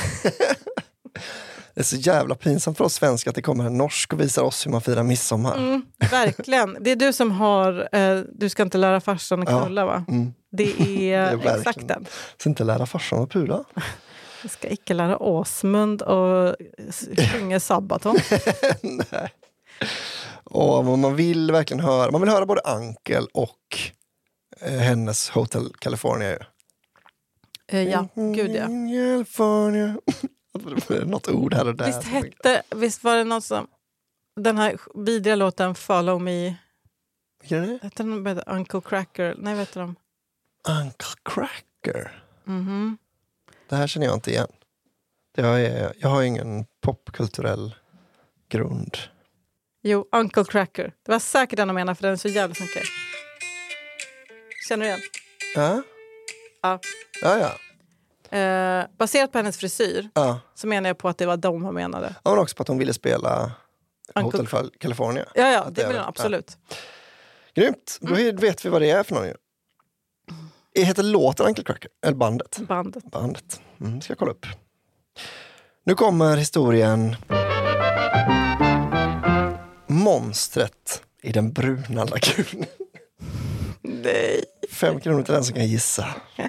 Det 1.75 1.81
är 1.81 1.85
så 1.85 1.97
jävla 1.97 2.35
pinsamt 2.35 2.77
för 2.77 2.85
oss 2.85 2.95
svenskar 2.95 3.31
att 3.31 3.35
det 3.35 3.43
kommer 3.43 3.65
en 3.65 3.79
norsk 3.79 4.13
och 4.13 4.21
visar 4.21 4.43
oss 4.43 4.67
hur 4.67 4.71
man 4.71 4.81
firar 4.81 5.03
midsommar. 5.03 5.57
Mm, 5.59 5.83
verkligen. 6.11 6.77
Det 6.81 6.91
är 6.91 6.97
du 6.97 7.13
som 7.13 7.31
har 7.31 7.89
eh, 7.93 8.21
Du 8.33 8.49
ska 8.49 8.63
inte 8.63 8.79
lära 8.79 9.01
farsan 9.01 9.43
att 9.43 9.51
Ja. 9.51 9.61
knulla 9.65 9.87
va? 9.87 10.05
Mm. 10.09 10.33
Det 10.53 11.11
är, 11.13 11.57
exakt 11.59 11.89
den. 11.89 12.07
Så 12.43 12.49
inte 12.49 12.65
lära 12.65 12.87
farsan 12.87 13.23
att 13.23 13.31
pula. 13.31 13.65
Vi 14.43 14.49
ska 14.49 14.69
icke 14.69 14.95
lära 14.95 15.19
Åsmund 15.19 16.03
och 16.03 16.57
s- 16.89 17.09
sjunga 17.33 17.61
Sabaton. 17.61 18.17
Nej. 18.83 19.33
Och 20.45 20.85
vad 20.85 20.99
man 20.99 21.17
vill 21.17 21.53
verkligen 21.53 21.85
höra, 21.85 22.11
man 22.11 22.21
vill 22.21 22.31
höra 22.31 22.47
både 22.47 22.61
Ankel 22.61 23.27
och 23.33 23.79
eh, 24.61 24.73
hennes 24.79 25.31
Hotel 25.31 25.73
California. 25.79 26.31
ju. 26.31 26.39
Eh, 27.67 27.83
ja, 27.89 28.09
gud 28.15 28.51
ja. 28.55 28.67
California. 28.67 29.97
Något 31.05 31.29
ord 31.29 31.55
här 31.55 31.67
och 31.67 31.75
där. 31.75 31.87
Visst, 31.87 32.03
hette, 32.03 32.63
visst 32.71 33.05
var 33.05 33.17
det 33.17 33.25
något 33.25 33.45
som... 33.45 33.67
Den 34.41 34.59
här 34.59 34.79
vidriga 34.95 35.35
låten 35.37 35.75
Follow 35.75 36.21
Me, 36.21 36.55
Vilken 37.41 37.63
är 37.63 37.67
det? 37.67 37.79
hette 37.83 38.03
den 38.03 38.23
med 38.23 38.43
Uncle 38.47 38.81
Cracker? 38.81 39.35
Nej, 39.39 39.55
vet 39.55 39.73
du 39.73 39.81
de? 39.81 39.97
Uncle 40.69 41.07
Cracker. 41.25 42.23
Mhm. 42.45 42.99
Det 43.69 43.77
här 43.77 43.87
känner 43.87 44.07
jag 44.07 44.17
inte 44.17 44.31
igen. 44.31 44.49
Jag, 45.37 45.63
är, 45.63 45.93
jag 45.99 46.09
har 46.09 46.23
ingen 46.23 46.65
popkulturell 46.81 47.75
grund. 48.49 48.97
Jo, 49.87 50.09
Uncle 50.13 50.45
Cracker. 50.45 50.93
Det 51.07 51.13
var 51.13 51.19
säkert 51.19 51.57
den 51.57 51.69
de 51.69 51.75
menade, 51.75 51.95
för 51.97 52.03
den 52.03 52.13
är 52.13 52.17
så 52.17 52.29
jävla 52.29 52.55
sunkig. 52.55 52.83
Känner 54.69 54.85
du 54.85 54.89
igen? 54.89 55.01
Ja, 55.55 55.83
Ja. 56.63 56.79
ja. 57.23 57.39
ja. 57.39 57.51
Eh, 58.39 58.87
baserat 58.99 59.33
på 59.33 59.39
hennes 59.39 59.59
frisyr 59.59 60.09
ja. 60.15 60.41
så 60.55 60.67
menar 60.67 60.89
jag 60.91 60.99
på 60.99 61.09
att 61.09 61.19
det 61.19 61.27
var 61.27 61.37
de 61.37 61.63
hon 61.63 61.75
menade. 61.75 62.15
Ja, 62.25 62.31
Men 62.31 62.39
också 62.41 62.57
på 62.57 62.63
att 62.63 62.69
hon 62.69 62.79
ville 62.79 62.95
spela 62.95 63.53
Uncle- 64.15 64.23
Hotel 64.23 64.47
Cal- 64.47 64.71
California. 64.79 65.25
Ja, 65.35 65.51
ja, 65.51 65.67
det 65.71 65.87
vill 65.89 65.97
hon 65.97 66.07
absolut. 66.07 66.59
Grymt, 67.55 67.99
då 68.01 68.15
Mm. 68.15 68.37
vet 68.37 68.65
vi 68.65 68.69
vad 68.69 68.83
det 68.83 68.91
är 68.91 69.03
för 69.03 69.15
någon. 69.15 69.27
ju. 69.27 69.35
Heter 70.85 71.03
låten 71.03 71.47
Uncle 71.47 71.65
Cracker? 71.65 71.91
Eller 72.07 72.17
bandet? 72.17 72.59
Bandet. 72.69 73.05
Bandet. 73.05 73.61
Mm, 73.81 74.01
ska 74.01 74.11
jag 74.11 74.19
kolla 74.19 74.31
upp. 74.33 74.47
Nu 75.85 75.95
kommer 75.95 76.37
historien. 76.37 77.17
Monstret 79.95 81.03
i 81.23 81.33
den 81.33 81.53
bruna 81.53 82.05
lagunen. 82.05 82.67
Nej. 83.83 84.45
Fem 84.71 85.01
kronor 85.01 85.23
till 85.23 85.35
den 85.35 85.45
som 85.45 85.55
kan 85.55 85.67
gissa. 85.67 86.07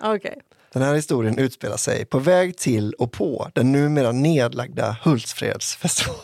Okej. 0.00 0.40
Den 0.72 0.82
här 0.82 0.94
historien 0.94 1.38
utspelar 1.38 1.76
sig 1.76 2.04
på 2.04 2.18
väg 2.18 2.56
till 2.58 2.92
och 2.92 3.12
på 3.12 3.50
den 3.54 3.72
numera 3.72 4.12
nedlagda 4.12 4.96
Hultsfredsfestivalen. 5.02 6.20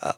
ja, 0.00 0.14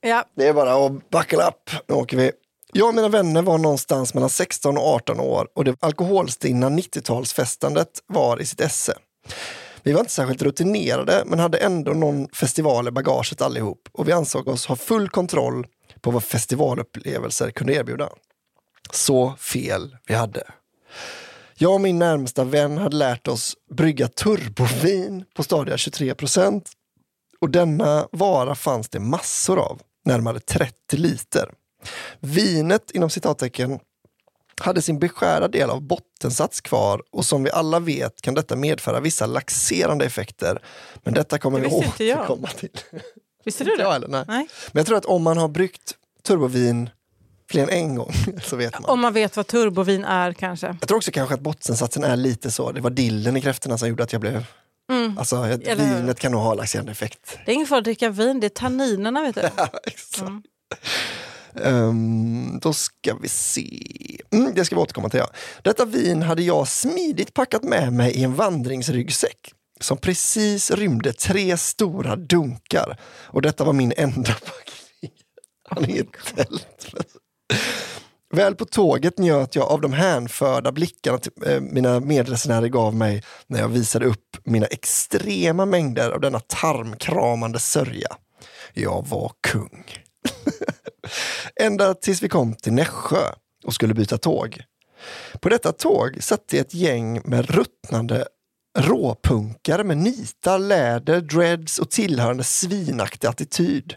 Ja. 0.00 0.24
det 0.36 0.46
är 0.48 0.52
bara 0.52 0.86
att 0.86 1.10
buckle 1.10 1.38
up. 1.44 1.70
Nu 1.88 1.94
åker 1.94 2.16
vi. 2.16 2.32
Jag 2.72 2.88
och 2.88 2.94
mina 2.94 3.08
vänner 3.08 3.42
var 3.42 3.58
någonstans 3.58 4.14
mellan 4.14 4.30
16 4.30 4.76
och 4.76 4.86
18 4.86 5.20
år 5.20 5.48
och 5.54 5.64
det 5.64 5.76
alkoholstinna 5.80 6.68
90-talsfestandet 6.70 7.86
var 8.06 8.40
i 8.40 8.46
sitt 8.46 8.60
esse. 8.60 8.94
Vi 9.86 9.92
var 9.92 10.00
inte 10.00 10.12
särskilt 10.12 10.42
rutinerade 10.42 11.22
men 11.26 11.38
hade 11.38 11.58
ändå 11.58 11.92
någon 11.92 12.28
festival 12.28 12.88
i 12.88 12.90
bagaget 12.90 13.40
allihop 13.40 13.88
och 13.92 14.08
vi 14.08 14.12
ansåg 14.12 14.48
oss 14.48 14.66
ha 14.66 14.76
full 14.76 15.08
kontroll 15.08 15.66
på 16.00 16.10
vad 16.10 16.24
festivalupplevelser 16.24 17.50
kunde 17.50 17.74
erbjuda. 17.74 18.08
Så 18.90 19.34
fel 19.38 19.96
vi 20.06 20.14
hade. 20.14 20.42
Jag 21.54 21.74
och 21.74 21.80
min 21.80 21.98
närmsta 21.98 22.44
vän 22.44 22.78
hade 22.78 22.96
lärt 22.96 23.28
oss 23.28 23.56
brygga 23.70 24.08
turbovin 24.08 25.24
på 25.34 25.42
stadiga 25.42 25.76
23 25.76 26.14
procent. 26.14 26.70
Och 27.40 27.50
denna 27.50 28.08
vara 28.12 28.54
fanns 28.54 28.88
det 28.88 29.00
massor 29.00 29.58
av, 29.58 29.80
närmare 30.04 30.40
30 30.40 30.96
liter. 30.96 31.50
Vinet, 32.20 32.90
inom 32.90 33.10
citattecken, 33.10 33.78
hade 34.60 34.82
sin 34.82 34.98
beskärda 34.98 35.48
del 35.48 35.70
av 35.70 35.82
bottensats 35.82 36.60
kvar 36.60 37.02
och 37.12 37.24
som 37.24 37.44
vi 37.44 37.50
alla 37.50 37.80
vet 37.80 38.22
kan 38.22 38.34
detta 38.34 38.56
medföra 38.56 39.00
vissa 39.00 39.26
laxerande 39.26 40.04
effekter. 40.04 40.62
Men 41.04 41.14
detta 41.14 41.38
kommer 41.38 41.60
Det 41.60 41.68
vi 41.68 41.74
återkomma 41.74 42.48
till. 42.48 42.70
Visste 43.44 43.64
du 43.64 43.70
Inte 43.70 43.82
jag 43.82 43.90
det? 43.90 43.92
heller, 43.92 44.08
nej. 44.08 44.24
Nej. 44.28 44.48
Men 44.72 44.80
jag 44.80 44.86
tror 44.86 44.98
att 44.98 45.04
om 45.04 45.22
man 45.22 45.38
har 45.38 45.48
bryggt 45.48 45.94
turbovin 46.26 46.90
fler 47.50 47.62
än 47.62 47.68
en 47.68 47.94
gång 47.94 48.12
så 48.42 48.56
vet 48.56 48.72
man. 48.80 48.90
Om 48.90 49.00
man 49.00 49.12
vet 49.12 49.36
vad 49.36 49.46
turbovin 49.46 50.04
är 50.04 50.32
kanske. 50.32 50.66
Jag 50.66 50.88
tror 50.88 50.96
också 50.96 51.10
kanske 51.10 51.34
att 51.34 51.40
bottensatsen 51.40 52.04
är 52.04 52.16
lite 52.16 52.50
så, 52.50 52.72
det 52.72 52.80
var 52.80 52.90
dillen 52.90 53.36
i 53.36 53.40
kräftorna 53.40 53.78
som 53.78 53.88
gjorde 53.88 54.02
att 54.02 54.12
jag 54.12 54.20
blev... 54.20 54.44
Mm. 54.92 55.18
Alltså 55.18 55.36
Eller 55.36 55.96
vinet 55.96 56.18
kan 56.18 56.32
nog 56.32 56.40
ha 56.40 56.54
laxerande 56.54 56.92
effekt. 56.92 57.38
Det 57.46 57.50
är 57.50 57.54
ingen 57.54 57.66
fara 57.66 57.78
att 57.78 57.84
dricka 57.84 58.10
vin, 58.10 58.40
det 58.40 58.46
är 58.46 58.48
tanninerna 58.48 59.22
vet 59.22 59.34
du. 59.34 59.40
Exakt. 59.86 60.20
Mm. 60.20 60.42
Um, 61.64 62.58
då 62.62 62.72
ska 62.72 63.14
vi 63.14 63.28
se. 63.28 64.20
Mm, 64.30 64.54
det 64.54 64.64
ska 64.64 64.74
vi 64.74 64.82
återkomma 64.82 65.08
till. 65.08 65.20
Ja. 65.20 65.30
Detta 65.62 65.84
vin 65.84 66.22
hade 66.22 66.42
jag 66.42 66.68
smidigt 66.68 67.34
packat 67.34 67.62
med 67.62 67.92
mig 67.92 68.12
i 68.12 68.24
en 68.24 68.34
vandringsryggsäck 68.34 69.52
som 69.80 69.98
precis 69.98 70.70
rymde 70.70 71.12
tre 71.12 71.56
stora 71.56 72.16
dunkar. 72.16 73.00
Och 73.24 73.42
detta 73.42 73.64
var 73.64 73.72
min 73.72 73.92
enda 73.96 74.32
packning. 74.32 75.12
Han 75.68 75.84
är 75.84 76.00
ett 76.00 76.36
tält. 76.36 76.94
Väl 78.32 78.54
på 78.54 78.64
tåget 78.64 79.18
njöt 79.18 79.56
jag 79.56 79.66
av 79.66 79.80
de 79.80 79.92
hänförda 79.92 80.72
blickarna 80.72 81.18
till, 81.18 81.32
eh, 81.46 81.60
mina 81.60 82.00
medresenärer 82.00 82.68
gav 82.68 82.94
mig 82.94 83.22
när 83.46 83.60
jag 83.60 83.68
visade 83.68 84.06
upp 84.06 84.36
mina 84.44 84.66
extrema 84.66 85.66
mängder 85.66 86.10
av 86.10 86.20
denna 86.20 86.40
tarmkramande 86.40 87.58
sörja. 87.58 88.08
Jag 88.74 89.06
var 89.08 89.32
kung. 89.40 89.84
Ända 91.60 91.94
tills 91.94 92.22
vi 92.22 92.28
kom 92.28 92.54
till 92.54 92.72
Nässjö 92.72 93.32
och 93.64 93.74
skulle 93.74 93.94
byta 93.94 94.18
tåg. 94.18 94.60
På 95.40 95.48
detta 95.48 95.72
tåg 95.72 96.16
satt 96.20 96.48
det 96.48 96.58
ett 96.58 96.74
gäng 96.74 97.20
med 97.24 97.50
ruttnande 97.50 98.26
råpunkare 98.78 99.84
med 99.84 99.96
nitar, 99.96 100.58
läder, 100.58 101.20
dreads 101.20 101.78
och 101.78 101.90
tillhörande 101.90 102.44
svinaktig 102.44 103.28
attityd. 103.28 103.94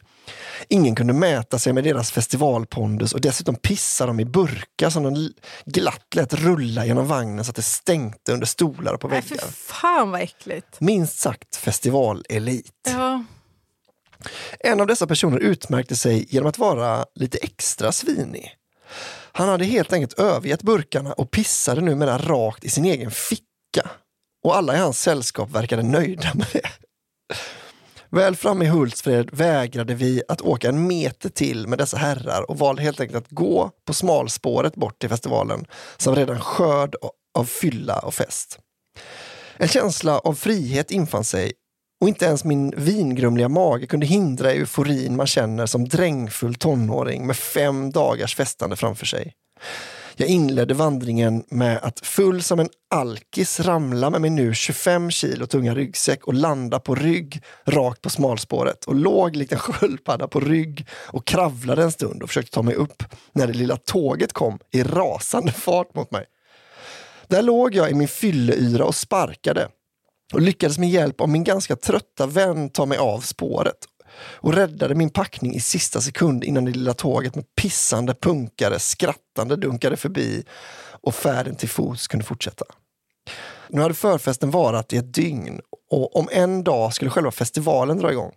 Ingen 0.67 0.95
kunde 0.95 1.13
mäta 1.13 1.59
sig 1.59 1.73
med 1.73 1.83
deras 1.83 2.11
festivalpondus 2.11 3.13
och 3.13 3.21
dessutom 3.21 3.55
pissade 3.55 4.09
de 4.09 4.19
i 4.19 4.25
burkar 4.25 4.89
som 4.89 5.03
de 5.03 5.31
glatt 5.65 6.15
lät 6.15 6.33
rulla 6.33 6.85
genom 6.85 7.07
vagnen 7.07 7.45
så 7.45 7.49
att 7.49 7.55
det 7.55 7.61
stänkte 7.61 8.33
under 8.33 8.45
stolar 8.45 8.93
och 8.93 8.99
på 8.99 9.07
Nej, 9.07 9.21
för 9.21 9.29
väggar. 9.29 9.47
fan 9.47 10.11
vad 10.11 10.21
äckligt. 10.21 10.79
Minst 10.79 11.19
sagt 11.19 11.55
festivalelit. 11.55 12.71
Ja. 12.87 13.23
En 14.59 14.81
av 14.81 14.87
dessa 14.87 15.07
personer 15.07 15.39
utmärkte 15.39 15.95
sig 15.95 16.25
genom 16.29 16.49
att 16.49 16.57
vara 16.57 17.05
lite 17.15 17.37
extra 17.37 17.91
svinig. 17.91 18.55
Han 19.31 19.49
hade 19.49 19.65
helt 19.65 19.93
enkelt 19.93 20.19
övergett 20.19 20.63
burkarna 20.63 21.13
och 21.13 21.31
pissade 21.31 21.81
numera 21.81 22.17
rakt 22.17 22.63
i 22.63 22.69
sin 22.69 22.85
egen 22.85 23.11
ficka. 23.11 23.89
Och 24.43 24.57
alla 24.57 24.75
i 24.75 24.79
hans 24.79 25.01
sällskap 25.01 25.51
verkade 25.51 25.83
nöjda 25.83 26.31
med 26.33 26.47
det. 26.53 26.69
Väl 28.11 28.35
framme 28.35 28.65
i 28.65 28.67
Hultsfred 28.67 29.29
vägrade 29.33 29.93
vi 29.93 30.23
att 30.27 30.41
åka 30.41 30.69
en 30.69 30.87
meter 30.87 31.29
till 31.29 31.67
med 31.67 31.79
dessa 31.79 31.97
herrar 31.97 32.51
och 32.51 32.57
valde 32.57 32.81
helt 32.81 32.99
enkelt 32.99 33.25
att 33.25 33.31
gå 33.31 33.71
på 33.85 33.93
smalspåret 33.93 34.75
bort 34.75 34.99
till 34.99 35.09
festivalen 35.09 35.65
som 35.97 36.15
redan 36.15 36.39
skörd 36.39 36.95
av 37.33 37.45
fylla 37.45 37.99
och 37.99 38.13
fest. 38.13 38.59
En 39.57 39.67
känsla 39.67 40.19
av 40.19 40.33
frihet 40.33 40.91
infann 40.91 41.23
sig 41.23 41.53
och 42.01 42.07
inte 42.07 42.25
ens 42.25 42.43
min 42.43 42.73
vingrumliga 42.77 43.49
mage 43.49 43.87
kunde 43.87 44.05
hindra 44.05 44.51
euforin 44.51 45.15
man 45.15 45.27
känner 45.27 45.65
som 45.65 45.87
drängfull 45.87 46.55
tonåring 46.55 47.27
med 47.27 47.37
fem 47.37 47.91
dagars 47.91 48.35
festande 48.35 48.75
framför 48.75 49.05
sig. 49.05 49.33
Jag 50.15 50.29
inledde 50.29 50.73
vandringen 50.73 51.43
med 51.49 51.79
att 51.83 51.99
full 51.99 52.43
som 52.43 52.59
en 52.59 52.69
alkis 52.89 53.59
ramla 53.59 54.09
med 54.09 54.21
min 54.21 54.35
nu 54.35 54.53
25 54.53 55.11
kilo 55.11 55.47
tunga 55.47 55.75
ryggsäck 55.75 56.27
och 56.27 56.33
landa 56.33 56.79
på 56.79 56.95
rygg 56.95 57.41
rakt 57.65 58.01
på 58.01 58.09
smalspåret 58.09 58.85
och 58.85 58.95
låg 58.95 59.35
likt 59.35 59.51
en 59.51 59.59
sköldpadda 59.59 60.27
på 60.27 60.39
rygg 60.39 60.87
och 60.93 61.25
kravlade 61.25 61.83
en 61.83 61.91
stund 61.91 62.23
och 62.23 62.29
försökte 62.29 62.51
ta 62.51 62.61
mig 62.61 62.75
upp 62.75 63.03
när 63.33 63.47
det 63.47 63.53
lilla 63.53 63.77
tåget 63.77 64.33
kom 64.33 64.59
i 64.71 64.83
rasande 64.83 65.51
fart 65.51 65.95
mot 65.95 66.11
mig. 66.11 66.25
Där 67.27 67.41
låg 67.41 67.75
jag 67.75 67.91
i 67.91 67.93
min 67.93 68.07
fylleyra 68.07 68.85
och 68.85 68.95
sparkade 68.95 69.67
och 70.33 70.41
lyckades 70.41 70.77
med 70.77 70.89
hjälp 70.89 71.21
av 71.21 71.29
min 71.29 71.43
ganska 71.43 71.75
trötta 71.75 72.27
vän 72.27 72.69
ta 72.69 72.85
mig 72.85 72.97
av 72.97 73.19
spåret 73.19 73.77
och 74.21 74.53
räddade 74.53 74.95
min 74.95 75.09
packning 75.09 75.55
i 75.55 75.59
sista 75.59 76.01
sekund 76.01 76.43
innan 76.43 76.65
det 76.65 76.71
lilla 76.71 76.93
tåget 76.93 77.35
med 77.35 77.55
pissande 77.55 78.13
punkare 78.13 78.79
skrattande 78.79 79.55
dunkade 79.55 79.97
förbi 79.97 80.43
och 81.01 81.15
färden 81.15 81.55
till 81.55 81.69
fots 81.69 82.07
kunde 82.07 82.25
fortsätta. 82.25 82.65
Nu 83.69 83.81
hade 83.81 83.93
förfesten 83.93 84.51
varat 84.51 84.93
i 84.93 84.97
ett 84.97 85.13
dygn 85.13 85.61
och 85.91 86.15
om 86.15 86.29
en 86.31 86.63
dag 86.63 86.93
skulle 86.93 87.11
själva 87.11 87.31
festivalen 87.31 87.97
dra 87.97 88.11
igång. 88.11 88.31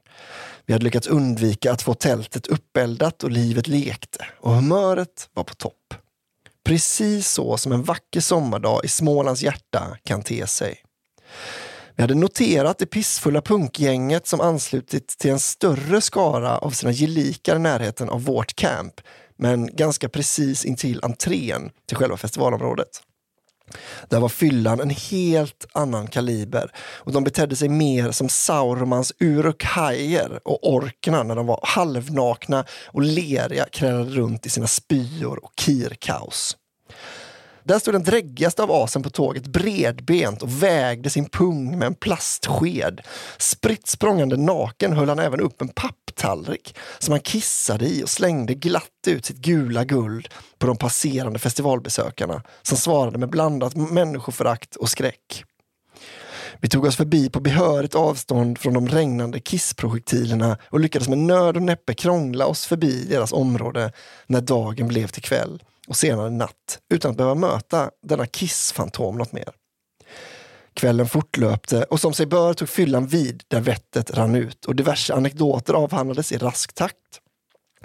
Vi 0.66 0.72
hade 0.72 0.84
lyckats 0.84 1.06
undvika 1.06 1.72
att 1.72 1.82
få 1.82 1.94
tältet 1.94 2.46
uppeldat 2.46 3.24
och 3.24 3.30
livet 3.30 3.68
lekte 3.68 4.26
och 4.40 4.54
humöret 4.54 5.28
var 5.32 5.44
på 5.44 5.54
topp. 5.54 5.94
Precis 6.64 7.28
så 7.28 7.56
som 7.56 7.72
en 7.72 7.82
vacker 7.82 8.20
sommardag 8.20 8.84
i 8.84 8.88
Smålands 8.88 9.42
hjärta 9.42 9.96
kan 10.04 10.22
te 10.22 10.46
sig. 10.46 10.78
Vi 11.96 12.02
hade 12.02 12.14
noterat 12.14 12.78
det 12.78 12.86
pissfulla 12.86 13.42
punkgänget 13.42 14.26
som 14.26 14.40
anslutit 14.40 15.08
till 15.18 15.30
en 15.30 15.38
större 15.38 16.00
skara 16.00 16.58
av 16.58 16.70
sina 16.70 16.92
gelikar 16.92 17.56
i 17.56 17.58
närheten 17.58 18.08
av 18.08 18.24
vårt 18.24 18.56
camp, 18.56 19.00
men 19.36 19.76
ganska 19.76 20.08
precis 20.08 20.64
intill 20.64 21.00
entrén 21.02 21.70
till 21.88 21.96
själva 21.96 22.16
festivalområdet. 22.16 23.02
Där 24.08 24.20
var 24.20 24.28
fyllan 24.28 24.80
en 24.80 24.90
helt 24.90 25.66
annan 25.72 26.06
kaliber 26.06 26.70
och 26.76 27.12
de 27.12 27.24
betedde 27.24 27.56
sig 27.56 27.68
mer 27.68 28.10
som 28.10 28.28
Sauromans 28.28 29.12
urukhajer 29.18 30.40
och 30.44 30.72
orkerna 30.72 31.22
när 31.22 31.36
de 31.36 31.46
var 31.46 31.60
halvnakna 31.62 32.64
och 32.86 33.02
leriga 33.02 33.64
krälade 33.64 34.10
runt 34.10 34.46
i 34.46 34.50
sina 34.50 34.66
spyor 34.66 35.44
och 35.44 35.52
kirkaos. 35.60 36.56
Där 37.64 37.78
stod 37.78 37.94
den 37.94 38.02
dräggigaste 38.02 38.62
av 38.62 38.72
asen 38.72 39.02
på 39.02 39.10
tåget 39.10 39.46
bredbent 39.46 40.42
och 40.42 40.62
vägde 40.62 41.10
sin 41.10 41.28
pung 41.28 41.78
med 41.78 41.86
en 41.86 41.94
plastsked. 41.94 43.00
Spritt 43.38 43.88
språngande 43.88 44.36
naken 44.36 44.92
höll 44.92 45.08
han 45.08 45.18
även 45.18 45.40
upp 45.40 45.62
en 45.62 45.68
papptallrik 45.68 46.76
som 46.98 47.12
han 47.12 47.20
kissade 47.20 47.86
i 47.86 48.04
och 48.04 48.08
slängde 48.08 48.54
glatt 48.54 48.88
ut 49.06 49.24
sitt 49.24 49.36
gula 49.36 49.84
guld 49.84 50.28
på 50.58 50.66
de 50.66 50.76
passerande 50.76 51.38
festivalbesökarna 51.38 52.42
som 52.62 52.78
svarade 52.78 53.18
med 53.18 53.30
blandat 53.30 53.76
människoförakt 53.76 54.76
och 54.76 54.88
skräck. 54.88 55.44
Vi 56.60 56.68
tog 56.68 56.84
oss 56.84 56.96
förbi 56.96 57.30
på 57.30 57.40
behörigt 57.40 57.94
avstånd 57.94 58.58
från 58.58 58.74
de 58.74 58.88
regnande 58.88 59.40
kissprojektilerna 59.40 60.58
och 60.70 60.80
lyckades 60.80 61.08
med 61.08 61.18
nöd 61.18 61.56
och 61.56 61.62
näppe 61.62 61.94
krångla 61.94 62.46
oss 62.46 62.66
förbi 62.66 63.04
deras 63.04 63.32
område 63.32 63.92
när 64.26 64.40
dagen 64.40 64.88
blev 64.88 65.06
till 65.06 65.22
kväll 65.22 65.62
och 65.88 65.96
senare 65.96 66.30
natt 66.30 66.78
utan 66.94 67.10
att 67.10 67.16
behöva 67.16 67.34
möta 67.34 67.90
denna 68.02 68.26
kissfantom 68.26 69.18
något 69.18 69.32
mer. 69.32 69.48
Kvällen 70.74 71.08
fortlöpte 71.08 71.82
och 71.82 72.00
som 72.00 72.14
sig 72.14 72.26
bör 72.26 72.54
tog 72.54 72.68
fyllan 72.68 73.06
vid 73.06 73.42
där 73.48 73.60
vettet 73.60 74.10
rann 74.10 74.34
ut 74.34 74.64
och 74.64 74.76
diverse 74.76 75.14
anekdoter 75.14 75.74
avhandlades 75.74 76.32
i 76.32 76.38
rask 76.38 76.72
takt. 76.72 76.96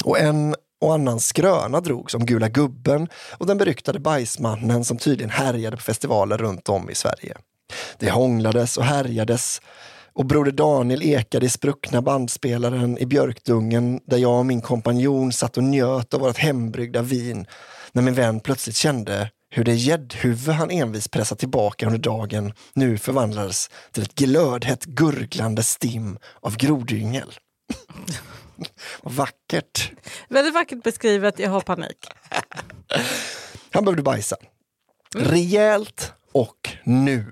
Och 0.04 0.20
en 0.20 0.56
och 0.82 0.94
annan 0.94 1.20
skröna 1.20 1.82
drogs 1.82 2.14
om 2.14 2.26
Gula 2.26 2.50
gubben 2.50 3.08
och 3.38 3.46
den 3.46 3.58
beryktade 3.58 4.00
bajsmannen 4.00 4.86
som 4.86 4.98
tydligen 4.98 5.30
härjade 5.30 5.78
på 5.78 5.84
festivaler 5.84 6.38
runt 6.38 6.70
om 6.70 6.90
i 6.90 6.96
Sverige. 6.96 7.38
Det 7.98 8.10
hånglades 8.10 8.78
och 8.78 8.84
härjades 8.84 9.62
och 10.14 10.26
Broder 10.26 10.52
Daniel 10.52 11.04
ekade 11.04 11.46
i 11.46 11.50
spruckna 11.50 12.02
bandspelaren 12.02 12.98
i 12.98 13.06
björkdungen 13.06 14.00
där 14.06 14.18
jag 14.18 14.40
och 14.40 14.46
min 14.46 14.62
kompanjon 14.62 15.32
satt 15.32 15.58
och 15.58 15.64
njöt 15.64 16.14
av 16.14 16.20
vårt 16.20 16.38
hembryggda 16.38 17.02
vin 17.02 17.46
när 17.98 18.04
min 18.04 18.14
vän 18.14 18.40
plötsligt 18.40 18.76
kände 18.76 19.32
hur 19.50 19.64
det 19.64 19.74
gäddhuvud 19.74 20.56
han 20.56 20.72
envis 20.72 21.08
pressat 21.08 21.40
tillbaka 21.40 21.86
under 21.86 22.00
dagen 22.00 22.54
nu 22.74 22.98
förvandlades 22.98 23.70
till 23.92 24.04
ett 24.04 24.16
glödhett 24.16 24.86
gurglande 24.86 25.64
stim 25.64 26.18
av 26.42 26.58
grodyngel. 26.58 27.34
Vackert! 29.04 29.92
Väldigt 30.30 30.54
vackert 30.54 30.84
beskrivet, 30.84 31.40
jag 31.40 31.50
har 31.50 31.62
panik. 31.62 32.08
Han 33.72 33.86
behövde 33.86 34.04
bajsa. 34.04 34.36
Rejält 35.16 36.14
och 36.32 36.70
nu. 36.84 37.32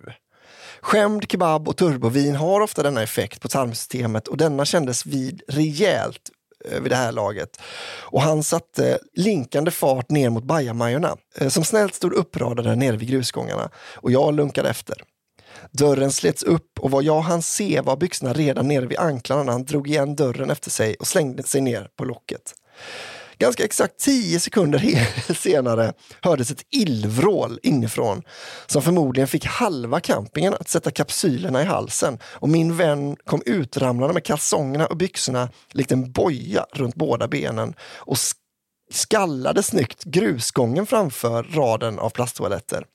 Skämd 0.82 1.32
kebab 1.32 1.68
och 1.68 1.78
turbovin 1.78 2.36
har 2.36 2.62
ofta 2.62 2.84
denna 2.84 3.02
effekt 3.02 3.42
på 3.42 3.48
tarmsystemet 3.48 4.28
och 4.28 4.38
denna 4.38 4.66
kändes 4.66 5.06
vid 5.06 5.42
rejält 5.48 6.32
Eh, 6.72 6.80
vid 6.80 6.92
det 6.92 6.96
här 6.96 7.12
laget. 7.12 7.62
Och 8.02 8.22
han 8.22 8.44
satte 8.44 9.00
linkande 9.14 9.72
fart 9.72 10.10
ner 10.10 10.30
mot 10.30 10.44
bajamajorna 10.44 11.18
eh, 11.38 11.48
som 11.48 11.64
snällt 11.64 11.96
stod 11.96 12.14
uppradade 12.14 12.76
nere 12.76 12.98
vid 12.98 13.10
grusgångarna 13.10 13.70
och 13.96 14.12
jag 14.12 14.34
lunkade 14.34 14.70
efter. 14.70 14.96
Dörren 15.72 16.12
slets 16.12 16.44
upp 16.44 16.80
och 16.80 16.92
vad 16.92 17.04
jag 17.04 17.22
hann 17.22 17.42
se 17.42 17.82
var 17.82 17.98
byxorna 17.98 18.34
redan 18.34 18.68
nere 18.68 18.86
vid 18.86 18.98
anklarna 18.98 19.44
när 19.44 19.52
han 19.52 19.66
drog 19.66 19.88
igen 19.88 20.16
dörren 20.16 20.50
efter 20.50 20.70
sig 20.70 20.96
och 20.96 21.08
slängde 21.08 21.44
sig 21.44 21.62
ner 21.62 21.90
på 21.98 22.06
locket. 22.06 22.54
Ganska 23.40 23.64
exakt 23.64 24.00
tio 24.00 24.40
sekunder 24.40 25.34
senare 25.34 25.94
hördes 26.22 26.52
ett 26.52 26.66
illvrål 26.72 27.60
inifrån 27.64 28.24
som 28.68 28.82
förmodligen 28.82 29.28
fick 29.28 29.46
halva 29.46 30.00
campingen 30.00 30.54
att 30.54 30.70
sätta 30.70 30.92
kapsylerna 30.92 31.62
i 31.62 31.66
halsen 31.66 32.20
och 32.24 32.50
min 32.50 32.78
vän 32.78 33.16
kom 33.26 33.42
utramlande 33.46 34.14
med 34.14 34.24
kalsongerna 34.24 34.86
och 34.86 34.98
byxorna 34.98 35.50
likt 35.72 35.92
en 35.92 36.12
boja 36.12 36.66
runt 36.74 36.96
båda 36.96 37.28
benen 37.28 37.74
och 37.82 38.18
skallade 38.92 39.64
snyggt 39.64 40.04
grusgången 40.04 40.86
framför 40.86 41.44
raden 41.44 42.00
av 42.00 42.10
plasttoaletter. 42.10 42.86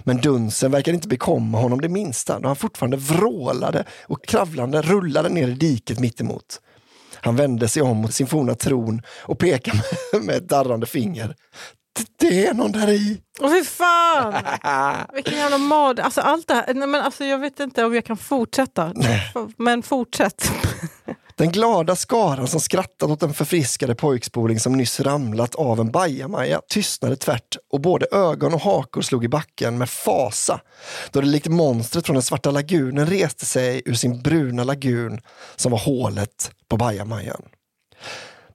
Men 0.00 0.16
dunsen 0.16 0.70
verkade 0.70 0.94
inte 0.94 1.08
bekomma 1.08 1.58
honom 1.58 1.80
det 1.80 1.88
minsta 1.88 2.38
då 2.40 2.48
han 2.48 2.56
fortfarande 2.56 2.96
vrålade 2.96 3.84
och 4.02 4.24
kravlande 4.24 4.82
rullade 4.82 5.28
ner 5.28 5.48
i 5.48 5.54
diket 5.54 5.98
mittemot. 5.98 6.60
Han 7.20 7.36
vände 7.36 7.68
sig 7.68 7.82
om 7.82 7.96
mot 7.96 8.14
sin 8.14 8.26
forna 8.26 8.54
tron 8.54 9.02
och 9.22 9.38
pekade 9.38 9.82
med, 10.12 10.22
med 10.22 10.36
ett 10.36 10.48
darrande 10.48 10.86
finger. 10.86 11.34
Det 12.16 12.46
är 12.46 12.54
någon 12.54 12.72
där 12.72 12.88
i. 12.88 13.20
Åh 13.40 13.52
fy 13.52 13.64
fan! 13.64 14.34
Vilken 15.14 15.38
jävla 15.38 15.58
mad. 15.58 16.00
Alltså 16.00 16.20
allt 16.20 16.48
det 16.48 16.54
här. 16.54 16.74
Nej, 16.74 16.88
men 16.88 17.00
alltså, 17.00 17.24
jag 17.24 17.38
vet 17.38 17.60
inte 17.60 17.84
om 17.84 17.94
jag 17.94 18.04
kan 18.04 18.16
fortsätta. 18.16 18.92
Nej. 18.94 19.32
Men 19.56 19.82
fortsätt. 19.82 20.52
Den 21.40 21.50
glada 21.50 21.96
skaran 21.96 22.48
som 22.48 22.60
skrattade 22.60 23.12
åt 23.12 23.20
den 23.20 23.34
förfriskade 23.34 23.94
pojkspoling 23.94 24.60
som 24.60 24.72
nyss 24.72 25.00
ramlat 25.00 25.54
av 25.54 25.80
en 25.80 25.90
bajamaja 25.90 26.60
tystnade 26.68 27.16
tvärt 27.16 27.56
och 27.72 27.80
både 27.80 28.06
ögon 28.12 28.54
och 28.54 28.60
hakor 28.60 29.02
slog 29.02 29.24
i 29.24 29.28
backen 29.28 29.78
med 29.78 29.90
fasa 29.90 30.60
då 31.10 31.20
det 31.20 31.26
likt 31.26 31.48
monstret 31.48 32.06
från 32.06 32.14
den 32.14 32.22
svarta 32.22 32.50
lagunen 32.50 33.06
reste 33.06 33.46
sig 33.46 33.82
ur 33.84 33.94
sin 33.94 34.22
bruna 34.22 34.64
lagun 34.64 35.20
som 35.56 35.72
var 35.72 35.78
hålet 35.78 36.50
på 36.68 36.76
bajamajan. 36.76 37.42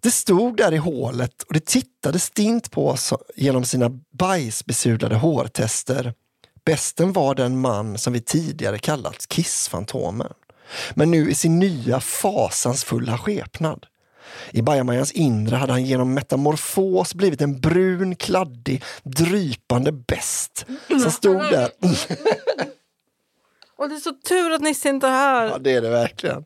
Det 0.02 0.12
stod 0.12 0.58
där 0.58 0.74
i 0.74 0.78
hålet 0.78 1.44
och 1.44 1.54
det 1.54 1.66
tittade 1.66 2.20
stint 2.20 2.72
på 2.72 2.90
oss 2.90 3.14
genom 3.36 3.66
sina 3.66 3.90
bajsbesudlade 4.18 5.16
hårtester. 5.16 6.14
Bästen 6.66 7.14
var 7.14 7.36
den 7.36 7.60
man 7.60 7.98
som 7.98 8.14
vi 8.14 8.22
tidigare 8.22 8.80
kallat 8.80 9.28
Kissfantomen 9.28 10.34
men 10.94 11.12
nu 11.12 11.30
i 11.30 11.36
sin 11.36 11.60
nya 11.60 12.00
fasansfulla 12.00 13.18
skepnad. 13.18 13.86
I 14.52 14.62
bajamajans 14.62 15.12
inre 15.12 15.56
hade 15.56 15.74
han 15.74 15.86
genom 15.86 16.14
metamorfos 16.14 17.14
blivit 17.14 17.42
en 17.42 17.60
brun, 17.60 18.16
kladdig, 18.16 18.84
drypande 19.04 19.92
bäst 19.92 20.66
som 20.88 21.12
stod 21.12 21.42
där. 21.42 21.72
Och 23.78 23.90
det 23.90 23.96
är 23.96 24.00
så 24.00 24.14
tur 24.14 24.52
att 24.52 24.62
Nisse 24.62 24.90
inte 24.90 25.08
är 25.08 25.12
här. 25.12 25.46
Ja, 25.46 25.58
det 25.58 25.72
är 25.72 25.82
det 25.82 25.90
verkligen. 25.90 26.46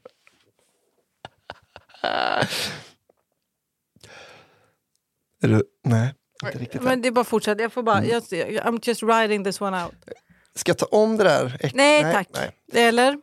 Är 5.42 5.48
du... 5.48 5.64
Nej, 5.84 6.14
inte 6.46 6.58
riktigt. 6.58 6.82
Men 6.82 7.02
det 7.02 7.08
är 7.08 7.12
bara 7.12 7.26
fortsätt. 7.26 7.62
Jag 7.62 7.74
får 7.74 7.84
bara... 7.84 7.98
Mm. 7.98 8.12
I'm 8.12 8.80
just 8.84 9.04
riding 9.04 9.44
this 9.44 9.62
one 9.62 9.84
out. 9.84 9.96
Ska 10.56 10.70
jag 10.70 10.78
ta 10.78 10.86
om 10.86 11.18
det 11.18 11.24
där? 11.24 11.58
Nej, 11.74 12.04
nej 12.04 12.14
tack. 12.14 12.28
Nej. 12.34 12.88
Eller? 12.88 13.18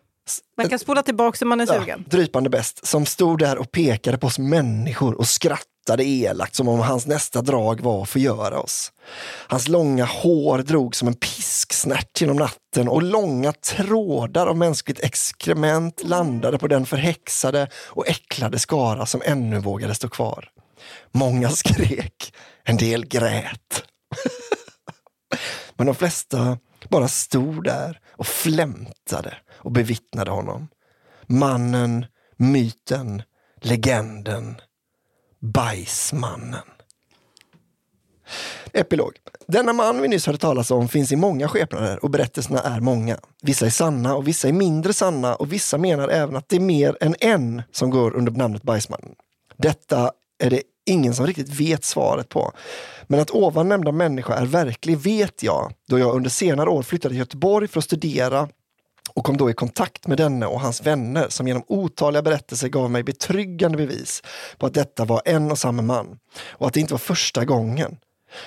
Man 0.57 0.69
kan 0.69 0.79
spola 0.79 1.03
tillbaka 1.03 1.45
om 1.45 1.49
man 1.49 1.61
är 1.61 1.67
sugen. 1.67 2.05
Ja, 2.11 2.17
drypande 2.17 2.51
bäst, 2.51 2.87
som 2.87 3.07
stod 3.07 3.39
där 3.39 3.59
och 3.59 3.71
pekade 3.71 4.19
på 4.19 4.27
oss 4.27 4.39
människor 4.39 5.15
och 5.15 5.29
skrattade 5.29 6.05
elakt 6.05 6.55
som 6.55 6.69
om 6.69 6.81
hans 6.81 7.07
nästa 7.07 7.43
drag 7.43 7.81
var 7.81 8.03
att 8.03 8.09
förgöra 8.09 8.61
oss. 8.61 8.93
Hans 9.49 9.69
långa 9.69 10.05
hår 10.05 10.59
drog 10.59 10.97
som 10.97 11.09
en 11.09 11.15
pisksnärt 11.15 12.21
genom 12.21 12.37
natten 12.37 12.89
och 12.89 13.03
långa 13.03 13.53
trådar 13.53 14.47
av 14.47 14.57
mänskligt 14.57 15.01
exkrement 15.01 16.03
landade 16.05 16.59
på 16.59 16.69
den 16.69 16.87
förhäxade 16.87 17.69
och 17.75 18.09
äcklade 18.09 18.59
skara 18.59 19.07
som 19.07 19.23
ännu 19.25 19.59
vågade 19.59 19.95
stå 19.95 20.09
kvar. 20.09 20.49
Många 21.13 21.51
skrek, 21.51 22.35
en 22.65 22.77
del 22.77 23.07
grät. 23.07 23.85
Men 25.77 25.87
de 25.87 25.95
flesta 25.95 26.59
bara 26.89 27.09
stod 27.09 27.65
där 27.65 28.01
och 28.11 28.27
flämtade 28.27 29.35
och 29.67 29.73
bevittnade 29.73 30.31
honom. 30.31 30.69
Mannen, 31.27 32.07
myten, 32.37 33.23
legenden, 33.61 34.61
bajsmannen. 35.41 36.63
Epilog. 38.73 39.13
Denna 39.47 39.73
man 39.73 40.03
vi 40.03 40.09
nyss 40.09 40.27
hörde 40.27 40.39
talas 40.39 40.71
om 40.71 40.89
finns 40.89 41.13
i 41.13 41.17
många 41.17 41.49
skepnader 41.49 42.05
och 42.05 42.11
berättelserna 42.11 42.61
är 42.61 42.81
många. 42.81 43.19
Vissa 43.43 43.67
är 43.67 43.71
sanna 43.71 44.15
och 44.15 44.29
vissa 44.29 44.49
är 44.49 44.53
mindre 44.53 44.93
sanna 44.93 45.35
och 45.35 45.53
vissa 45.53 45.79
menar 45.79 46.09
även 46.09 46.37
att 46.37 46.49
det 46.49 46.57
är 46.57 46.61
mer 46.61 46.97
än 47.01 47.15
en 47.21 47.63
som 47.73 47.91
går 47.91 48.17
under 48.17 48.33
namnet 48.33 48.63
Bajsmannen. 48.63 49.15
Detta 49.57 50.13
är 50.39 50.51
det 50.51 50.63
ingen 50.87 51.15
som 51.15 51.27
riktigt 51.27 51.61
vet 51.61 51.85
svaret 51.85 52.29
på. 52.29 52.53
Men 53.07 53.21
att 53.21 53.31
ovan 53.31 53.69
nämnda 53.69 53.93
människa 53.93 54.35
är 54.35 54.47
verklig 54.47 54.99
vet 54.99 55.43
jag, 55.43 55.73
då 55.89 55.99
jag 55.99 56.15
under 56.15 56.31
senare 56.31 56.71
år 56.71 56.83
flyttade 56.83 57.13
till 57.13 57.19
Göteborg 57.19 57.69
för 57.69 57.79
att 57.79 57.85
studera 57.85 58.49
och 59.17 59.25
kom 59.25 59.37
då 59.37 59.51
i 59.51 59.55
kontakt 59.55 60.07
med 60.07 60.19
denne 60.19 60.47
och 60.47 60.61
hans 60.61 60.83
vänner 60.83 61.27
som 61.29 61.49
genom 61.49 61.65
otaliga 61.69 62.23
berättelser 62.23 62.69
gav 62.69 62.91
mig 62.91 63.03
betryggande 63.03 63.79
bevis 63.79 64.23
på 64.59 64.67
att 64.67 64.75
detta 64.75 65.05
var 65.05 65.23
en 65.25 65.51
och 65.51 65.59
samma 65.59 65.83
man 65.83 66.19
och 66.49 66.67
att 66.67 66.75
det 66.75 66.81
inte 66.81 66.95
var 66.95 66.99
första 66.99 67.45
gången. 67.45 67.97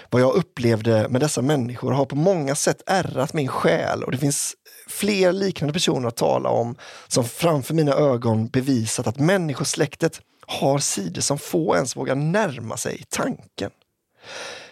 Vad 0.09 0.21
jag 0.21 0.35
upplevde 0.35 1.09
med 1.09 1.21
dessa 1.21 1.41
människor 1.41 1.91
har 1.91 2.05
på 2.05 2.15
många 2.15 2.55
sätt 2.55 2.83
ärrat 2.85 3.33
min 3.33 3.47
själ 3.47 4.03
och 4.03 4.11
det 4.11 4.17
finns 4.17 4.55
fler 4.87 5.31
liknande 5.31 5.73
personer 5.73 6.07
att 6.07 6.17
tala 6.17 6.49
om 6.49 6.75
som 7.07 7.25
framför 7.25 7.73
mina 7.73 7.93
ögon 7.93 8.47
bevisat 8.47 9.07
att 9.07 9.19
människosläktet 9.19 10.21
har 10.47 10.79
sidor 10.79 11.21
som 11.21 11.37
få 11.37 11.75
ens 11.75 11.95
vågar 11.95 12.15
närma 12.15 12.77
sig 12.77 13.03
tanken. 13.09 13.71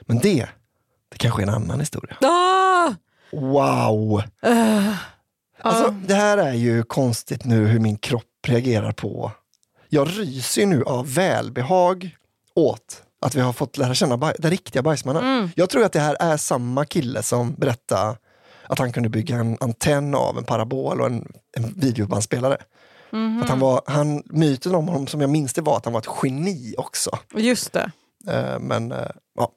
Men 0.02 0.20
det, 0.20 0.48
det 1.10 1.18
kanske 1.18 1.42
är 1.42 1.48
en 1.48 1.54
annan 1.54 1.80
historia. 1.80 2.18
Ah! 2.22 2.94
Wow! 3.32 4.22
Uh, 4.46 4.94
Alltså, 5.68 5.96
det 6.08 6.14
här 6.14 6.38
är 6.38 6.54
ju 6.54 6.84
konstigt 6.84 7.46
nu 7.46 7.68
hur 7.68 7.80
min 7.80 7.98
kropp 7.98 8.24
reagerar 8.48 8.92
på. 8.92 9.32
Jag 9.90 10.08
ryser 10.20 10.66
nu 10.66 10.84
av 10.84 11.14
välbehag 11.14 12.10
åt 12.56 13.04
att 13.22 13.36
vi 13.36 13.42
har 13.42 13.54
fått 13.54 13.78
lära 13.78 13.94
känna 13.94 14.18
baj- 14.18 14.36
den 14.40 14.52
riktiga 14.52 14.82
bajsmannen. 14.82 15.24
Mm. 15.24 15.50
Jag 15.56 15.70
tror 15.70 15.84
att 15.84 15.92
det 15.94 16.00
här 16.00 16.18
är 16.20 16.38
samma 16.38 16.86
kille 16.86 17.24
som 17.24 17.54
berättade 17.54 18.18
att 18.68 18.80
han 18.80 18.92
kunde 18.92 19.10
bygga 19.10 19.36
en 19.36 19.58
antenn 19.60 20.16
av 20.16 20.38
en 20.38 20.44
parabol 20.44 21.02
och 21.02 21.08
en, 21.08 21.28
en 21.58 21.74
videobandspelare. 21.76 22.58
Mhm. 23.12 23.42
Att 23.44 23.50
han 23.50 23.60
var, 23.60 23.82
han, 23.86 24.24
myten 24.26 24.76
om 24.76 24.88
honom 24.88 25.08
som 25.08 25.22
jag 25.22 25.30
minns 25.30 25.54
det 25.54 25.62
var 25.62 25.78
att 25.78 25.86
han 25.86 25.94
var 25.94 26.02
ett 26.02 26.10
geni 26.24 26.76
också. 26.78 27.10
Just 27.36 27.74
det. 27.74 27.92
Eh, 28.28 28.60
men 28.60 28.92
eh, 28.92 29.08
ja. 29.36 29.52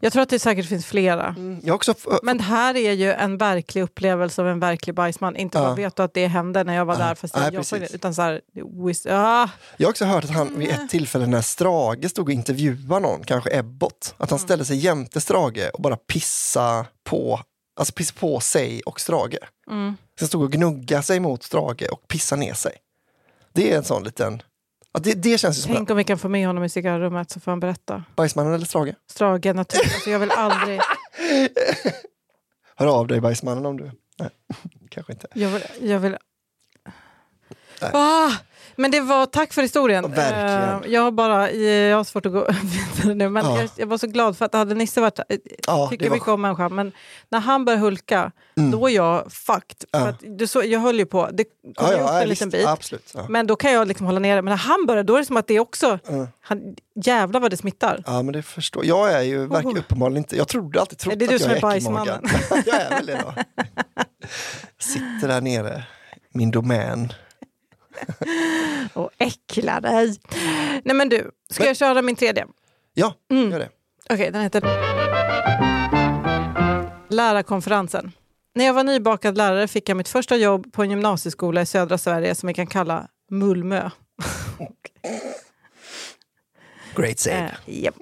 Jag 0.00 0.12
tror 0.12 0.22
att 0.22 0.28
det 0.28 0.38
säkert 0.38 0.66
finns 0.66 0.86
flera. 0.86 1.34
jag 1.62 1.72
har 1.72 1.76
också 1.76 1.94
Men 2.22 2.36
det 2.38 2.42
här 2.44 2.76
är 2.76 2.92
ju 2.92 3.12
en 3.12 3.38
verklig 3.38 3.82
upplevelse 3.82 4.42
av 4.42 4.48
en 4.48 4.60
verklig 4.60 4.94
bajsman. 4.94 5.36
Inte 5.36 5.58
bara 5.58 5.68
Ja. 5.68 5.74
vet 5.74 5.96
du 5.96 6.02
att 6.02 6.14
det 6.14 6.26
hände 6.26 6.64
när 6.64 6.74
jag 6.74 6.84
var 6.84 6.94
Ja. 6.94 6.98
där 7.06 7.14
fast 7.14 7.34
jag 7.36 7.44
jobbade, 7.44 7.58
precis. 7.58 7.94
utan 7.94 8.14
så 8.14 8.22
här, 8.22 8.40
whis- 8.54 9.06
ah. 9.10 9.48
Jag 9.76 9.86
har 9.86 9.90
också 9.90 10.04
hört 10.04 10.24
att 10.24 10.30
han 10.30 10.58
vid 10.58 10.68
ett 10.70 10.90
tillfälle 10.90 11.26
när 11.26 11.42
Strage 11.42 12.10
stod 12.10 12.26
och 12.28 12.32
intervjuade 12.32 13.00
någon, 13.00 13.24
kanske 13.24 13.58
Ebbot, 13.58 14.14
att 14.16 14.30
han 14.30 14.38
ställde 14.38 14.64
sig 14.64 14.76
jämte 14.76 15.20
Strage 15.20 15.70
och 15.74 15.82
bara 15.82 15.96
pissa 15.96 16.86
på, 17.04 17.40
alltså 17.76 17.92
pissa 17.92 18.14
på 18.20 18.40
sig 18.40 18.82
och 18.86 19.00
Strage. 19.00 19.38
Mm. 19.70 19.96
Sen 20.18 20.28
stod 20.28 20.42
och 20.42 20.52
gnugga 20.52 21.02
sig 21.02 21.20
mot 21.20 21.42
Strage 21.42 21.86
och 21.92 22.08
pissa 22.08 22.36
ner 22.36 22.54
sig. 22.54 22.72
Det 23.52 23.72
är 23.72 23.76
en 23.76 23.84
sån 23.84 24.04
liten... 24.04 24.42
Ja, 24.98 25.02
det, 25.04 25.14
det 25.14 25.38
känns 25.38 25.58
ju 25.58 25.74
Tänk 25.74 25.90
om 25.90 25.96
vi 25.96 26.04
kan 26.04 26.18
få 26.18 26.28
med 26.28 26.46
honom 26.46 26.64
i 26.64 26.68
cigarrummet 26.68 27.30
så 27.30 27.40
får 27.40 27.52
han 27.52 27.60
berätta. 27.60 28.04
Bajsmannen 28.16 28.54
eller 28.54 28.66
Strage. 28.66 28.94
Strage 29.10 29.54
naturligtvis. 29.54 29.94
Alltså, 29.94 30.10
jag 30.10 30.18
vill 30.18 30.30
aldrig... 30.30 30.80
Hör 32.76 32.86
av 32.86 33.06
dig 33.06 33.20
Bajsmannen 33.20 33.66
om 33.66 33.76
du... 33.76 33.90
Nej, 34.18 34.30
kanske 34.90 35.12
inte. 35.12 35.26
Jag 35.34 35.48
vill... 35.48 35.62
Jag 35.80 35.98
vill. 35.98 36.16
Ah, 37.82 38.30
men 38.76 38.90
det 38.90 39.00
var, 39.00 39.26
tack 39.26 39.52
för 39.52 39.62
historien. 39.62 40.04
Ja, 40.04 40.10
verkligen. 40.22 40.82
Eh, 40.84 40.92
jag 40.94 41.02
har 41.02 41.10
bara 41.10 41.50
jag 41.52 41.96
har 41.96 42.04
svårt 42.04 42.26
att 42.26 42.32
gå 42.32 42.46
vidare 42.62 43.14
nu, 43.14 43.28
men 43.28 43.44
Ja. 43.46 43.60
jag, 43.60 43.70
jag 43.76 43.86
var 43.86 43.98
så 43.98 44.06
glad 44.06 44.36
för 44.38 44.44
att 44.44 44.54
hade 44.54 44.74
Nisse 44.74 45.00
varit 45.00 45.18
eh, 45.18 45.24
Ja, 45.66 45.88
tycker 45.90 46.08
var... 46.08 46.16
mycket 46.16 46.28
om 46.28 46.40
människan, 46.42 46.74
men 46.74 46.92
när 47.28 47.40
han 47.40 47.64
började 47.64 47.82
hulka, 47.82 48.32
Mm. 48.56 48.70
då 48.70 48.88
är 48.88 48.92
jag 48.92 49.32
fucked. 49.32 49.84
Ja. 49.90 49.98
För 49.98 50.08
att 50.08 50.22
du 50.38 50.46
så, 50.46 50.62
jag 50.64 50.80
höll 50.80 50.98
ju 50.98 51.06
på, 51.06 51.28
det 51.32 51.44
kom 51.44 51.72
Ja, 51.76 51.92
ju 51.92 52.00
upp 52.02 52.08
en 52.10 52.18
visst, 52.28 52.28
liten 52.28 52.50
bit. 52.50 52.66
Absolut. 52.66 53.14
Men 53.28 53.46
då 53.46 53.56
kan 53.56 53.72
jag 53.72 53.88
liksom 53.88 54.06
hålla 54.06 54.18
nere. 54.18 54.42
Men 54.42 54.50
när 54.50 54.56
han 54.56 54.86
börjar, 54.86 55.02
då 55.04 55.14
är 55.14 55.18
det 55.18 55.24
som 55.24 55.36
att 55.36 55.46
det 55.46 55.60
också... 55.60 55.98
Mm. 56.08 56.26
Han, 56.40 56.74
jävlar 57.04 57.40
vad 57.40 57.50
det 57.50 57.56
smittar. 57.56 58.02
Ja, 58.06 58.22
men 58.22 58.32
det 58.32 58.42
förstår 58.42 58.84
jag. 58.86 59.12
är 59.12 59.22
ju 59.22 59.46
verkligen 59.46 59.76
Oh. 59.76 59.80
uppenbarligen 59.80 60.18
inte... 60.18 60.36
Jag 60.36 60.48
trodde 60.48 60.80
alltid 60.80 60.98
trott 60.98 61.12
Är 61.12 61.16
det 61.16 61.26
du 61.26 61.34
att 61.34 61.40
jag 61.40 61.50
som 61.58 61.68
är 61.68 61.76
äckligmagad. 61.76 62.30
jag 62.66 62.76
är 62.80 62.90
väl 62.90 63.06
det 63.06 63.20
då. 63.24 63.34
Sitter 64.78 65.28
där 65.28 65.40
nere, 65.40 65.84
min 66.34 66.50
domän. 66.50 67.12
Och 68.94 69.10
äckla 69.18 69.80
dig. 69.80 70.16
Nej 70.84 70.96
men 70.96 71.08
du, 71.08 71.30
ska 71.50 71.62
Men- 71.62 71.66
jag 71.68 71.76
köra 71.76 72.02
min 72.02 72.16
tredje? 72.16 72.46
Ja, 72.94 73.14
Mm. 73.30 73.50
gör 73.50 73.58
det. 73.58 73.68
Okej, 74.10 74.30
den 74.30 74.42
heter 74.42 74.62
Lärarkonferensen. 77.10 78.12
När 78.54 78.64
jag 78.64 78.74
var 78.74 78.84
nybakad 78.84 79.36
lärare 79.36 79.68
fick 79.68 79.88
jag 79.88 79.96
mitt 79.96 80.08
första 80.08 80.36
jobb 80.36 80.72
på 80.72 80.82
en 80.82 80.90
gymnasieskola 80.90 81.62
i 81.62 81.66
södra 81.66 81.98
Sverige 81.98 82.34
som 82.34 82.46
vi 82.46 82.54
kan 82.54 82.66
kalla 82.66 83.08
Mullmö. 83.30 83.90
Great 86.96 87.18
save. 87.18 87.54
Eh, 87.66 87.82
japp. 87.82 87.94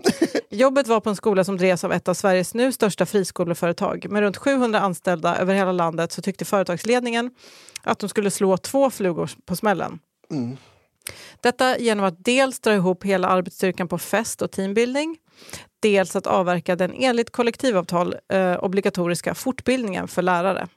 Jobbet 0.50 0.86
var 0.86 1.00
på 1.00 1.10
en 1.10 1.16
skola 1.16 1.44
som 1.44 1.56
drevs 1.56 1.84
av 1.84 1.92
ett 1.92 2.08
av 2.08 2.14
Sveriges 2.14 2.54
nu 2.54 2.72
största 2.72 3.06
friskoleföretag. 3.06 4.10
Med 4.10 4.22
runt 4.22 4.36
700 4.36 4.80
anställda 4.80 5.36
över 5.36 5.54
hela 5.54 5.72
landet 5.72 6.12
så 6.12 6.22
tyckte 6.22 6.44
företagsledningen 6.44 7.30
att 7.82 7.98
de 7.98 8.08
skulle 8.08 8.30
slå 8.30 8.56
två 8.56 8.90
flugor 8.90 9.30
på 9.44 9.56
smällen. 9.56 9.98
Mm. 10.30 10.56
Detta 11.40 11.78
genom 11.78 12.04
att 12.04 12.24
dels 12.24 12.60
dra 12.60 12.74
ihop 12.74 13.04
hela 13.04 13.28
arbetsstyrkan 13.28 13.88
på 13.88 13.98
fest 13.98 14.42
och 14.42 14.50
teambuilding, 14.50 15.18
dels 15.80 16.16
att 16.16 16.26
avverka 16.26 16.76
den 16.76 16.92
enligt 16.94 17.30
kollektivavtal 17.30 18.16
eh, 18.32 18.64
obligatoriska 18.64 19.34
fortbildningen 19.34 20.08
för 20.08 20.22
lärare. 20.22 20.68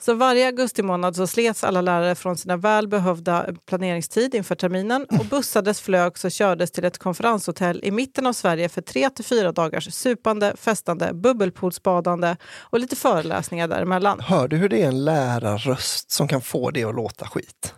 Så 0.00 0.14
varje 0.14 0.46
augusti 0.46 0.82
månad 0.82 1.16
så 1.16 1.26
slets 1.26 1.64
alla 1.64 1.80
lärare 1.80 2.14
från 2.14 2.36
sina 2.36 2.56
välbehövda 2.56 3.46
planeringstid 3.66 4.34
inför 4.34 4.54
terminen 4.54 5.06
och 5.18 5.24
bussades, 5.26 5.80
flögs 5.80 6.24
och 6.24 6.30
kördes 6.30 6.70
till 6.70 6.84
ett 6.84 6.98
konferenshotell 6.98 7.80
i 7.84 7.90
mitten 7.90 8.26
av 8.26 8.32
Sverige 8.32 8.68
för 8.68 8.80
tre 8.82 9.10
till 9.10 9.24
fyra 9.24 9.52
dagars 9.52 9.94
supande, 9.94 10.56
festande, 10.56 11.14
bubbelpoolsbadande 11.14 12.36
och 12.60 12.80
lite 12.80 12.96
föreläsningar 12.96 13.68
däremellan. 13.68 14.20
Hör 14.20 14.48
du 14.48 14.56
hur 14.56 14.68
det 14.68 14.82
är 14.82 14.88
en 14.88 15.04
lärarröst 15.04 16.10
som 16.10 16.28
kan 16.28 16.40
få 16.40 16.70
det 16.70 16.84
att 16.84 16.94
låta 16.94 17.26
skit? 17.26 17.74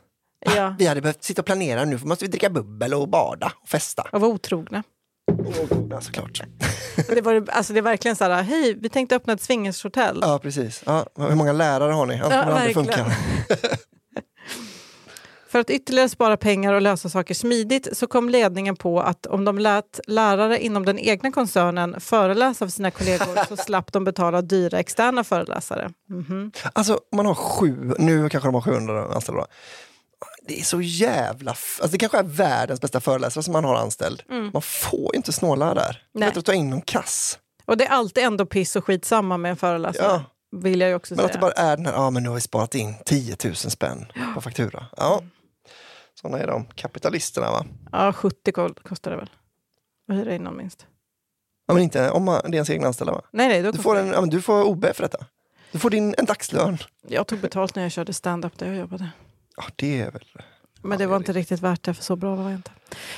Ja, 0.56 0.74
Vi 0.78 0.86
hade 0.86 1.00
behövt 1.00 1.24
sitta 1.24 1.42
och 1.42 1.46
planera 1.46 1.84
nu, 1.84 1.98
för 1.98 2.06
måste 2.06 2.24
vi 2.24 2.30
dricka 2.30 2.50
bubbel 2.50 2.94
och 2.94 3.08
bada 3.08 3.52
och 3.62 3.68
festa. 3.68 4.04
och 4.12 4.20
var 4.20 4.28
otrogna. 4.28 4.82
Ja, 5.90 6.00
såklart. 6.00 6.40
Och 7.08 7.14
Det, 7.14 7.20
var, 7.20 7.44
alltså 7.48 7.72
det 7.72 7.78
är 7.78 7.82
verkligen 7.82 8.16
så 8.16 8.24
här, 8.24 8.42
hej, 8.42 8.74
vi 8.80 8.88
tänkte 8.88 9.16
öppna 9.16 9.32
ett 9.32 9.42
swingershotell. 9.42 10.18
Ja, 10.22 10.38
precis. 10.38 10.82
Ja, 10.86 11.06
hur 11.16 11.34
många 11.34 11.52
lärare 11.52 11.92
har 11.92 12.06
ni? 12.06 12.16
Ja, 12.16 12.22
kommer 12.22 12.46
det 12.46 12.54
aldrig 12.54 12.74
funka. 12.74 13.06
För 15.48 15.58
att 15.58 15.70
ytterligare 15.70 16.08
spara 16.08 16.36
pengar 16.36 16.72
och 16.72 16.82
lösa 16.82 17.08
saker 17.08 17.34
smidigt 17.34 17.96
så 17.96 18.06
kom 18.06 18.28
ledningen 18.30 18.76
på 18.76 19.00
att 19.00 19.26
om 19.26 19.44
de 19.44 19.58
lät 19.58 20.00
lärare 20.06 20.58
inom 20.64 20.84
den 20.84 20.98
egna 20.98 21.32
koncernen 21.32 22.00
föreläsa 22.00 22.66
för 22.66 22.72
sina 22.72 22.90
kollegor 22.90 23.46
så 23.48 23.56
slapp 23.64 23.92
de 23.92 24.04
betala 24.04 24.42
dyra 24.42 24.78
externa 24.78 25.24
föreläsare. 25.24 25.90
Mhm. 26.08 26.52
Alltså, 26.72 26.92
om 27.12 27.16
man 27.16 27.26
har 27.26 27.34
sju, 27.34 27.94
nu 27.98 28.28
kanske 28.28 28.48
de 28.48 28.54
har 28.54 28.62
700 28.62 29.14
anställda. 29.14 29.46
Det 30.48 30.60
är 30.60 30.64
så 30.64 30.80
jävla... 30.80 31.50
Alltså, 31.50 31.88
det 31.88 31.98
kanske 31.98 32.18
är 32.18 32.22
världens 32.22 32.80
bästa 32.80 33.00
föreläsare 33.00 33.44
som 33.44 33.52
man 33.52 33.64
har 33.64 33.74
anställd. 33.76 34.22
Man 34.52 34.62
får 34.62 35.10
ju 35.14 35.16
inte 35.16 35.32
snåla 35.32 35.74
där. 35.74 36.02
Det 36.14 36.18
är 36.20 36.26
bättre 36.26 36.38
att 36.38 36.44
ta 36.46 36.52
in 36.54 36.70
någon 36.70 36.80
kass. 36.82 37.38
Och 37.64 37.76
det 37.76 37.84
är 37.86 37.90
alltid 37.90 38.24
ändå 38.24 38.46
piss 38.46 38.76
och 38.76 38.84
skit 38.84 39.04
samma 39.04 39.36
med 39.36 39.50
en 39.50 39.56
föreläsare. 39.56 40.06
Ja. 40.06 40.24
Vill 40.60 40.80
jag 40.80 40.96
också 40.96 41.14
Men 41.14 41.24
att 41.24 41.28
det 41.32 41.38
säga. 41.38 41.40
bara 41.40 41.52
är 41.52 41.76
den 41.76 41.86
här, 41.86 41.92
ja 41.92 42.10
men 42.10 42.22
nu 42.22 42.28
har 42.28 42.34
vi 42.34 42.40
sparat 42.40 42.74
in 42.74 42.94
10 43.04 43.36
000 43.44 43.54
spänn 43.56 44.06
på 44.34 44.40
faktura. 44.40 44.86
Ja. 44.96 45.22
Sådana 46.20 46.38
är 46.38 46.46
de, 46.46 46.64
kapitalisterna 46.64 47.50
va? 47.50 47.66
Ja, 47.92 48.12
70 48.12 48.52
ko- 48.52 48.74
kostar 48.82 49.10
det 49.10 49.16
väl. 49.16 49.30
Att 50.10 50.16
hyra 50.16 50.34
in 50.34 50.42
någon 50.44 50.56
minst. 50.56 50.86
Ja, 51.66 51.74
men 51.74 51.82
inte 51.82 52.10
om 52.10 52.24
man, 52.24 52.40
det 52.44 52.48
är 52.48 52.54
ens 52.54 52.70
egna 52.70 52.86
anställda 52.86 53.12
va? 53.12 53.22
Nej, 53.32 53.48
nej, 53.48 53.62
då 53.62 53.70
Du 53.70 53.78
får, 53.78 53.96
en, 53.96 54.08
ja, 54.08 54.20
men 54.20 54.30
du 54.30 54.42
får 54.42 54.62
OB 54.64 54.84
för 54.94 55.02
detta. 55.02 55.18
Du 55.72 55.78
får 55.78 55.90
din, 55.90 56.14
en 56.18 56.24
dagslön. 56.24 56.78
Jag 57.08 57.26
tog 57.26 57.38
betalt 57.40 57.74
när 57.74 57.82
jag 57.82 57.92
körde 57.92 58.12
stand-up 58.12 58.58
där 58.58 58.66
jag 58.66 58.76
jobbade. 58.76 59.10
Ja, 59.58 59.64
det 59.76 60.00
är 60.00 60.10
väl... 60.10 60.24
Men 60.82 60.98
det 60.98 61.06
var 61.06 61.16
inte 61.16 61.32
riktigt 61.32 61.60
värt 61.60 61.82
det, 61.82 61.94
för 61.94 62.02
så 62.02 62.16
bra 62.16 62.34
var 62.34 62.44
jag 62.44 62.54
inte. 62.54 62.70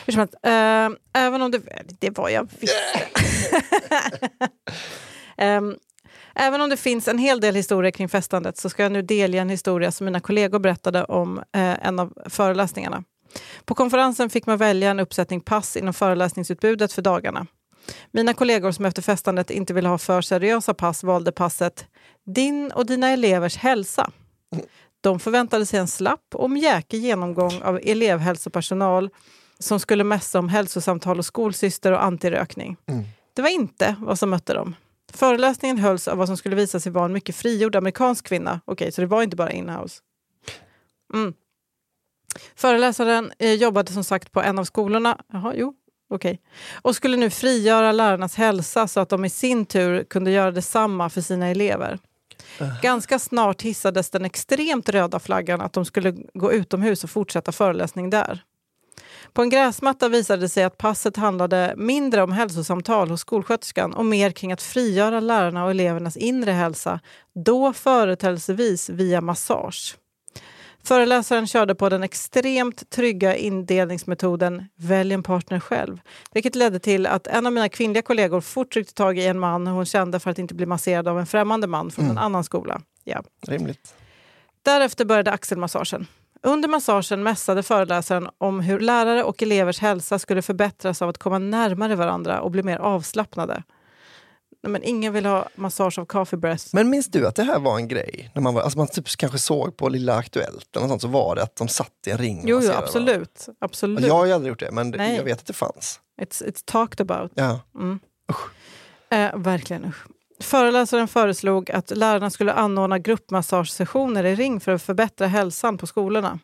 Hur 0.07 0.19
eh, 0.19 0.89
även 1.13 1.43
om 1.43 1.51
det... 1.51 1.61
Det 1.99 2.19
var 2.19 2.29
jag 2.29 2.49
visste. 2.61 2.77
Ehm, 5.37 5.77
även 6.35 6.61
om 6.61 6.71
det 6.71 6.77
finns 6.77 7.09
en 7.09 7.19
hel 7.19 7.41
del 7.41 7.55
historier 7.55 7.91
kring 7.91 8.09
festandet 8.09 8.57
så 8.57 8.71
ska 8.71 8.83
jag 8.83 8.93
nu 8.93 9.03
delge 9.03 9.39
en 9.39 9.49
historia 9.49 9.93
som 9.93 10.05
mina 10.05 10.21
kollegor 10.21 10.59
berättade 10.59 11.05
om 11.05 11.39
eh, 11.39 11.87
en 11.87 11.99
av 11.99 12.13
föreläsningarna. 12.27 13.05
På 13.65 13.75
konferensen 13.75 14.31
fick 14.31 14.47
man 14.47 14.59
välja 14.59 14.91
en 14.91 15.01
uppsättning 15.01 15.41
pass 15.41 15.77
inom 15.77 15.95
föreläsningsutbudet 15.95 16.93
för 16.93 17.03
dagarna. 17.03 17.47
Mina 18.11 18.35
kollegor 18.35 18.73
som 18.73 18.85
efter 18.85 19.03
festandet 19.03 19.51
inte 19.51 19.75
ville 19.75 19.89
ha 19.89 19.99
för 19.99 20.23
seriösa 20.23 20.75
pass 20.75 21.05
valde 21.05 21.33
passet 21.33 21.87
Din 22.35 22.73
och 22.73 22.87
dina 22.87 23.09
elevers 23.09 23.57
hälsa. 23.57 24.11
De 25.01 25.21
förväntade 25.21 25.67
sig 25.67 25.81
en 25.81 25.89
slapp 25.89 26.35
och 26.35 26.51
mjäkig 26.51 27.01
genomgång 27.01 27.63
av 27.63 27.81
elevhälsopersonal 27.83 29.11
som 29.59 29.81
skulle 29.81 30.05
mässa 30.05 30.39
om 30.39 30.49
hälsosamtal 30.49 31.19
och 31.19 31.27
skolsyster 31.27 31.93
och 31.93 32.05
antirökning. 32.05 32.77
Mm. 32.87 33.05
Det 33.35 33.43
var 33.43 33.49
inte 33.49 33.97
vad 34.01 34.19
som 34.19 34.31
mötte 34.31 34.55
dem. 34.55 34.75
Föreläsningen 35.13 35.79
hölls 35.79 36.09
av 36.09 36.19
vad 36.19 36.27
som 36.27 36.37
skulle 36.37 36.57
visa 36.57 36.81
sig 36.81 36.93
vara 36.93 37.05
en 37.05 37.13
mycket 37.13 37.37
frigjord 37.37 37.77
amerikansk 37.77 38.27
kvinna. 38.27 38.61
Okej, 38.65 38.93
så 38.93 39.01
det 39.01 39.07
var 39.07 39.23
inte 39.23 39.37
bara 39.37 39.53
inhouse. 39.53 40.01
Mm. 41.15 41.35
Föreläsaren 42.55 43.33
eh, 43.39 43.53
jobbade 43.53 43.93
som 43.93 44.05
sagt 44.05 44.33
på 44.33 44.43
en 44.43 44.59
av 44.59 44.65
skolorna. 44.65 45.19
Jaha, 45.33 45.55
jo, 45.57 45.75
okej. 46.11 46.41
Och 46.83 46.97
skulle 46.97 47.17
nu 47.17 47.31
frigöra 47.31 47.93
lärarnas 47.93 48.35
hälsa 48.35 48.89
så 48.89 49.01
att 49.01 49.09
de 49.09 49.25
i 49.25 49.31
sin 49.31 49.67
tur 49.67 50.05
kunde 50.05 50.31
göra 50.31 50.51
detsamma 50.51 51.11
för 51.11 51.21
sina 51.21 51.47
elever. 51.47 51.99
Eh. 52.61 52.81
Ganska 52.83 53.19
snart 53.19 53.63
hissades 53.63 54.11
den 54.11 54.25
extremt 54.25 54.89
röda 54.89 55.19
flaggan 55.19 55.61
att 55.61 55.73
de 55.73 55.85
skulle 55.85 56.11
gå 56.35 56.53
utomhus 56.53 57.05
och 57.05 57.11
fortsätta 57.11 57.53
föreläsning 57.53 58.11
där. 58.11 58.45
På 59.33 59.43
en 59.43 59.51
gräsmatta 59.51 60.09
visade 60.09 60.43
det 60.43 60.49
sig 60.49 60.65
att 60.65 60.79
passet 60.79 61.17
handlade 61.17 61.75
mindre 61.77 62.23
om 62.23 62.33
hälsosamtal 62.33 63.11
hos 63.11 63.21
skolsköterskan 63.21 63.95
och 63.95 64.05
mer 64.05 64.31
kring 64.31 64.53
att 64.53 64.63
frigöra 64.63 65.21
lärarna 65.21 65.65
och 65.65 65.71
elevernas 65.71 66.17
inre 66.17 66.51
hälsa, 66.51 67.01
då 67.45 67.73
företrädesvis 67.73 68.89
via 68.89 69.21
massage. 69.21 69.97
Föreläsaren 70.85 71.47
körde 71.47 71.75
på 71.75 71.89
den 71.89 72.03
extremt 72.03 72.91
trygga 72.91 73.37
indelningsmetoden 73.37 74.65
Välj 74.77 75.15
en 75.15 75.23
partner 75.23 75.61
själv, 75.61 76.01
vilket 76.33 76.55
ledde 76.55 76.79
till 76.79 77.07
att 77.07 77.27
en 77.27 77.47
av 77.47 77.53
mina 77.53 77.69
kvinnliga 77.69 78.03
kollegor 78.03 78.41
fort 78.41 78.73
tryckte 78.73 78.95
tag 78.95 79.19
i 79.19 79.27
en 79.27 79.39
man 79.39 79.67
hon 79.67 79.87
kände 79.87 80.21
för 80.21 80.31
att 80.31 80.39
inte 80.39 80.55
bli 80.55 80.67
masserad 80.67 81.09
av 81.09 81.19
en 81.19 81.27
främmande 81.27 81.67
man 81.67 81.91
från 81.91 82.05
Mm. 82.05 82.17
en 82.17 82.23
annan 82.23 82.45
skola. 82.45 82.81
Ja. 83.05 83.23
Rimligt. 83.47 83.95
Därefter 84.63 85.05
började 85.05 85.31
axelmassagen. 85.31 86.07
Under 86.43 86.69
massagen 86.69 87.23
mässade 87.23 87.63
föreläsaren 87.63 88.29
om 88.39 88.61
hur 88.61 88.81
lärare 88.81 89.25
och 89.25 89.43
elevers 89.43 89.79
hälsa 89.79 90.19
skulle 90.19 90.43
förbättras 90.43 91.03
av 91.03 91.09
att 91.09 91.19
komma 91.19 91.39
närmare 91.39 91.97
varandra 91.97 92.41
och 92.41 92.51
bli 92.51 92.63
mer 92.63 92.77
avslappnade. 92.79 93.63
Nej, 94.63 94.73
Men 94.73 94.83
ingen 94.83 95.13
vill 95.13 95.27
ha 95.27 95.49
massage 95.55 95.99
av 95.99 96.05
coffee 96.05 96.37
breath. 96.37 96.65
Men 96.73 96.91
minns 96.91 97.07
du 97.07 97.27
att 97.27 97.35
det 97.35 97.43
här 97.43 97.59
var 97.59 97.77
en 97.77 97.89
grej? 97.89 98.31
När 98.35 98.43
man, 98.43 98.55
var, 98.55 98.63
alltså 98.63 98.79
man 98.79 98.89
typ 98.89 99.09
kanske 99.17 99.39
såg 99.39 99.77
på 99.77 99.89
Lilla 99.89 100.15
Aktuellt 100.15 100.77
eller 100.77 100.89
sånt, 100.89 101.03
så 101.03 101.09
var 101.09 101.37
det 101.37 101.43
att 101.43 101.57
de 101.57 101.69
satt 101.69 101.93
i 102.07 102.11
en 102.11 102.19
ring. 102.19 102.43
Jo, 102.47 102.61
jo 102.63 102.71
absolut. 102.73 103.47
varandra. 103.47 103.59
absolut. 103.59 104.07
Jag 104.07 104.15
har 104.15 104.27
ju 104.27 104.33
aldrig 104.33 104.49
gjort 104.49 104.61
det, 104.61 104.71
men 104.73 104.91
Nej. 104.91 105.17
jag 105.17 105.25
vet 105.25 105.39
att 105.39 105.47
det 105.47 105.53
fanns. 105.53 106.01
It's, 106.23 106.45
it's 106.45 106.63
talked 106.65 107.01
about. 107.01 107.33
Ja. 107.35 107.61
Mm. 107.75 108.01
Eh, 109.11 109.37
verkligen 109.37 109.85
usch. 109.85 110.07
Föreläsaren 110.41 111.09
föreslog 111.09 111.71
att 111.71 111.91
lärarna 111.91 112.31
skulle 112.31 112.53
anordna 112.53 112.99
gruppmassagesessioner 112.99 114.25
i 114.25 114.35
ring 114.35 114.61
för 114.61 114.73
att 114.73 114.83
förbättra 114.83 115.27
hälsan 115.27 115.79
på 115.79 115.87
skolorna. 115.87 116.39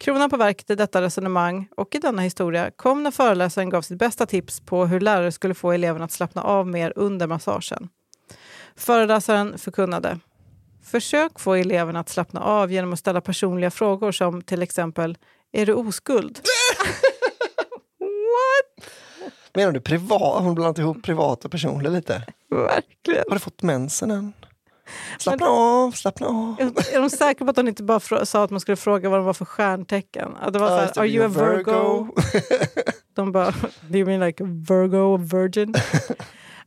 Kronan 0.00 0.30
på 0.30 0.36
verket 0.36 0.70
i 0.70 0.74
detta 0.74 1.02
resonemang 1.02 1.68
och 1.76 1.94
i 1.94 1.98
denna 1.98 2.22
historia 2.22 2.70
kom 2.70 3.02
när 3.02 3.10
föreläsaren 3.10 3.70
gav 3.70 3.82
sitt 3.82 3.98
bästa 3.98 4.26
tips 4.26 4.60
på 4.60 4.86
hur 4.86 5.00
lärare 5.00 5.32
skulle 5.32 5.54
få 5.54 5.72
eleverna 5.72 6.04
att 6.04 6.12
slappna 6.12 6.42
av 6.42 6.66
mer 6.66 6.92
under 6.96 7.26
massagen. 7.26 7.88
Föreläsaren 8.76 9.58
förkunnade 9.58 10.18
Försök 10.84 11.40
få 11.40 11.54
eleverna 11.54 12.00
att 12.00 12.08
slappna 12.08 12.40
av 12.40 12.72
genom 12.72 12.92
att 12.92 12.98
ställa 12.98 13.20
personliga 13.20 13.70
frågor 13.70 14.12
som 14.12 14.42
till 14.42 14.62
exempel 14.62 15.18
Är 15.52 15.66
du 15.66 15.74
oskuld? 15.74 16.40
What? 17.98 18.90
Menar 19.54 19.72
du 19.72 19.80
privat? 19.80 20.42
Hon 20.42 20.54
blandat 20.54 20.78
ihop 20.78 21.02
privat 21.02 21.44
och 21.44 21.50
personligt 21.50 21.92
lite. 21.92 22.22
Verkligen. 22.50 23.24
Har 23.28 23.34
du 23.34 23.40
fått 23.40 23.62
mensen 23.62 24.10
än? 24.10 24.32
Slappna 25.18 25.46
av, 25.46 25.90
slappna 25.90 26.26
av. 26.26 26.56
Är 26.92 27.00
de 27.00 27.10
säkra 27.10 27.44
på 27.44 27.50
att 27.50 27.56
hon 27.56 27.68
inte 27.68 27.82
bara 27.82 28.26
sa 28.26 28.44
att 28.44 28.50
man 28.50 28.60
skulle 28.60 28.76
fråga 28.76 29.08
vad 29.08 29.18
de 29.18 29.24
var 29.24 29.34
för 29.34 29.44
stjärntecken? 29.44 30.36
Att 30.40 30.52
det 30.52 30.58
var 30.58 30.68
så 30.68 30.74
här, 30.74 30.90
det, 30.94 31.00
are 31.00 31.06
you 31.06 31.24
a 31.24 31.28
you're 31.28 31.56
Virgo? 31.56 32.08
De 33.14 33.32
bara, 33.32 33.50
do 33.88 33.98
you 33.98 34.06
mean 34.06 34.20
like 34.20 34.44
Virgo 34.44 34.96
or 34.96 35.18
virgin? 35.18 35.74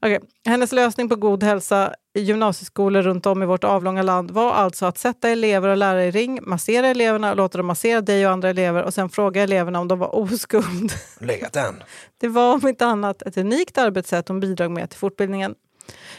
Okej, 0.06 0.20
Hennes 0.46 0.72
lösning 0.72 1.10
på 1.10 1.16
god 1.16 1.44
hälsa 1.44 1.94
i 2.14 2.22
gymnasieskolor 2.22 3.02
runt 3.02 3.26
om 3.26 3.44
i 3.44 3.46
vårt 3.46 3.64
avlånga 3.64 4.02
land 4.02 4.32
var 4.32 4.52
alltså 4.52 4.86
att 4.86 4.98
sätta 4.98 5.30
elever 5.30 5.70
och 5.70 5.78
lärare 5.78 6.06
i 6.06 6.12
ring, 6.12 6.40
massera 6.42 6.88
eleverna 6.88 7.32
och 7.32 7.38
låta 7.38 7.58
dem 7.58 7.68
massera 7.68 8.02
dig 8.02 8.26
och 8.28 8.32
andra 8.32 8.50
elever 8.50 8.84
och 8.84 8.94
sen 8.94 9.10
fråga 9.10 9.44
eleverna 9.44 9.80
om 9.80 9.88
de 9.88 10.00
var 10.00 10.16
oskuld. 10.16 10.94
Legat 11.20 11.56
än. 11.56 11.84
Det 12.18 12.28
var 12.28 12.54
om 12.54 12.68
inte 12.68 12.86
annat 12.86 13.22
ett 13.22 13.38
unikt 13.38 13.78
arbetssätt 13.78 14.28
hon 14.28 14.40
bidrog 14.40 14.72
med 14.72 14.90
till 14.90 15.00
fortbildningen. 15.00 15.56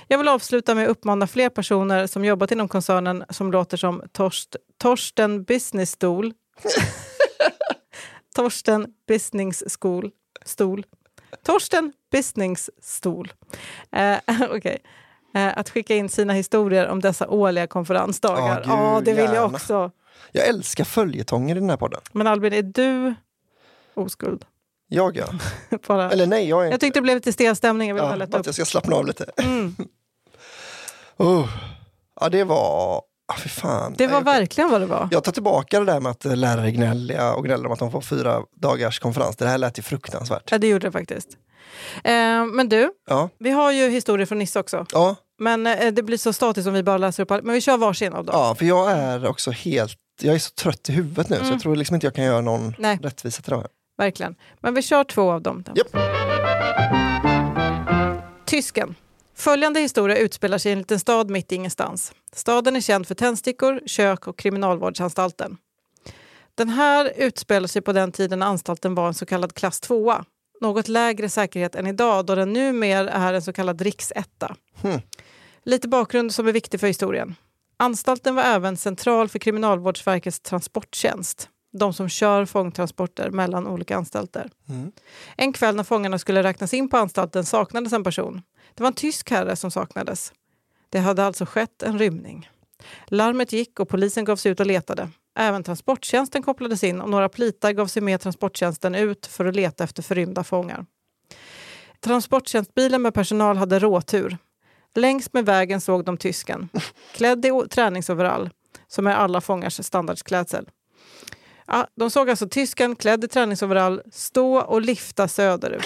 Jag 0.09 0.19
vill 0.19 0.29
avsluta 0.29 0.75
med 0.75 0.85
att 0.85 0.91
uppmana 0.91 1.27
fler 1.27 1.49
personer 1.49 2.07
som 2.07 2.25
jobbat 2.25 2.53
inom 2.53 2.69
koncernen 2.69 3.25
som 3.31 3.53
låter 3.53 3.77
som 3.77 4.03
Torst, 4.13 4.57
Torsten 4.79 5.45
Business 5.45 5.91
Stol. 5.91 6.33
Torsten 8.37 8.87
Business 9.09 9.63
School. 9.81 10.11
Stol. 10.45 10.87
Torsten 11.45 11.93
Business 12.13 12.71
Stol. 12.83 13.33
Eh, 13.93 14.17
Okej. 14.51 14.79
Eh, 15.35 15.59
att 15.59 15.71
skicka 15.71 15.95
in 15.97 16.09
sina 16.09 16.33
historier 16.33 16.89
om 16.89 17.01
dessa 17.01 17.29
årliga 17.29 17.67
konferensdagar. 17.67 18.63
Ja, 18.67 18.71
Ja, 18.71 18.95
gud, 18.97 19.05
det 19.05 19.13
vill 19.13 19.25
jag 19.25 19.35
gärna. 19.35 19.47
också. 19.57 19.91
Jag 20.33 20.49
älskar 20.49 20.85
följetonger 20.85 21.57
i 21.57 21.61
den 21.61 21.71
här 21.71 21.77
podden. 21.77 22.01
Men 22.13 22.27
Albin, 22.27 22.53
är 22.53 22.63
du 22.63 23.15
oskuld? 23.95 24.45
Jag 24.89 25.17
ja. 25.17 25.27
Bara. 25.89 26.11
Eller 26.11 26.27
nej, 26.27 26.49
jag 26.49 26.61
är 26.61 26.65
Jag 26.65 26.75
inte. 26.75 26.87
tyckte 26.87 26.99
det 26.99 27.03
blev 27.03 27.15
lite 27.17 27.33
stel 27.33 27.57
stämning. 27.57 27.89
Jag 27.89 27.95
vill 27.95 28.05
Ja, 28.05 28.11
bara 28.17 28.25
upp. 28.25 28.35
att 28.35 28.47
jag 28.47 28.55
ska 28.55 28.65
slappna 28.65 28.97
av 28.97 29.07
lite. 29.07 29.25
Mm. 29.37 29.77
Oh. 31.17 31.49
Ja, 32.21 32.29
det 32.29 32.45
var... 32.45 33.03
Ah, 33.33 33.37
fy 33.39 33.49
fan. 33.49 33.95
Det 33.99 34.07
var 34.07 34.21
Nej, 34.23 34.35
verkligen 34.41 34.71
vad 34.71 34.81
det 34.81 34.87
var. 34.87 35.09
Jag 35.11 35.25
tar 35.25 35.33
tillbaka 35.33 35.81
det 35.81 35.87
där 35.87 36.01
med 36.01 36.11
att 36.11 36.25
lärare 36.25 36.67
är 36.67 36.71
gnälliga 36.71 37.35
och 37.35 37.45
gnäller 37.45 37.67
om 37.67 37.73
att 37.73 37.79
de 37.79 37.91
får 37.91 38.01
fyra 38.01 38.43
dagars 38.57 38.99
konferens. 38.99 39.37
Det 39.37 39.47
här 39.49 39.59
lät 39.59 39.79
ju 39.79 39.83
fruktansvärt. 39.83 40.49
Ja, 40.51 40.59
det 40.59 40.69
gjorde 40.69 40.87
det 40.87 40.93
faktiskt. 40.93 41.29
Eh, 42.05 42.45
men 42.45 42.69
du, 42.69 42.91
Ja, 43.07 43.29
vi 43.39 43.51
har 43.51 43.73
ju 43.73 43.89
historier 43.91 44.27
från 44.27 44.39
Nisse 44.39 44.61
också. 44.61 44.87
ja, 44.93 45.17
Men 45.39 45.67
eh, 45.67 45.93
det 45.93 46.03
blir 46.03 46.19
så 46.19 46.33
statiskt 46.33 46.69
om 46.69 46.75
vi 46.75 46.83
bara 46.83 46.99
läser 46.99 47.23
upp 47.23 47.31
allt. 47.31 47.45
Men 47.45 47.55
vi 47.55 47.61
kör 47.61 47.77
varsin 47.77 48.13
av 48.13 48.25
dem. 48.25 48.35
ja, 48.39 48.55
för 48.55 48.65
jag 48.65 48.91
är 48.93 49.27
också 49.29 49.51
helt... 49.51 49.99
Jag 50.21 50.35
är 50.35 50.39
så 50.39 50.51
trött 50.51 50.89
i 50.89 50.93
huvudet 50.93 51.29
nu 51.29 51.37
så 51.37 51.43
Mm. 51.43 51.53
jag 51.53 51.61
tror 51.63 51.77
liksom 51.77 51.95
inte 51.95 52.07
jag 52.07 52.15
kan 52.15 52.25
göra 52.25 52.41
någon 52.41 52.75
Nej. 52.79 52.99
rättvisa 53.03 53.43
till 53.43 53.51
det 53.51 53.57
här. 53.57 53.67
Verkligen. 53.97 54.35
Men 54.61 54.75
vi 54.75 54.83
kör 54.83 55.05
två 55.05 55.33
av 55.33 55.43
dem. 55.43 55.65
Japp. 55.75 55.97
Tysken. 58.45 58.95
Följande 59.35 59.81
historia 59.81 60.17
utspelar 60.17 60.59
sig 60.59 60.71
i 60.71 60.73
en 60.73 60.79
liten 60.79 61.01
stad 61.01 61.31
mitt 61.31 61.53
i 61.53 61.55
ingenstans. 61.55 62.13
Staden 62.33 62.77
är 62.77 62.81
känd 62.81 63.09
för 63.09 63.15
tändstickor, 63.15 63.81
kök 63.87 64.27
och 64.27 64.39
kriminalvårdsanstalten. 64.39 65.57
Den 66.55 66.69
här 66.69 67.13
utspelar 67.17 67.67
sig 67.67 67.83
på 67.83 67.93
den 67.93 68.13
tiden 68.13 68.43
anstalten 68.43 68.95
var 68.95 69.07
en 69.07 69.15
så 69.15 69.27
kallad 69.27 69.55
klass 69.55 69.81
2 69.81 70.15
Något 70.61 70.89
lägre 70.89 71.29
säkerhet 71.29 71.75
än 71.75 71.87
idag 71.87 72.27
då 72.27 72.35
den 72.35 72.53
numera 72.53 73.11
är 73.11 73.35
en 73.35 73.43
så 73.43 73.53
kallad 73.53 73.81
riksetta. 73.81 74.57
Hmm. 74.83 75.01
Lite 75.63 75.89
bakgrund 75.89 76.35
som 76.35 76.49
är 76.49 76.53
viktig 76.53 76.81
för 76.81 76.87
historien. 76.87 77.35
Anstalten 77.77 78.35
var 78.35 78.43
även 78.43 78.77
central 78.77 79.29
för 79.29 79.39
Kriminalvårdsverkets 79.39 80.41
transporttjänst. 80.41 81.49
De 81.79 81.95
som 81.95 82.09
kör 82.09 82.45
fångtransporter 82.45 83.31
mellan 83.31 83.67
olika 83.67 83.97
anstalter. 83.97 84.51
Mm. 84.69 84.93
En 85.37 85.53
kväll 85.53 85.77
när 85.77 85.85
fångarna 85.85 86.19
skulle 86.19 86.43
räknas 86.43 86.75
in 86.75 86.89
på 86.89 86.97
anstalten 86.97 87.45
saknades 87.45 87.93
en 87.93 88.05
person. 88.05 88.43
Det 88.75 88.83
var 88.83 88.89
en 88.89 88.95
tysk 88.95 89.31
herre 89.31 89.57
som 89.57 89.71
saknades. 89.71 90.33
Det 90.89 90.99
hade 90.99 91.25
alltså 91.25 91.47
skett 91.47 91.83
en 91.83 91.99
rymning. 91.99 92.51
Larmet 93.07 93.53
gick 93.53 93.81
och 93.81 93.89
polisen 93.89 94.25
gav 94.25 94.37
sig 94.37 94.53
ut 94.53 94.61
och 94.61 94.67
letade. 94.67 95.11
Även 95.39 95.63
transporttjänsten 95.63 96.43
kopplades 96.43 96.85
in 96.85 97.01
och 97.01 97.11
några 97.11 97.29
plitar 97.29 97.73
gav 97.73 97.87
sig 97.87 98.03
med 98.03 98.21
transporttjänsten 98.21 98.95
ut 98.95 99.27
för 99.27 99.45
att 99.45 99.57
leta 99.57 99.85
efter 99.85 100.03
förrymda 100.03 100.45
fångar. 100.45 100.87
Transporttjänstbilen 102.01 103.03
med 103.03 103.15
personal 103.15 103.57
hade 103.57 103.79
råtur. 103.79 104.39
Längs 104.95 105.33
med 105.33 105.47
vägen 105.47 105.81
såg 105.81 106.05
de 106.05 106.17
tysken, 106.17 106.69
klädd 107.15 107.47
i 107.47 107.51
träningsoverall, 107.71 108.51
som 108.87 109.07
är 109.07 109.15
alla 109.15 109.41
fångars 109.41 109.85
standardklädsel. 109.85 110.69
Ja, 111.67 111.87
de 111.95 112.11
såg 112.11 112.31
alltså 112.31 112.49
tysken 112.49 112.97
klädd 112.97 113.25
i 113.25 113.29
träningsoverall 113.29 114.03
stå 114.13 114.57
och 114.57 114.83
lifta 114.83 115.29
söderut. 115.29 115.85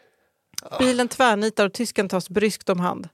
Bilen 0.78 1.08
tvärnitar 1.08 1.66
och 1.66 1.72
tysken 1.72 2.08
tas 2.08 2.28
bryskt 2.28 2.68
om 2.68 2.80
hand. 2.80 3.08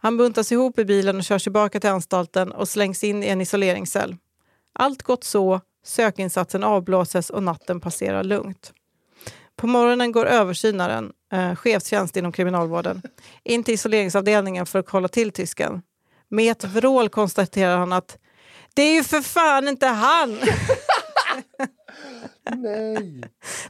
Han 0.00 0.16
buntas 0.16 0.52
ihop 0.52 0.78
i 0.78 0.84
bilen 0.84 1.16
och 1.16 1.24
körs 1.24 1.42
tillbaka 1.42 1.80
till 1.80 1.90
anstalten 1.90 2.52
och 2.52 2.68
slängs 2.68 3.04
in 3.04 3.22
i 3.22 3.26
en 3.26 3.40
isoleringscell. 3.40 4.16
Allt 4.72 5.02
gott 5.02 5.24
så, 5.24 5.60
sökinsatsen 5.84 6.64
avblåses 6.64 7.30
och 7.30 7.42
natten 7.42 7.80
passerar 7.80 8.24
lugnt. 8.24 8.72
På 9.56 9.66
morgonen 9.66 10.12
går 10.12 10.26
översynaren, 10.26 11.12
eh, 11.32 11.54
chefstjänst 11.54 12.16
inom 12.16 12.32
kriminalvården, 12.32 13.02
in 13.44 13.64
till 13.64 13.74
isoleringsavdelningen 13.74 14.66
för 14.66 14.78
att 14.78 14.86
kolla 14.86 15.08
till 15.08 15.32
tysken. 15.32 15.82
Med 16.28 16.50
ett 16.52 16.64
vrål 16.64 17.08
konstaterar 17.08 17.78
han 17.78 17.92
att 17.92 18.18
det 18.74 18.82
är 18.82 18.94
ju 18.94 19.04
för 19.04 19.20
fan 19.20 19.68
inte 19.68 19.86
han! 19.86 20.38
Nej. 22.56 23.22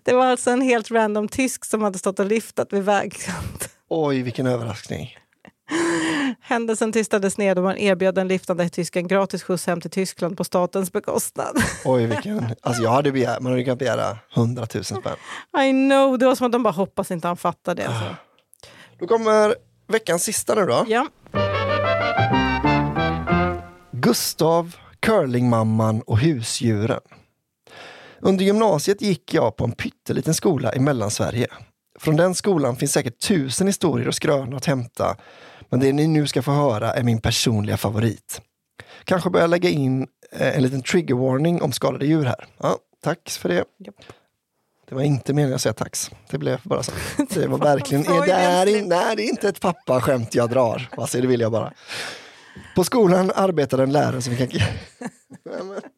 Det 0.02 0.12
var 0.12 0.26
alltså 0.26 0.50
en 0.50 0.60
helt 0.60 0.90
random 0.90 1.28
tysk 1.28 1.64
som 1.64 1.82
hade 1.82 1.98
stått 1.98 2.18
och 2.18 2.26
lyftat 2.26 2.72
vid 2.72 2.82
vägkanten. 2.82 3.68
Oj, 3.88 4.22
vilken 4.22 4.46
överraskning. 4.46 5.16
Händelsen 6.40 6.92
tystades 6.92 7.38
ner 7.38 7.54
då 7.54 7.62
man 7.62 7.76
erbjöd 7.76 8.14
den 8.14 8.28
liftande 8.28 8.68
tysken 8.68 9.08
gratis 9.08 9.42
skjuts 9.42 9.66
hem 9.66 9.80
till 9.80 9.90
Tyskland 9.90 10.36
på 10.36 10.44
statens 10.44 10.92
bekostnad. 10.92 11.62
Oj, 11.84 12.06
vilken... 12.06 12.54
Alltså 12.62 12.82
jag 12.82 12.90
hade 12.90 13.12
begärt, 13.12 13.40
man 13.40 13.52
hade 13.52 13.64
kunnat 13.64 13.78
begära 13.78 14.18
hundratusen 14.34 15.00
spänn. 15.00 15.16
I 15.66 15.70
know, 15.70 16.18
det 16.18 16.26
var 16.26 16.34
som 16.34 16.46
att 16.46 16.52
de 16.52 16.62
bara 16.62 16.72
hoppas 16.72 17.10
inte 17.10 17.28
han 17.28 17.36
fattar 17.36 17.74
det. 17.74 17.86
Alltså. 17.88 18.16
Då 18.98 19.06
kommer 19.06 19.54
veckans 19.88 20.22
sista 20.24 20.54
nu 20.54 20.66
då. 20.66 20.84
Ja. 20.88 21.06
Gustav, 23.92 24.76
curlingmamman 25.00 26.02
och 26.02 26.18
husdjuren. 26.18 27.00
Under 28.20 28.44
gymnasiet 28.44 29.02
gick 29.02 29.34
jag 29.34 29.56
på 29.56 29.64
en 29.64 29.72
pytteliten 29.72 30.34
skola 30.34 30.74
i 30.74 30.78
Mellansverige. 30.78 31.46
Från 31.98 32.16
den 32.16 32.34
skolan 32.34 32.76
finns 32.76 32.92
säkert 32.92 33.18
tusen 33.18 33.66
historier 33.66 34.08
och 34.08 34.14
skrönor 34.14 34.56
att 34.56 34.64
hämta, 34.64 35.16
men 35.68 35.80
det 35.80 35.92
ni 35.92 36.06
nu 36.06 36.26
ska 36.26 36.42
få 36.42 36.50
höra 36.50 36.92
är 36.92 37.02
min 37.02 37.20
personliga 37.20 37.76
favorit. 37.76 38.40
Kanske 39.04 39.30
börja 39.30 39.46
lägga 39.46 39.68
in 39.68 40.06
eh, 40.32 40.56
en 40.56 40.62
liten 40.62 40.82
trigger 40.82 41.14
warning 41.14 41.62
om 41.62 41.72
skadade 41.72 42.06
djur 42.06 42.24
här. 42.24 42.46
Ja, 42.58 42.76
tack 43.02 43.30
för 43.30 43.48
det. 43.48 43.64
Japp. 43.78 43.94
Det 44.88 44.94
var 44.94 45.02
inte 45.02 45.32
meningen 45.32 45.54
att 45.54 45.62
säga 45.62 45.72
tax. 45.72 46.10
Det 46.30 46.38
blev 46.38 46.60
bara 46.62 46.82
så. 46.82 46.92
Det 47.34 47.46
var 47.46 47.58
verkligen, 47.58 48.04
det 48.04 48.32
är, 48.32 48.64
nej, 48.86 49.16
det 49.16 49.22
är 49.22 49.28
inte 49.28 49.48
ett 49.48 49.60
pappaskämt 49.60 50.34
jag 50.34 50.50
drar. 50.50 50.88
Alltså, 50.96 51.20
det 51.20 51.26
vill 51.26 51.40
jag 51.40 51.52
bara. 51.52 51.72
På 52.74 52.84
skolan 52.84 53.32
arbetade 53.34 53.82
en 53.82 53.92
lärare 53.92 54.22
som 54.22 54.34
vi 54.34 54.46
kan... 54.46 54.60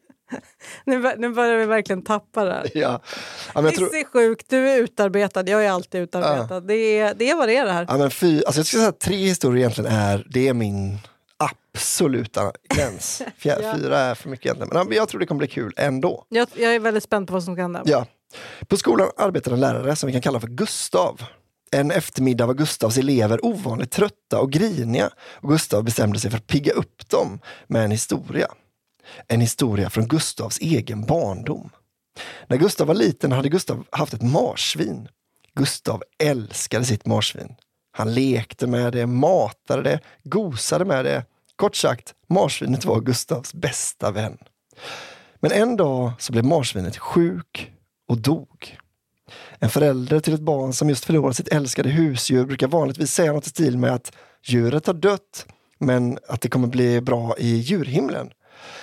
Nu, 0.91 1.13
nu 1.19 1.29
börjar 1.29 1.57
vi 1.59 1.65
verkligen 1.67 2.03
tappa 2.03 2.45
det 2.45 2.53
här. 2.53 2.71
Ja. 2.75 2.81
Ja, 2.81 3.01
men 3.55 3.65
jag 3.65 3.75
tror, 3.75 3.87
Nisse 3.87 3.99
är 4.01 4.05
sjuk, 4.05 4.45
du 4.49 4.69
är 4.69 4.79
utarbetad, 4.79 5.43
jag 5.49 5.65
är 5.65 5.71
alltid 5.71 6.01
utarbetad. 6.01 6.61
Det, 6.61 6.75
är, 6.75 7.15
det 7.15 7.31
är 7.31 7.37
vad 7.37 7.49
det 7.49 7.57
är 7.57 7.65
det 7.65 7.73
här. 7.73 7.87
ja, 7.89 7.97
men 7.99 8.11
fy, 8.11 8.43
alltså 8.45 8.59
jag 8.59 8.67
skulle 8.67 8.81
säga 8.81 8.89
att 8.89 9.01
tre 9.01 9.17
historier 9.17 9.59
egentligen 9.59 9.93
är, 9.93 10.27
det 10.31 10.49
är 10.49 10.55
min 10.55 10.99
absoluta 11.75 12.53
gräns. 12.75 13.23
Fjär, 13.39 13.61
Ja. 13.63 13.75
Fyra 13.77 13.99
är 13.99 14.15
för 14.15 14.29
mycket 14.29 14.47
egentligen, 14.47 14.69
men 14.73 14.87
ja, 14.91 14.97
jag 14.97 15.09
tror 15.09 15.21
det 15.21 15.27
kommer 15.27 15.39
bli 15.39 15.49
kul 15.49 15.73
ändå. 15.77 16.25
Jag, 16.29 16.49
jag 16.55 16.75
är 16.75 16.81
väldigt 16.81 17.03
spänd 17.03 17.27
på 17.27 17.33
vad 17.33 17.43
som 17.45 17.55
ska 17.55 17.63
hända. 17.63 17.83
Ja. 17.85 18.07
På 18.69 18.77
skolan 18.77 19.11
arbetade 19.17 19.57
en 19.57 19.61
lärare 19.61 19.97
som 19.97 20.07
vi 20.07 20.13
kan 20.13 20.23
kalla 20.23 20.41
för 20.41 20.49
Gustav. 20.49 21.23
En 21.73 21.91
eftermiddag 21.91 22.47
var 22.47 22.55
Gustavs 22.55 22.99
elever 22.99 23.45
ovanligt 23.45 23.91
trötta 23.91 24.41
och 24.41 24.53
griniga 24.53 25.11
och 25.33 25.49
Gustav 25.49 25.85
bestämde 25.85 26.19
sig 26.19 26.31
för 26.31 26.39
att 26.39 26.47
pigga 26.47 26.73
upp 26.73 27.09
dem 27.11 27.39
med 27.67 27.85
en 27.85 27.91
historia. 27.91 28.49
En 29.29 29.41
historia 29.41 29.91
från 29.91 30.09
Gustavs 30.09 30.59
egen 30.59 31.07
barndom. 31.07 31.71
När 32.47 32.57
Gustav 32.57 32.87
var 32.87 32.95
liten 32.95 33.33
hade 33.33 33.49
Gustav 33.49 33.87
haft 33.91 34.15
ett 34.15 34.23
marsvin. 34.23 35.09
Gustav 35.55 36.03
älskade 36.19 36.85
sitt 36.85 37.07
marsvin. 37.07 37.55
Han 37.93 38.15
lekte 38.15 38.67
med 38.67 38.93
det, 38.93 39.07
matade 39.07 39.83
det, 39.83 40.01
gosade 40.25 40.85
med 40.85 41.05
det. 41.05 41.25
Kort 41.57 41.77
sagt, 41.77 42.15
marsvinet 42.29 42.85
var 42.85 43.01
Gustavs 43.01 43.55
bästa 43.55 44.11
vän. 44.11 44.39
Men 45.41 45.53
en 45.53 45.77
dag 45.77 46.13
så 46.19 46.33
blev 46.33 46.45
marsvinet 46.45 46.97
sjuk 46.97 47.73
och 48.09 48.19
dog. 48.19 48.79
En 49.59 49.71
förälder 49.71 50.21
till 50.21 50.35
ett 50.35 50.41
barn 50.41 50.73
som 50.73 50.89
just 50.89 51.05
förlorat 51.05 51.37
sitt 51.37 51.49
älskade 51.49 51.89
husdjur 51.89 52.47
brukar 52.47 52.69
vanligtvis 52.69 53.13
säga 53.13 53.33
något 53.33 53.47
i 53.47 53.51
stil 53.51 53.79
med 53.79 53.95
att 53.95 54.13
djuret 54.43 54.87
har 54.87 54.95
dött, 54.95 55.47
men 55.79 56.19
att 56.29 56.41
det 56.41 56.49
kommer 56.49 56.69
bli 56.69 57.01
bra 57.01 57.35
i 57.39 57.57
djurhimlen. 57.57 58.31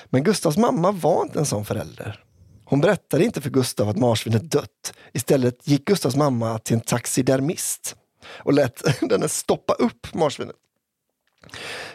Men 0.05 0.23
Gustavs 0.23 0.57
mamma 0.57 0.91
var 0.91 1.21
inte 1.21 1.39
en 1.39 1.45
sån 1.45 1.65
förälder. 1.65 2.23
Hon 2.65 2.81
berättade 2.81 3.23
inte 3.23 3.41
för 3.41 3.49
Gustav 3.49 3.89
att 3.89 3.97
marsvinet 3.97 4.51
dött. 4.51 4.93
Istället 5.13 5.67
gick 5.67 5.85
Gustavs 5.85 6.15
mamma 6.15 6.59
till 6.59 6.73
en 6.73 6.81
taxidermist 6.81 7.95
och 8.27 8.53
lät 8.53 8.83
denne 9.09 9.29
stoppa 9.29 9.73
upp 9.73 10.13
marsvinet. 10.13 10.55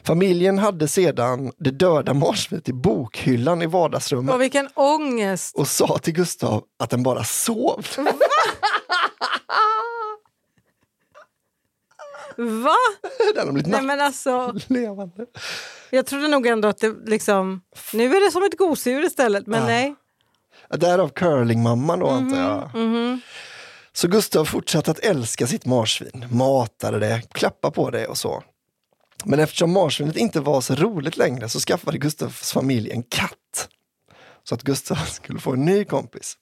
Familjen 0.03 0.59
hade 0.59 0.89
sedan 0.89 1.53
det 1.59 1.71
döda 1.71 2.15
marsvinet 2.15 2.69
i 2.69 2.73
bokhyllan 2.73 3.63
i 3.63 3.67
vardagsrummet 3.67 4.35
Och 4.35 4.41
vilken 4.41 4.69
ångest! 4.75 5.57
och 5.57 5.69
sa 5.69 5.99
till 5.99 6.13
Gustav 6.13 6.65
att 6.79 6.91
den 6.91 7.03
bara 7.03 7.25
sov. 7.25 7.87
Va? 12.37 12.77
den 13.35 13.47
har 13.47 13.53
blivit 13.53 13.71
Nej 13.73 13.83
men 13.83 14.01
alltså, 14.01 14.47
nattlevande. 14.53 15.27
jag 15.91 16.07
trodde 16.07 16.29
nog 16.29 16.47
ändå 16.47 16.69
att 16.69 16.79
det 16.79 16.95
liksom... 17.07 17.61
Nu 17.93 18.17
är 18.17 18.25
det 18.27 18.33
som 18.33 18.43
ett 18.43 18.57
gosedjur 18.59 19.05
istället, 19.05 19.47
men 19.47 19.61
Ja. 19.61 19.67
nej. 19.67 19.95
Därav 20.71 21.09
curlingmamman 21.09 21.99
då 21.99 22.09
antar 22.09 22.41
jag. 22.41 22.75
Mhm. 22.75 23.21
Så 23.93 24.09
Gustav 24.09 24.45
fortsatte 24.45 24.91
att 24.91 24.99
älska 24.99 25.47
sitt 25.47 25.67
marsvin, 25.67 26.27
matade 26.31 26.99
det, 26.99 27.23
klappade 27.33 27.75
på 27.75 27.91
det 27.91 28.07
och 28.07 28.19
så. 28.19 28.43
Men 29.25 29.41
eftersom 29.41 29.73
marsvinet 29.73 30.17
inte 30.17 30.41
var 30.41 30.61
så 30.61 30.75
roligt 30.75 31.17
längre 31.17 31.49
så 31.49 31.61
skaffade 31.61 31.99
Gustavs 31.99 32.53
familj 32.53 32.91
en 32.91 33.03
katt. 33.03 33.69
Så 34.45 34.55
att 34.55 34.63
Gustav 34.63 34.97
skulle 35.11 35.39
få 35.41 35.53
en 35.53 35.65
ny 35.65 35.85
kompis. 35.85 36.37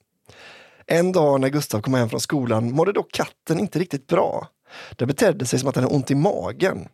En 0.86 1.12
dag 1.12 1.41
när 1.41 1.49
Gustav 1.49 1.80
kom 1.80 1.95
hem 1.95 2.09
från 2.11 2.20
skolan 2.20 2.72
mådde 2.72 2.93
dock 2.93 3.12
katten 3.12 3.61
inte 3.61 3.78
riktigt 3.78 4.07
bra. 4.07 4.49
Det 4.96 5.06
betedde 5.06 5.46
sig 5.46 5.58
som 5.58 5.68
att 5.68 5.74
han 5.74 5.84
hade 5.84 5.96
ont 5.96 6.10
i 6.10 6.14
magen. 6.14 6.88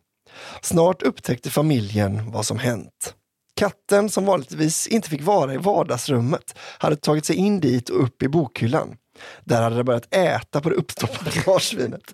Snart 0.61 1.01
upptäckte 1.01 1.49
familjen 1.49 2.31
vad 2.31 2.45
som 2.45 2.59
hänt. 2.59 3.13
Katten, 3.55 4.09
som 4.09 4.25
vanligtvis 4.25 4.87
inte 4.87 5.09
fick 5.09 5.23
vara 5.23 5.53
i 5.53 5.57
vardagsrummet, 5.57 6.57
hade 6.57 6.95
tagit 6.95 7.25
sig 7.25 7.35
in 7.35 7.59
dit 7.59 7.89
och 7.89 8.03
upp 8.03 8.23
i 8.23 8.27
bokhyllan. 8.27 8.97
Där 9.43 9.61
hade 9.61 9.75
den 9.75 9.85
börjat 9.85 10.15
äta 10.15 10.61
på 10.61 10.69
det 10.69 10.75
uppstoppade 10.75 11.31
marsvinet. 11.47 12.13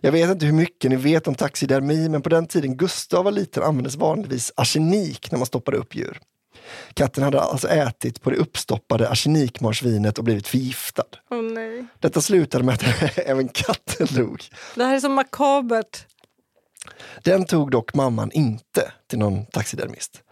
Jag 0.00 0.12
vet 0.12 0.30
inte 0.30 0.46
hur 0.46 0.52
mycket 0.52 0.90
ni 0.90 0.96
vet 0.96 1.28
om 1.28 1.34
taxidermi, 1.34 2.08
men 2.08 2.22
på 2.22 2.28
den 2.28 2.46
tiden 2.46 2.76
Gustav 2.76 3.24
var 3.24 3.32
liten 3.32 3.62
användes 3.62 3.96
vanligtvis 3.96 4.52
arsenik 4.56 5.30
när 5.30 5.38
man 5.38 5.46
stoppade 5.46 5.76
upp 5.76 5.94
djur. 5.94 6.20
Katten 6.94 7.24
hade 7.24 7.40
alltså 7.40 7.68
ätit 7.68 8.20
på 8.22 8.30
det 8.30 8.36
uppstoppade 8.36 9.08
arsenikmarsvinet 9.08 10.18
och 10.18 10.24
blivit 10.24 10.48
förgiftad. 10.48 11.04
Åh 11.30 11.42
nej. 11.42 11.86
Detta 11.98 12.20
slutade 12.20 12.64
med 12.64 12.74
att 12.74 13.18
även 13.18 13.48
katten 13.48 14.06
dog. 14.10 14.44
Det 14.74 14.84
här 14.84 14.94
är 14.94 15.00
så 15.00 15.08
makabert. 15.08 16.06
Den 17.22 17.44
tog 17.44 17.70
dock 17.70 17.94
mamman 17.94 18.30
inte 18.32 18.92
till 19.10 19.18
någon 19.18 19.46
taxidermist. 19.46 20.22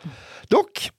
Dock, 0.49 0.91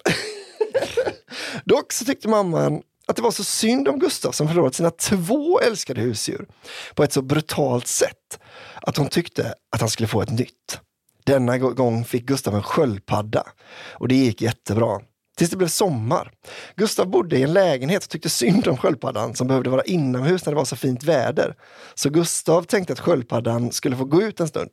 dock 1.66 1.94
så 1.94 2.06
tyckte 2.06 2.28
mamman 2.28 2.82
att 3.08 3.16
det 3.16 3.22
var 3.22 3.32
så 3.32 3.44
synd 3.44 3.88
om 3.88 4.00
Gustav 4.00 4.32
som 4.32 4.48
förlorat 4.48 4.76
sina 4.76 4.92
två 4.92 5.60
älskade 5.60 6.02
husdjur 6.02 6.48
på 6.96 7.04
ett 7.04 7.14
så 7.14 7.22
brutalt 7.22 7.88
sätt 7.88 8.40
att 8.82 8.98
hon 8.98 9.08
tyckte 9.08 9.54
att 9.72 9.80
han 9.82 9.90
skulle 9.90 10.08
få 10.08 10.22
ett 10.22 10.32
nytt. 10.32 10.80
Denna 11.24 11.58
gå- 11.58 11.74
gång 11.74 12.06
fick 12.06 12.26
Gustav 12.26 12.56
en 12.56 12.64
sköldpadda 12.64 13.44
och 13.92 14.08
det 14.08 14.16
gick 14.16 14.42
jättebra. 14.42 15.00
Tills 15.40 15.52
det 15.52 15.58
blev 15.58 15.68
sommar. 15.68 16.32
Gustav 16.76 17.08
bodde 17.10 17.38
i 17.38 17.44
en 17.44 17.54
lägenhet 17.54 18.04
och 18.04 18.10
tyckte 18.10 18.30
synd 18.30 18.68
om 18.68 18.78
sköldpaddan 18.78 19.36
som 19.36 19.48
behövde 19.48 19.70
vara 19.70 19.84
inomhus 19.84 20.46
när 20.46 20.54
det 20.54 20.58
var 20.58 20.66
så 20.66 20.76
fint 20.76 21.04
väder. 21.04 21.56
Så 21.96 22.10
Gustav 22.10 22.64
tänkte 22.64 22.94
att 22.94 23.00
sköldpaddan 23.00 23.72
skulle 23.72 23.96
få 23.96 24.06
gå 24.06 24.22
ut 24.22 24.40
en 24.40 24.48
stund. 24.48 24.70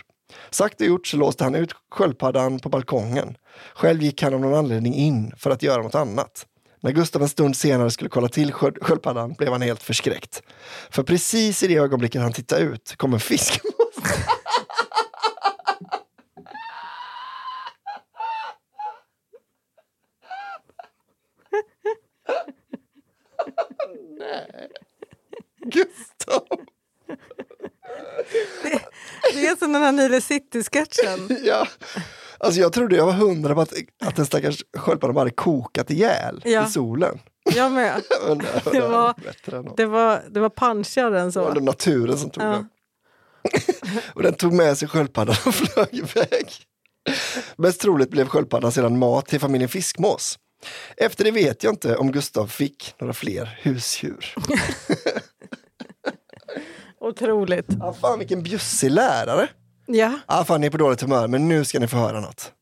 Sagt 0.51 0.81
och 0.81 0.87
gjort 0.87 1.07
så 1.07 1.17
låste 1.17 1.45
han 1.45 1.55
ut 1.55 1.73
sköldpaddan 1.91 2.59
på 2.59 2.69
balkongen. 2.69 3.37
Själv 3.75 4.03
gick 4.03 4.23
han 4.23 4.35
av 4.35 4.41
någon 4.41 4.55
anledning 4.55 4.95
in 4.95 5.33
för 5.37 5.51
att 5.51 5.63
göra 5.63 5.83
något 5.83 5.95
annat. 5.95 6.47
När 6.81 6.93
Gustav 6.93 7.23
en 7.23 7.29
stund 7.29 7.57
senare 7.57 7.91
skulle 7.91 8.11
kolla 8.11 8.29
till 8.29 8.53
sköldpaddan 8.53 9.33
blev 9.33 9.53
han 9.53 9.63
helt 9.63 9.83
förskräckt. 9.83 10.43
För 10.91 11.03
precis 11.03 11.63
i 11.63 11.67
det 11.67 11.77
ögonblicket 11.77 12.23
han 12.23 12.33
tittade 12.33 12.63
ut 12.63 12.95
kom 12.97 13.15
en 13.15 13.21
fiskmås. 13.21 13.73
Gustav! 25.65 26.43
Det 29.35 29.47
är 29.47 29.57
som 29.57 29.73
den 29.73 29.83
här 29.83 29.93
Nile 29.93 30.21
City-sketchen. 30.21 31.29
Ja. 31.45 31.69
Alltså 32.39 32.61
jag 32.61 32.73
trodde 32.73 32.97
jag 32.97 33.07
var 33.07 33.13
hundra 33.13 33.55
på 33.55 33.61
att, 33.61 33.73
att 34.05 34.17
den 34.17 34.27
stackars 34.27 34.65
sköldpaddan 34.77 35.15
bara 35.15 35.21
hade 35.21 35.31
kokat 35.31 35.91
ihjäl 35.91 36.43
Ja. 36.45 36.67
i 36.67 36.71
solen. 36.71 37.19
Jag 37.55 37.73
med. 37.73 38.03
Men 38.29 38.39
det, 38.39 38.45
Det 38.65 38.71
det 38.71 38.89
var-. 38.89 39.15
Det 39.77 39.87
var, 39.87 40.23
det 40.31 40.41
var 40.41 40.51
punchigare 40.51 41.21
än 41.21 41.31
Det 41.31 41.41
var 41.41 41.55
så. 41.55 41.61
naturen 41.61 42.19
som 42.19 42.31
tog 42.31 42.45
Ja. 42.45 42.49
den. 42.49 42.69
och 44.15 44.23
den 44.23 44.35
tog 44.35 44.53
med 44.53 44.79
sig 44.79 44.89
sköldpaddan 44.89 45.37
och 45.47 45.55
flög 45.55 45.89
iväg. 45.95 46.47
Mest 47.57 47.81
troligt 47.81 48.11
blev 48.11 48.29
sköldpaddan 48.29 48.73
sedan 48.73 48.99
mat 48.99 49.27
till 49.27 49.41
familjen 49.41 49.69
Fiskmås. 49.69 50.39
Efter 50.97 51.25
det 51.25 51.31
vet 51.31 51.63
jag 51.63 51.73
inte 51.73 51.97
om 51.97 52.13
Gustav 52.13 52.47
fick 52.47 52.95
några 52.99 53.13
fler 53.13 53.59
husdjur. 53.63 54.35
Otroligt. 57.01 57.67
Ah, 57.81 57.93
fan 57.93 58.19
vilken 58.19 58.43
bjussig 58.43 58.91
lärare. 58.91 59.49
Ja, 59.87 60.19
Ah, 60.27 60.45
fan 60.45 60.61
ni 60.61 60.67
är 60.67 60.71
på 60.71 60.77
dåligt 60.77 61.01
humör 61.01 61.29
men 61.29 61.49
nu 61.49 61.65
ska 61.65 61.79
ni 61.81 61.87
få 61.89 61.97
höra 61.97 62.21
något. 62.21 62.53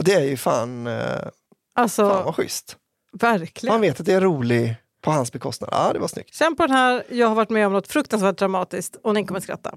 Det 0.00 0.14
är 0.14 0.20
ju 0.24 0.36
fan, 0.36 0.86
eh, 0.86 0.92
fan 1.02 1.30
alltså 1.74 2.02
vad 2.08 2.34
schysst. 2.36 2.76
verkligen. 3.12 3.72
Man 3.74 3.80
vet 3.80 4.00
att 4.00 4.06
det 4.06 4.12
är 4.14 4.20
rolig 4.20 4.76
på 5.02 5.10
hans 5.10 5.32
bekostnad. 5.32 5.70
Ja, 5.72 5.90
det 5.92 5.98
var 5.98 6.08
snyggt. 6.08 6.34
Känn 6.34 6.56
på 6.56 6.66
den 6.66 6.76
här, 6.76 7.04
jag 7.10 7.28
har 7.28 7.34
varit 7.34 7.50
med 7.50 7.66
om 7.66 7.72
något 7.72 7.88
fruktansvärt 7.88 8.38
dramatiskt 8.38 8.96
och 9.02 9.14
ni 9.14 9.24
kommer 9.26 9.40
skratta. 9.40 9.74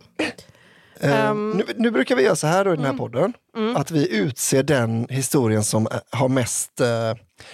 Eh, 1.03 1.35
nu, 1.35 1.63
nu 1.75 1.91
brukar 1.91 2.15
vi 2.15 2.23
göra 2.23 2.35
så 2.35 2.47
här 2.47 2.65
då 2.65 2.73
i 2.73 2.75
den 2.75 2.85
här 2.85 2.93
podden, 2.93 3.33
att 3.75 3.91
vi 3.91 4.15
utser 4.15 4.63
den 4.63 5.07
historien 5.09 5.63
som 5.63 5.87
eh, 5.87 5.97
har 6.09 6.27
mest, 6.29 6.79
eh, 6.81 6.87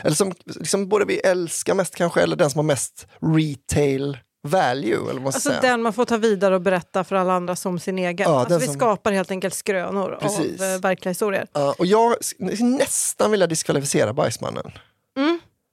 eller 0.02 0.16
som 0.16 0.34
liksom 0.46 0.90
både 0.90 1.06
vi 1.06 1.18
älskar 1.20 1.74
mest 1.74 1.96
kanske, 1.96 2.22
eller 2.22 2.36
den 2.36 2.50
som 2.50 2.60
har 2.60 2.64
mest 2.64 3.08
retail 3.22 4.18
value. 4.48 5.10
Eller 5.10 5.20
vad 5.22 5.26
Alltså 5.36 5.50
säga. 5.50 5.62
den 5.62 5.82
man 5.82 5.94
får 5.94 6.06
ta 6.06 6.18
vidare 6.18 6.56
och 6.56 6.62
berätta 6.62 7.04
för 7.04 7.16
alla 7.16 7.34
andra 7.34 7.56
som 7.56 7.80
sin 7.80 8.00
egen. 8.00 8.32
Ja, 8.32 8.40
alltså, 8.40 8.58
vi 8.60 8.66
som- 8.66 8.76
skapar 8.76 9.12
helt 9.12 9.32
enkelt 9.32 9.54
skrönor 9.54 10.18
Precis. 10.22 10.62
av 10.62 10.68
eh, 10.68 10.80
verkliga 10.80 11.10
historier. 11.12 11.48
Ja, 11.54 11.76
och 11.80 11.86
jag 11.86 12.14
nästan 12.60 13.32
vill 13.32 13.40
jag 13.40 13.50
diskvalificera 13.50 14.14
Bajsmannen. 14.14 14.72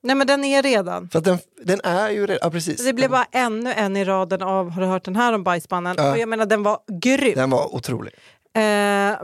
Nej 0.04 0.16
men 0.16 0.26
den 0.26 0.44
är 0.44 0.62
redan. 0.62 1.08
För 1.08 1.20
den, 1.20 1.38
den 1.62 1.80
är 1.84 2.10
ju 2.10 2.20
redan, 2.26 2.38
ja 2.42 2.50
precis. 2.50 2.84
Det 2.84 2.92
blev 2.92 3.10
bara 3.10 3.26
ännu 3.32 3.72
en 3.72 3.96
i 3.96 4.04
raden 4.04 4.42
av, 4.42 4.70
har 4.70 4.80
du 4.82 4.86
hört 4.88 5.04
den 5.04 5.16
här 5.16 5.32
om 5.32 5.44
bajsmannen? 5.44 5.94
Ja. 5.98 6.10
Och 6.12 6.18
jag 6.18 6.28
menar 6.28 6.46
den 6.46 6.62
var 6.62 6.78
grym. 7.00 7.34
Den 7.34 7.50
var 7.50 7.74
otrolig. 7.74 8.12
Eh, 8.56 8.62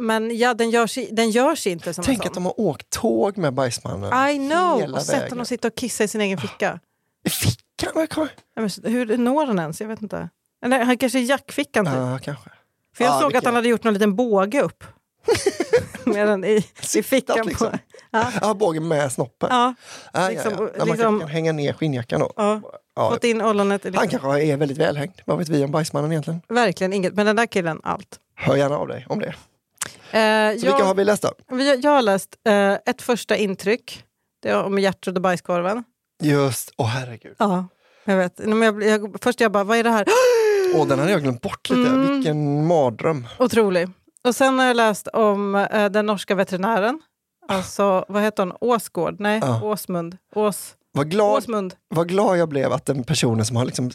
men 0.01 0.39
ja, 0.39 0.55
den 0.55 0.71
görs, 0.71 0.99
den 1.11 1.31
görs 1.31 1.67
inte 1.67 1.95
som 1.95 2.05
Tänk 2.05 2.27
att 2.27 2.35
de 2.35 2.45
har 2.45 2.61
åkt 2.61 2.91
tåg 2.91 3.39
med 3.39 3.55
Bajsmannen 3.55 4.29
I 4.31 4.37
know! 4.49 4.81
hela 4.81 4.97
Och 4.99 5.03
sett 5.05 5.15
vägen. 5.15 5.31
honom 5.33 5.47
sitta 5.47 5.69
och 5.69 5.75
kissa 5.75 6.05
i 6.05 6.09
sin 6.09 6.21
egen 6.21 6.39
ficka. 6.39 6.81
I 7.25 7.31
fickan 7.31 7.57
Kan, 7.95 8.07
kan, 8.07 8.29
Nej, 8.57 8.69
men 8.85 8.93
Hur 8.93 9.17
når 9.17 9.47
han 9.47 9.59
ens? 9.59 9.81
Jag 9.81 9.89
vet 9.89 10.03
inte. 10.03 10.29
Eller 10.65 10.85
han 10.85 10.99
kanske 10.99 11.19
i 11.19 11.25
jackfickan 11.25 11.87
typ. 11.87 11.95
ja, 11.95 12.19
kanske. 12.23 12.51
För 12.97 13.05
jag 13.05 13.15
Ja, 13.15 13.21
såg 13.21 13.37
att 13.37 13.45
han 13.45 13.55
hade 13.55 13.69
gjort 13.69 13.85
någon 13.85 13.95
liten 13.95 14.17
båge 14.17 14.61
upp. 14.63 14.85
med 16.05 16.27
den 16.27 16.45
i, 16.45 16.65
i 16.97 17.03
fickan. 17.03 17.47
liksom. 17.47 17.71
På. 17.71 17.79
Ja, 18.11 18.33
Ja, 18.41 18.55
bågen 18.55 18.89
med 18.89 19.13
snoppen. 19.13 19.49
ja, 19.53 19.75
Ja, 20.13 20.29
liksom- 20.29 20.53
ja, 20.59 20.59
ja. 20.73 20.79
Man 20.79 20.89
liksom- 20.89 20.97
kan, 21.19 21.21
kan 21.21 21.29
hänga 21.29 21.53
ner 21.53 21.73
skinnjackan 21.73 22.21
då. 22.21 22.33
ja. 22.37 22.61
Ja, 22.97 23.11
Fått 23.11 23.25
in 23.25 23.43
ollonet. 23.43 23.87
i 23.87 23.89
han 23.95 24.03
Liksom. 24.03 24.21
kanske 24.21 24.43
är 24.45 24.57
väldigt 24.57 24.79
välhängd. 24.79 25.13
Vad 25.25 25.39
vet 25.39 25.49
vi 25.49 25.65
om 25.65 25.71
bajsmannen 25.71 26.13
egentligen? 26.13 26.41
Verkligen 26.49 26.93
inget. 26.93 27.15
Men 27.15 27.27
den 27.27 27.37
där 27.37 27.47
killen, 27.47 27.81
allt. 27.83 28.19
Hör 28.35 28.57
gärna 28.57 28.77
av 28.79 28.89
dig 28.89 29.07
om 29.09 29.19
det. 29.21 29.27
Eh, 29.27 30.59
Så 30.59 30.67
jag, 30.67 30.73
vilka 30.73 30.85
har 30.85 30.95
vi 30.95 31.05
läst 31.05 31.23
då? 31.23 31.33
jag 31.83 31.91
har 31.91 32.03
läst 32.03 32.29
eh, 32.47 32.73
ett 32.73 33.03
första 33.03 33.37
intryck. 33.37 34.05
Det 34.43 34.49
är 34.49 34.63
om 34.65 34.79
Gertrud 34.79 35.17
och 35.17 35.23
bajskorven. 35.23 35.85
Just, 36.23 36.73
åh 36.77 36.87
herregud. 36.87 37.35
Ja, 37.39 37.69
jag 38.05 38.17
vet. 38.17 38.39
Men 38.39 38.63
jag, 38.63 38.83
jag, 38.83 39.17
först 39.23 39.41
jag 39.41 39.53
bara, 39.53 39.65
vad 39.65 39.77
är 39.79 39.85
det 39.85 39.91
här? 39.91 40.07
Åh, 40.75 40.87
den 40.87 40.99
hade 40.99 41.11
jag 41.13 41.23
glömt 41.23 41.41
bort 41.41 41.71
lite. 41.71 41.91
Mm. 41.91 42.15
Vilken 42.15 42.67
mardröm. 42.67 43.27
Otrolig. 43.39 43.89
Och 44.29 44.35
sen 44.35 44.59
har 44.59 44.67
jag 44.67 44.77
läst 44.77 45.09
om 45.09 45.55
eh, 45.55 45.91
den 45.91 46.07
norska 46.07 46.35
veterinären. 46.35 47.01
Alltså, 47.49 48.05
vad 48.09 48.23
heter 48.23 48.43
hon? 48.47 48.57
Åsgård? 48.61 49.17
Nej, 49.21 49.41
Ja. 49.43 49.63
Åsmund. 49.63 50.17
Ås, 50.35 50.75
Vad 50.93 51.11
glad, 51.11 51.39
Åsmund. 51.39 51.75
vad 51.89 52.09
glad 52.09 52.39
jag 52.39 52.49
blev 52.49 52.73
att 52.73 52.87
den 52.87 53.05
personen 53.05 53.47
som 53.47 53.57
har 53.57 53.65
liksom 53.65 53.91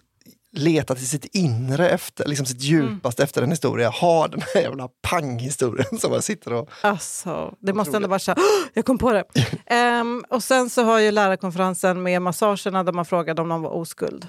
letat 0.51 0.97
i 1.01 1.05
sitt 1.05 1.26
inre 1.36 1.89
efter, 1.89 2.26
liksom 2.28 2.45
sitt 2.45 2.61
djupaste 2.61 3.23
efter 3.23 3.41
en 3.41 3.49
historia, 3.49 3.89
har 3.89 4.28
den 4.28 4.41
här 4.53 4.61
jävla 4.61 4.89
panghistorien 5.09 5.99
som 5.99 6.11
man 6.11 6.21
sitter 6.21 6.53
och... 6.53 6.69
Alltså, 6.82 7.53
det 7.59 7.73
måste 7.73 7.95
ändå 7.97 8.07
vara 8.07 8.19
så 8.19 8.32
här, 8.32 8.38
"Åh, 8.39 8.67
jag 8.73 8.86
kom 8.86 8.97
på 8.97 9.13
det. 9.13 9.23
Ehm, 9.65 10.23
och 10.30 10.43
sen 10.43 10.69
så 10.69 10.84
har 10.84 10.99
ju 10.99 11.11
lärarkonferensen 11.11 12.03
med 12.03 12.21
massagerna 12.21 12.84
där 12.84 12.93
man 12.93 13.05
frågade 13.05 13.41
om 13.41 13.49
de 13.49 13.61
var 13.61 13.69
oskuld. 13.69 14.28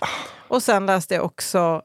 Och 0.48 0.62
sen 0.62 0.86
läste 0.86 1.14
jag 1.14 1.24
också 1.24 1.82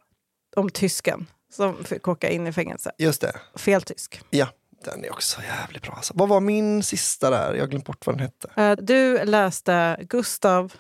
om 0.56 0.70
tysken 0.70 1.26
som 1.52 1.84
fick 1.84 2.08
åka 2.08 2.30
in 2.30 2.48
i 2.48 2.54
fängelse. 2.54 2.92
Just 2.98 3.22
det, 3.22 3.34
Fel 3.56 3.82
tysk. 3.82 4.22
ja. 4.30 4.48
Den 4.86 5.06
är 5.06 5.12
också 5.12 5.42
jävligt 5.42 5.82
bra. 5.84 5.94
Alltså. 5.94 6.14
Vad 6.16 6.30
var 6.30 6.40
min 6.40 6.84
sista 6.84 7.30
där? 7.30 7.54
Jag 7.54 7.62
har 7.62 7.68
glömt 7.68 7.86
bort 7.86 8.06
vad 8.06 8.16
den 8.18 8.22
hette. 8.26 8.62
Eh, 8.62 8.72
du 8.86 9.26
läste 9.26 9.98
Gustav. 10.10 10.74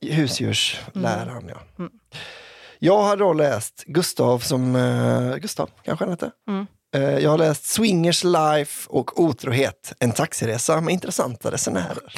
Husdjursläraren, 0.00 1.48
ja. 1.48 1.62
Mm. 1.78 1.92
Jag 2.78 3.02
har 3.02 3.16
då 3.16 3.32
läst 3.32 3.84
Gustav 3.86 4.38
som... 4.38 4.76
eh, 4.76 5.36
Gustav, 5.36 5.70
kanske 5.84 6.04
han 6.04 6.10
hette? 6.12 6.30
Mm. 6.48 6.66
Eh, 6.94 7.18
jag 7.18 7.30
har 7.30 7.38
läst 7.38 7.64
Swingers 7.64 8.24
Life 8.24 8.88
och 8.90 9.20
Otrohet, 9.20 9.92
en 9.98 10.12
taxiresa 10.12 10.80
med 10.80 10.94
intressanta 10.94 11.50
resenärer. 11.50 12.12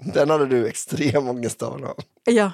Den 0.14 0.30
hade 0.30 0.46
du 0.46 0.68
extrem 0.68 1.28
ångest 1.28 1.62
av. 1.62 1.94
Ja, 2.24 2.52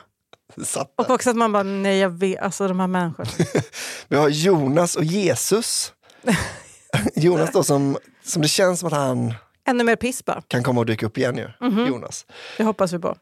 och 0.96 1.10
också 1.10 1.30
att 1.30 1.36
man 1.36 1.52
bara, 1.52 1.62
nej 1.62 1.98
jag 1.98 2.10
vet, 2.10 2.40
alltså 2.40 2.68
de 2.68 2.80
här 2.80 2.86
människorna. 2.86 3.30
Vi 4.08 4.16
har 4.16 4.28
Jonas 4.28 4.96
och 4.96 5.04
Jesus. 5.04 5.92
Jonas 7.16 7.52
då 7.52 7.62
som, 7.62 7.96
som 8.24 8.42
det 8.42 8.48
känns 8.48 8.80
som 8.80 8.86
att 8.86 8.92
han 8.92 9.34
Ännu 9.68 9.84
mer 9.84 9.96
piss 9.96 10.24
bara. 10.24 10.42
kan 10.48 10.62
komma 10.62 10.80
och 10.80 10.86
dyka 10.86 11.06
upp 11.06 11.18
igen 11.18 11.36
ju. 11.36 11.48
Mhm. 11.68 11.86
Jonas. 11.86 12.26
Det 12.56 12.64
hoppas 12.64 12.92
vi 12.92 12.98
på. 12.98 13.16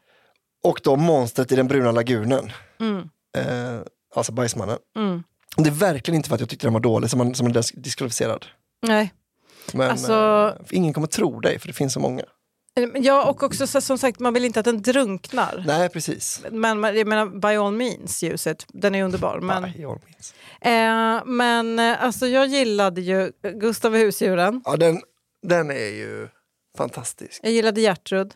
Och 0.63 0.81
då 0.83 0.95
monstret 0.95 1.51
i 1.51 1.55
den 1.55 1.67
bruna 1.67 1.91
lagunen. 1.91 2.51
Mm. 2.79 3.09
Eh, 3.37 3.81
alltså 4.15 4.31
bajsmannen. 4.31 4.77
Mm. 4.97 5.23
Det 5.57 5.69
är 5.69 5.73
verkligen 5.73 6.15
inte 6.15 6.29
för 6.29 6.35
att 6.35 6.39
jag 6.41 6.49
tyckte 6.49 6.65
den 6.67 6.73
var 6.73 6.79
dålig 6.79 7.09
som 7.09 7.17
man, 7.17 7.35
som 7.35 7.45
man 7.51 7.63
diskvalificerad. 7.73 8.45
Nej. 8.81 9.13
Men 9.73 9.91
Alltså- 9.91 10.55
eh, 10.59 10.65
ingen 10.69 10.93
kommer 10.93 11.07
tro 11.07 11.39
dig 11.39 11.59
för 11.59 11.67
det 11.67 11.73
finns 11.73 11.93
så 11.93 11.99
många. 11.99 12.23
Ja, 12.95 13.29
och 13.29 13.43
också 13.43 13.67
så, 13.67 13.81
som 13.81 13.97
sagt, 13.97 14.19
man 14.19 14.33
vill 14.33 14.45
inte 14.45 14.59
att 14.59 14.65
den 14.65 14.81
drunknar. 14.81 15.63
Nej, 15.67 15.89
precis. 15.89 16.41
Men 16.51 16.83
jag 16.83 17.07
menar, 17.07 17.25
by 17.25 17.47
all 17.57 17.73
means, 17.73 18.23
ljuset. 18.23 18.65
Den 18.67 18.95
är 18.95 19.03
underbar. 19.03 19.39
Men, 19.39 19.61
Nej, 19.61 19.75
jag 19.77 20.01
minns. 20.05 20.33
eh, 20.61 21.25
men 21.25 21.79
eh, 21.79 22.03
alltså, 22.03 22.27
jag 22.27 22.47
gillade 22.47 23.01
ju 23.01 23.31
Gustav 23.53 23.93
och 23.93 23.99
husdjuren. 23.99 24.61
Ja, 24.65 24.77
den, 24.77 25.01
den 25.47 25.71
är 25.71 25.89
ju 25.95 26.27
fantastisk. 26.77 27.39
Jag 27.43 27.51
gillade 27.51 27.81
Gertrud. 27.81 28.33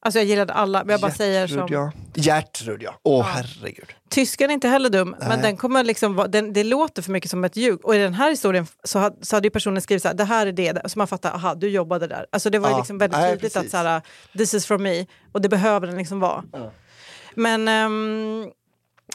Alltså 0.00 0.18
jag 0.18 0.26
gillade 0.26 0.52
alla, 0.52 0.84
men 0.84 0.90
jag 0.92 1.00
bara 1.00 1.12
säger 1.12 1.46
som... 1.46 1.66
ja. 1.70 1.92
Gertrud, 2.14 2.82
ja. 2.82 2.94
Åh, 3.02 3.26
Ja. 3.26 3.32
herregud. 3.34 3.92
Tysken 4.10 4.50
är 4.50 4.54
inte 4.54 4.68
heller 4.68 4.90
dum, 4.90 5.16
Nej. 5.18 5.28
men 5.28 5.42
den 5.42 5.56
kommer 5.56 5.84
liksom 5.84 6.26
den, 6.28 6.52
det 6.52 6.64
låter 6.64 7.02
för 7.02 7.12
mycket 7.12 7.30
som 7.30 7.44
ett 7.44 7.56
ljug. 7.56 7.84
Och 7.84 7.94
i 7.94 7.98
den 7.98 8.14
här 8.14 8.30
historien 8.30 8.66
så 8.84 8.98
hade, 8.98 9.24
så 9.26 9.36
hade 9.36 9.46
ju 9.46 9.50
personen 9.50 9.82
skrivit 9.82 10.02
så 10.02 10.08
här, 10.08 10.14
det 10.14 10.24
här 10.24 10.46
är 10.46 10.52
det, 10.52 10.82
så 10.90 10.98
man 10.98 11.06
fattar, 11.06 11.30
aha, 11.34 11.54
du 11.54 11.68
jobbade 11.68 12.06
där. 12.06 12.26
Alltså 12.32 12.50
det 12.50 12.58
var 12.58 12.68
ju 12.68 12.72
Ja, 12.74 12.78
liksom 12.78 12.98
väldigt 12.98 13.18
nej, 13.18 13.30
tydligt 13.32 13.52
precis. 13.54 13.74
att 13.74 13.82
så 13.82 13.88
här, 13.88 14.02
this 14.38 14.54
is 14.54 14.66
from 14.66 14.82
me, 14.82 15.06
och 15.32 15.40
det 15.40 15.48
behöver 15.48 15.86
den 15.86 15.96
liksom 15.96 16.20
vara. 16.20 16.44
Ja. 16.52 16.72
Men, 17.34 17.68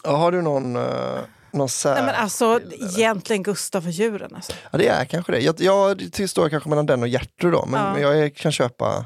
Ja, 0.04 0.16
har 0.16 0.32
du 0.32 0.42
någon, 0.42 0.76
uh, 0.76 1.20
någon 1.52 1.70
sär... 1.70 1.94
nej, 1.96 2.04
men 2.04 2.16
alltså 2.16 2.46
eller? 2.46 3.00
egentligen 3.00 3.44
Gustav 3.44 3.86
och 3.86 3.92
djuren. 3.92 4.36
Alltså. 4.36 4.52
Ja, 4.72 4.78
det 4.78 4.88
är 4.88 5.06
kanske 5.06 5.32
det. 5.32 5.40
Jag, 5.40 5.56
jag 5.62 5.98
det 6.18 6.28
står 6.28 6.50
kanske 6.50 6.70
mellan 6.70 6.86
den 6.86 7.02
och 7.02 7.08
Gertrud 7.08 7.54
då, 7.54 7.66
men, 7.66 7.82
Ja. 7.82 7.94
men 7.94 8.02
jag 8.02 8.36
kan 8.36 8.52
köpa... 8.52 9.06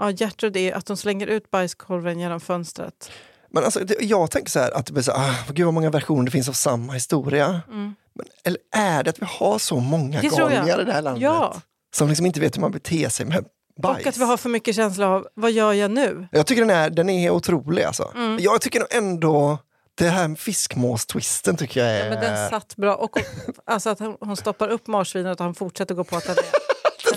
Ja, 0.00 0.10
Gertrud 0.10 0.56
är 0.56 0.72
att 0.72 0.86
de 0.86 0.96
slänger 0.96 1.26
ut 1.26 1.50
bajskorven 1.50 2.20
genom 2.20 2.40
fönstret. 2.40 3.10
Men 3.50 3.64
alltså, 3.64 3.80
det, 3.80 3.96
jag 4.00 4.30
tänker 4.30 4.50
så 4.50 4.58
här, 4.58 4.76
att 4.76 4.86
det 4.86 4.92
blir 4.92 5.02
så, 5.02 5.12
ah, 5.12 5.34
gud 5.52 5.64
vad 5.64 5.74
många 5.74 5.90
versioner 5.90 6.24
det 6.24 6.30
finns 6.30 6.48
av 6.48 6.52
samma 6.52 6.92
historia. 6.92 7.62
Mm. 7.68 7.94
Men, 8.14 8.26
eller 8.44 8.58
är 8.76 9.02
det 9.02 9.10
att 9.10 9.22
vi 9.22 9.26
har 9.28 9.58
så 9.58 9.80
många 9.80 10.20
Det 10.20 10.28
galningar 10.28 10.80
i 10.80 10.84
det 10.84 10.92
här 10.92 11.02
landet? 11.02 11.22
Ja, 11.22 11.60
Som 11.94 12.08
liksom 12.08 12.26
inte 12.26 12.40
vet 12.40 12.56
hur 12.56 12.60
man 12.60 12.72
beter 12.72 13.08
sig 13.08 13.26
med 13.26 13.44
bajs. 13.82 14.00
och 14.00 14.06
att 14.06 14.16
vi 14.16 14.24
har 14.24 14.36
för 14.36 14.48
mycket 14.48 14.76
känsla 14.76 15.08
av, 15.08 15.28
vad 15.34 15.52
gör 15.52 15.72
jag 15.72 15.90
nu? 15.90 16.28
Jag 16.32 16.46
tycker 16.46 16.62
den 16.62 16.70
är, 16.70 16.90
den 16.90 17.08
är 17.08 17.30
otrolig 17.30 17.82
alltså. 17.82 18.12
Mm. 18.14 18.38
Jag 18.40 18.60
tycker 18.60 18.78
nog 18.80 18.88
ändå, 18.90 19.58
det 19.94 20.08
här 20.08 20.28
med 20.28 20.38
fiskmås-twisten 20.38 21.56
tycker 21.56 21.80
jag 21.84 21.90
är... 21.90 22.04
Ja, 22.04 22.10
men 22.10 22.20
den 22.20 22.50
satt 22.50 22.76
bra. 22.76 22.94
Och, 22.94 23.18
alltså 23.64 23.90
att 23.90 23.98
hon, 24.20 24.36
stoppar 24.36 24.68
upp 24.68 24.86
marsvinet 24.86 25.40
och 25.40 25.44
han 25.44 25.54
fortsätter 25.54 25.94
gå 25.94 26.04
på 26.04 26.16
att 26.16 26.26
den 26.26 26.36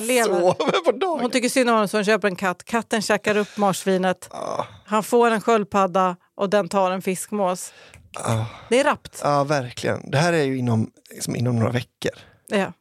lever. 0.03 0.39
Sover 0.39 0.83
på 0.85 0.91
dagen. 0.91 1.19
Hon 1.19 1.31
tycker 1.31 1.49
synd 1.49 1.69
om 1.69 1.73
honom 1.75 1.87
så 1.87 1.97
hon 1.97 2.03
köper 2.05 2.27
en 2.27 2.35
katt. 2.35 2.63
Katten 2.63 3.01
käkar 3.01 3.37
upp 3.37 3.57
marsvinet. 3.57 4.29
Ah, 4.31 4.63
Han 4.85 5.03
får 5.03 5.31
en 5.31 5.41
sköldpadda 5.41 6.15
och 6.37 6.49
den 6.49 6.69
tar 6.69 6.91
en 6.91 7.01
fiskmås. 7.01 7.73
ah, 8.15 8.45
Det 8.69 8.79
är 8.79 8.83
rappt. 8.83 9.21
ah, 9.23 9.43
verkligen. 9.43 10.11
Det 10.11 10.17
här 10.17 10.33
är 10.33 10.43
ju 10.43 10.57
inom, 10.57 10.89
liksom 11.11 11.35
inom 11.35 11.55
några 11.59 11.71
veckor. 11.71 12.11
Ja. 12.47 12.73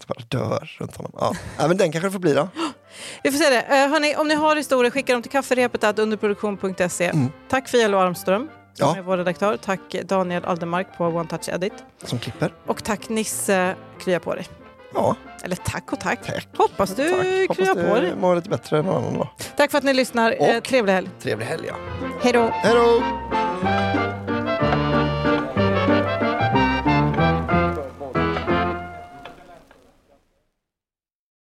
Det 0.00 0.06
bara 0.06 0.24
dör 0.28 0.76
runt 0.78 0.96
honom. 0.96 1.12
Ja. 1.20 1.32
Ja, 1.58 1.68
men 1.68 1.76
den 1.76 1.92
kanske 1.92 2.08
det 2.08 2.12
får 2.12 2.18
bli 2.18 2.32
då. 2.34 2.48
Vi 3.22 3.30
får 3.30 3.38
se 3.38 3.50
det. 3.50 3.60
Uh, 3.62 3.92
hörni, 3.92 4.16
om 4.16 4.28
ni 4.28 4.34
har 4.34 4.56
historier, 4.56 4.90
skicka 4.90 5.12
dem 5.12 5.22
till 5.22 5.30
kafferepet 5.30 5.98
underproduktion.se. 5.98 7.04
Mm. 7.06 7.28
Tack 7.48 7.68
Fia 7.68 7.98
Armström 7.98 8.48
som 8.74 8.88
Ja. 8.88 8.96
är 8.96 9.02
vår 9.02 9.16
redaktör. 9.16 9.56
Tack 9.56 9.80
Daniel 10.04 10.44
Aldermark 10.44 10.86
på 10.98 11.04
One 11.06 11.28
Touch 11.28 11.48
Edit. 11.48 11.72
Som 12.04 12.18
klipper. 12.18 12.54
Och 12.66 12.84
tack 12.84 13.08
Nisse, 13.08 13.74
krya 14.00 14.20
på 14.20 14.34
dig. 14.34 14.46
Ja, 14.94 15.16
Eller 15.44 15.56
tack 15.56 15.92
och 15.92 16.00
tack. 16.00 16.26
tack. 16.26 16.48
Hoppas 16.56 16.94
du 16.94 17.08
Tack. 17.10 17.56
kryar 17.56 17.74
på 17.90 18.00
dig. 18.00 18.14
mår 18.16 18.36
lite 18.36 18.48
bättre 18.50 18.78
än 18.78 18.84
någon 18.84 18.96
annan 19.04 19.18
dag. 19.18 19.28
Tack 19.56 19.70
för 19.70 19.78
att 19.78 19.84
ni 19.84 19.94
lyssnar. 19.94 20.34
Eh, 20.40 20.56
Och- 20.56 20.64
trevlig 20.64 20.92
helg. 20.92 21.08
Trevlig 21.22 21.46
helg 21.46 21.64
ja. 21.68 21.74
Hej 22.22 22.32
då. 22.32 22.50
Hej 22.52 22.74
då! 22.74 24.09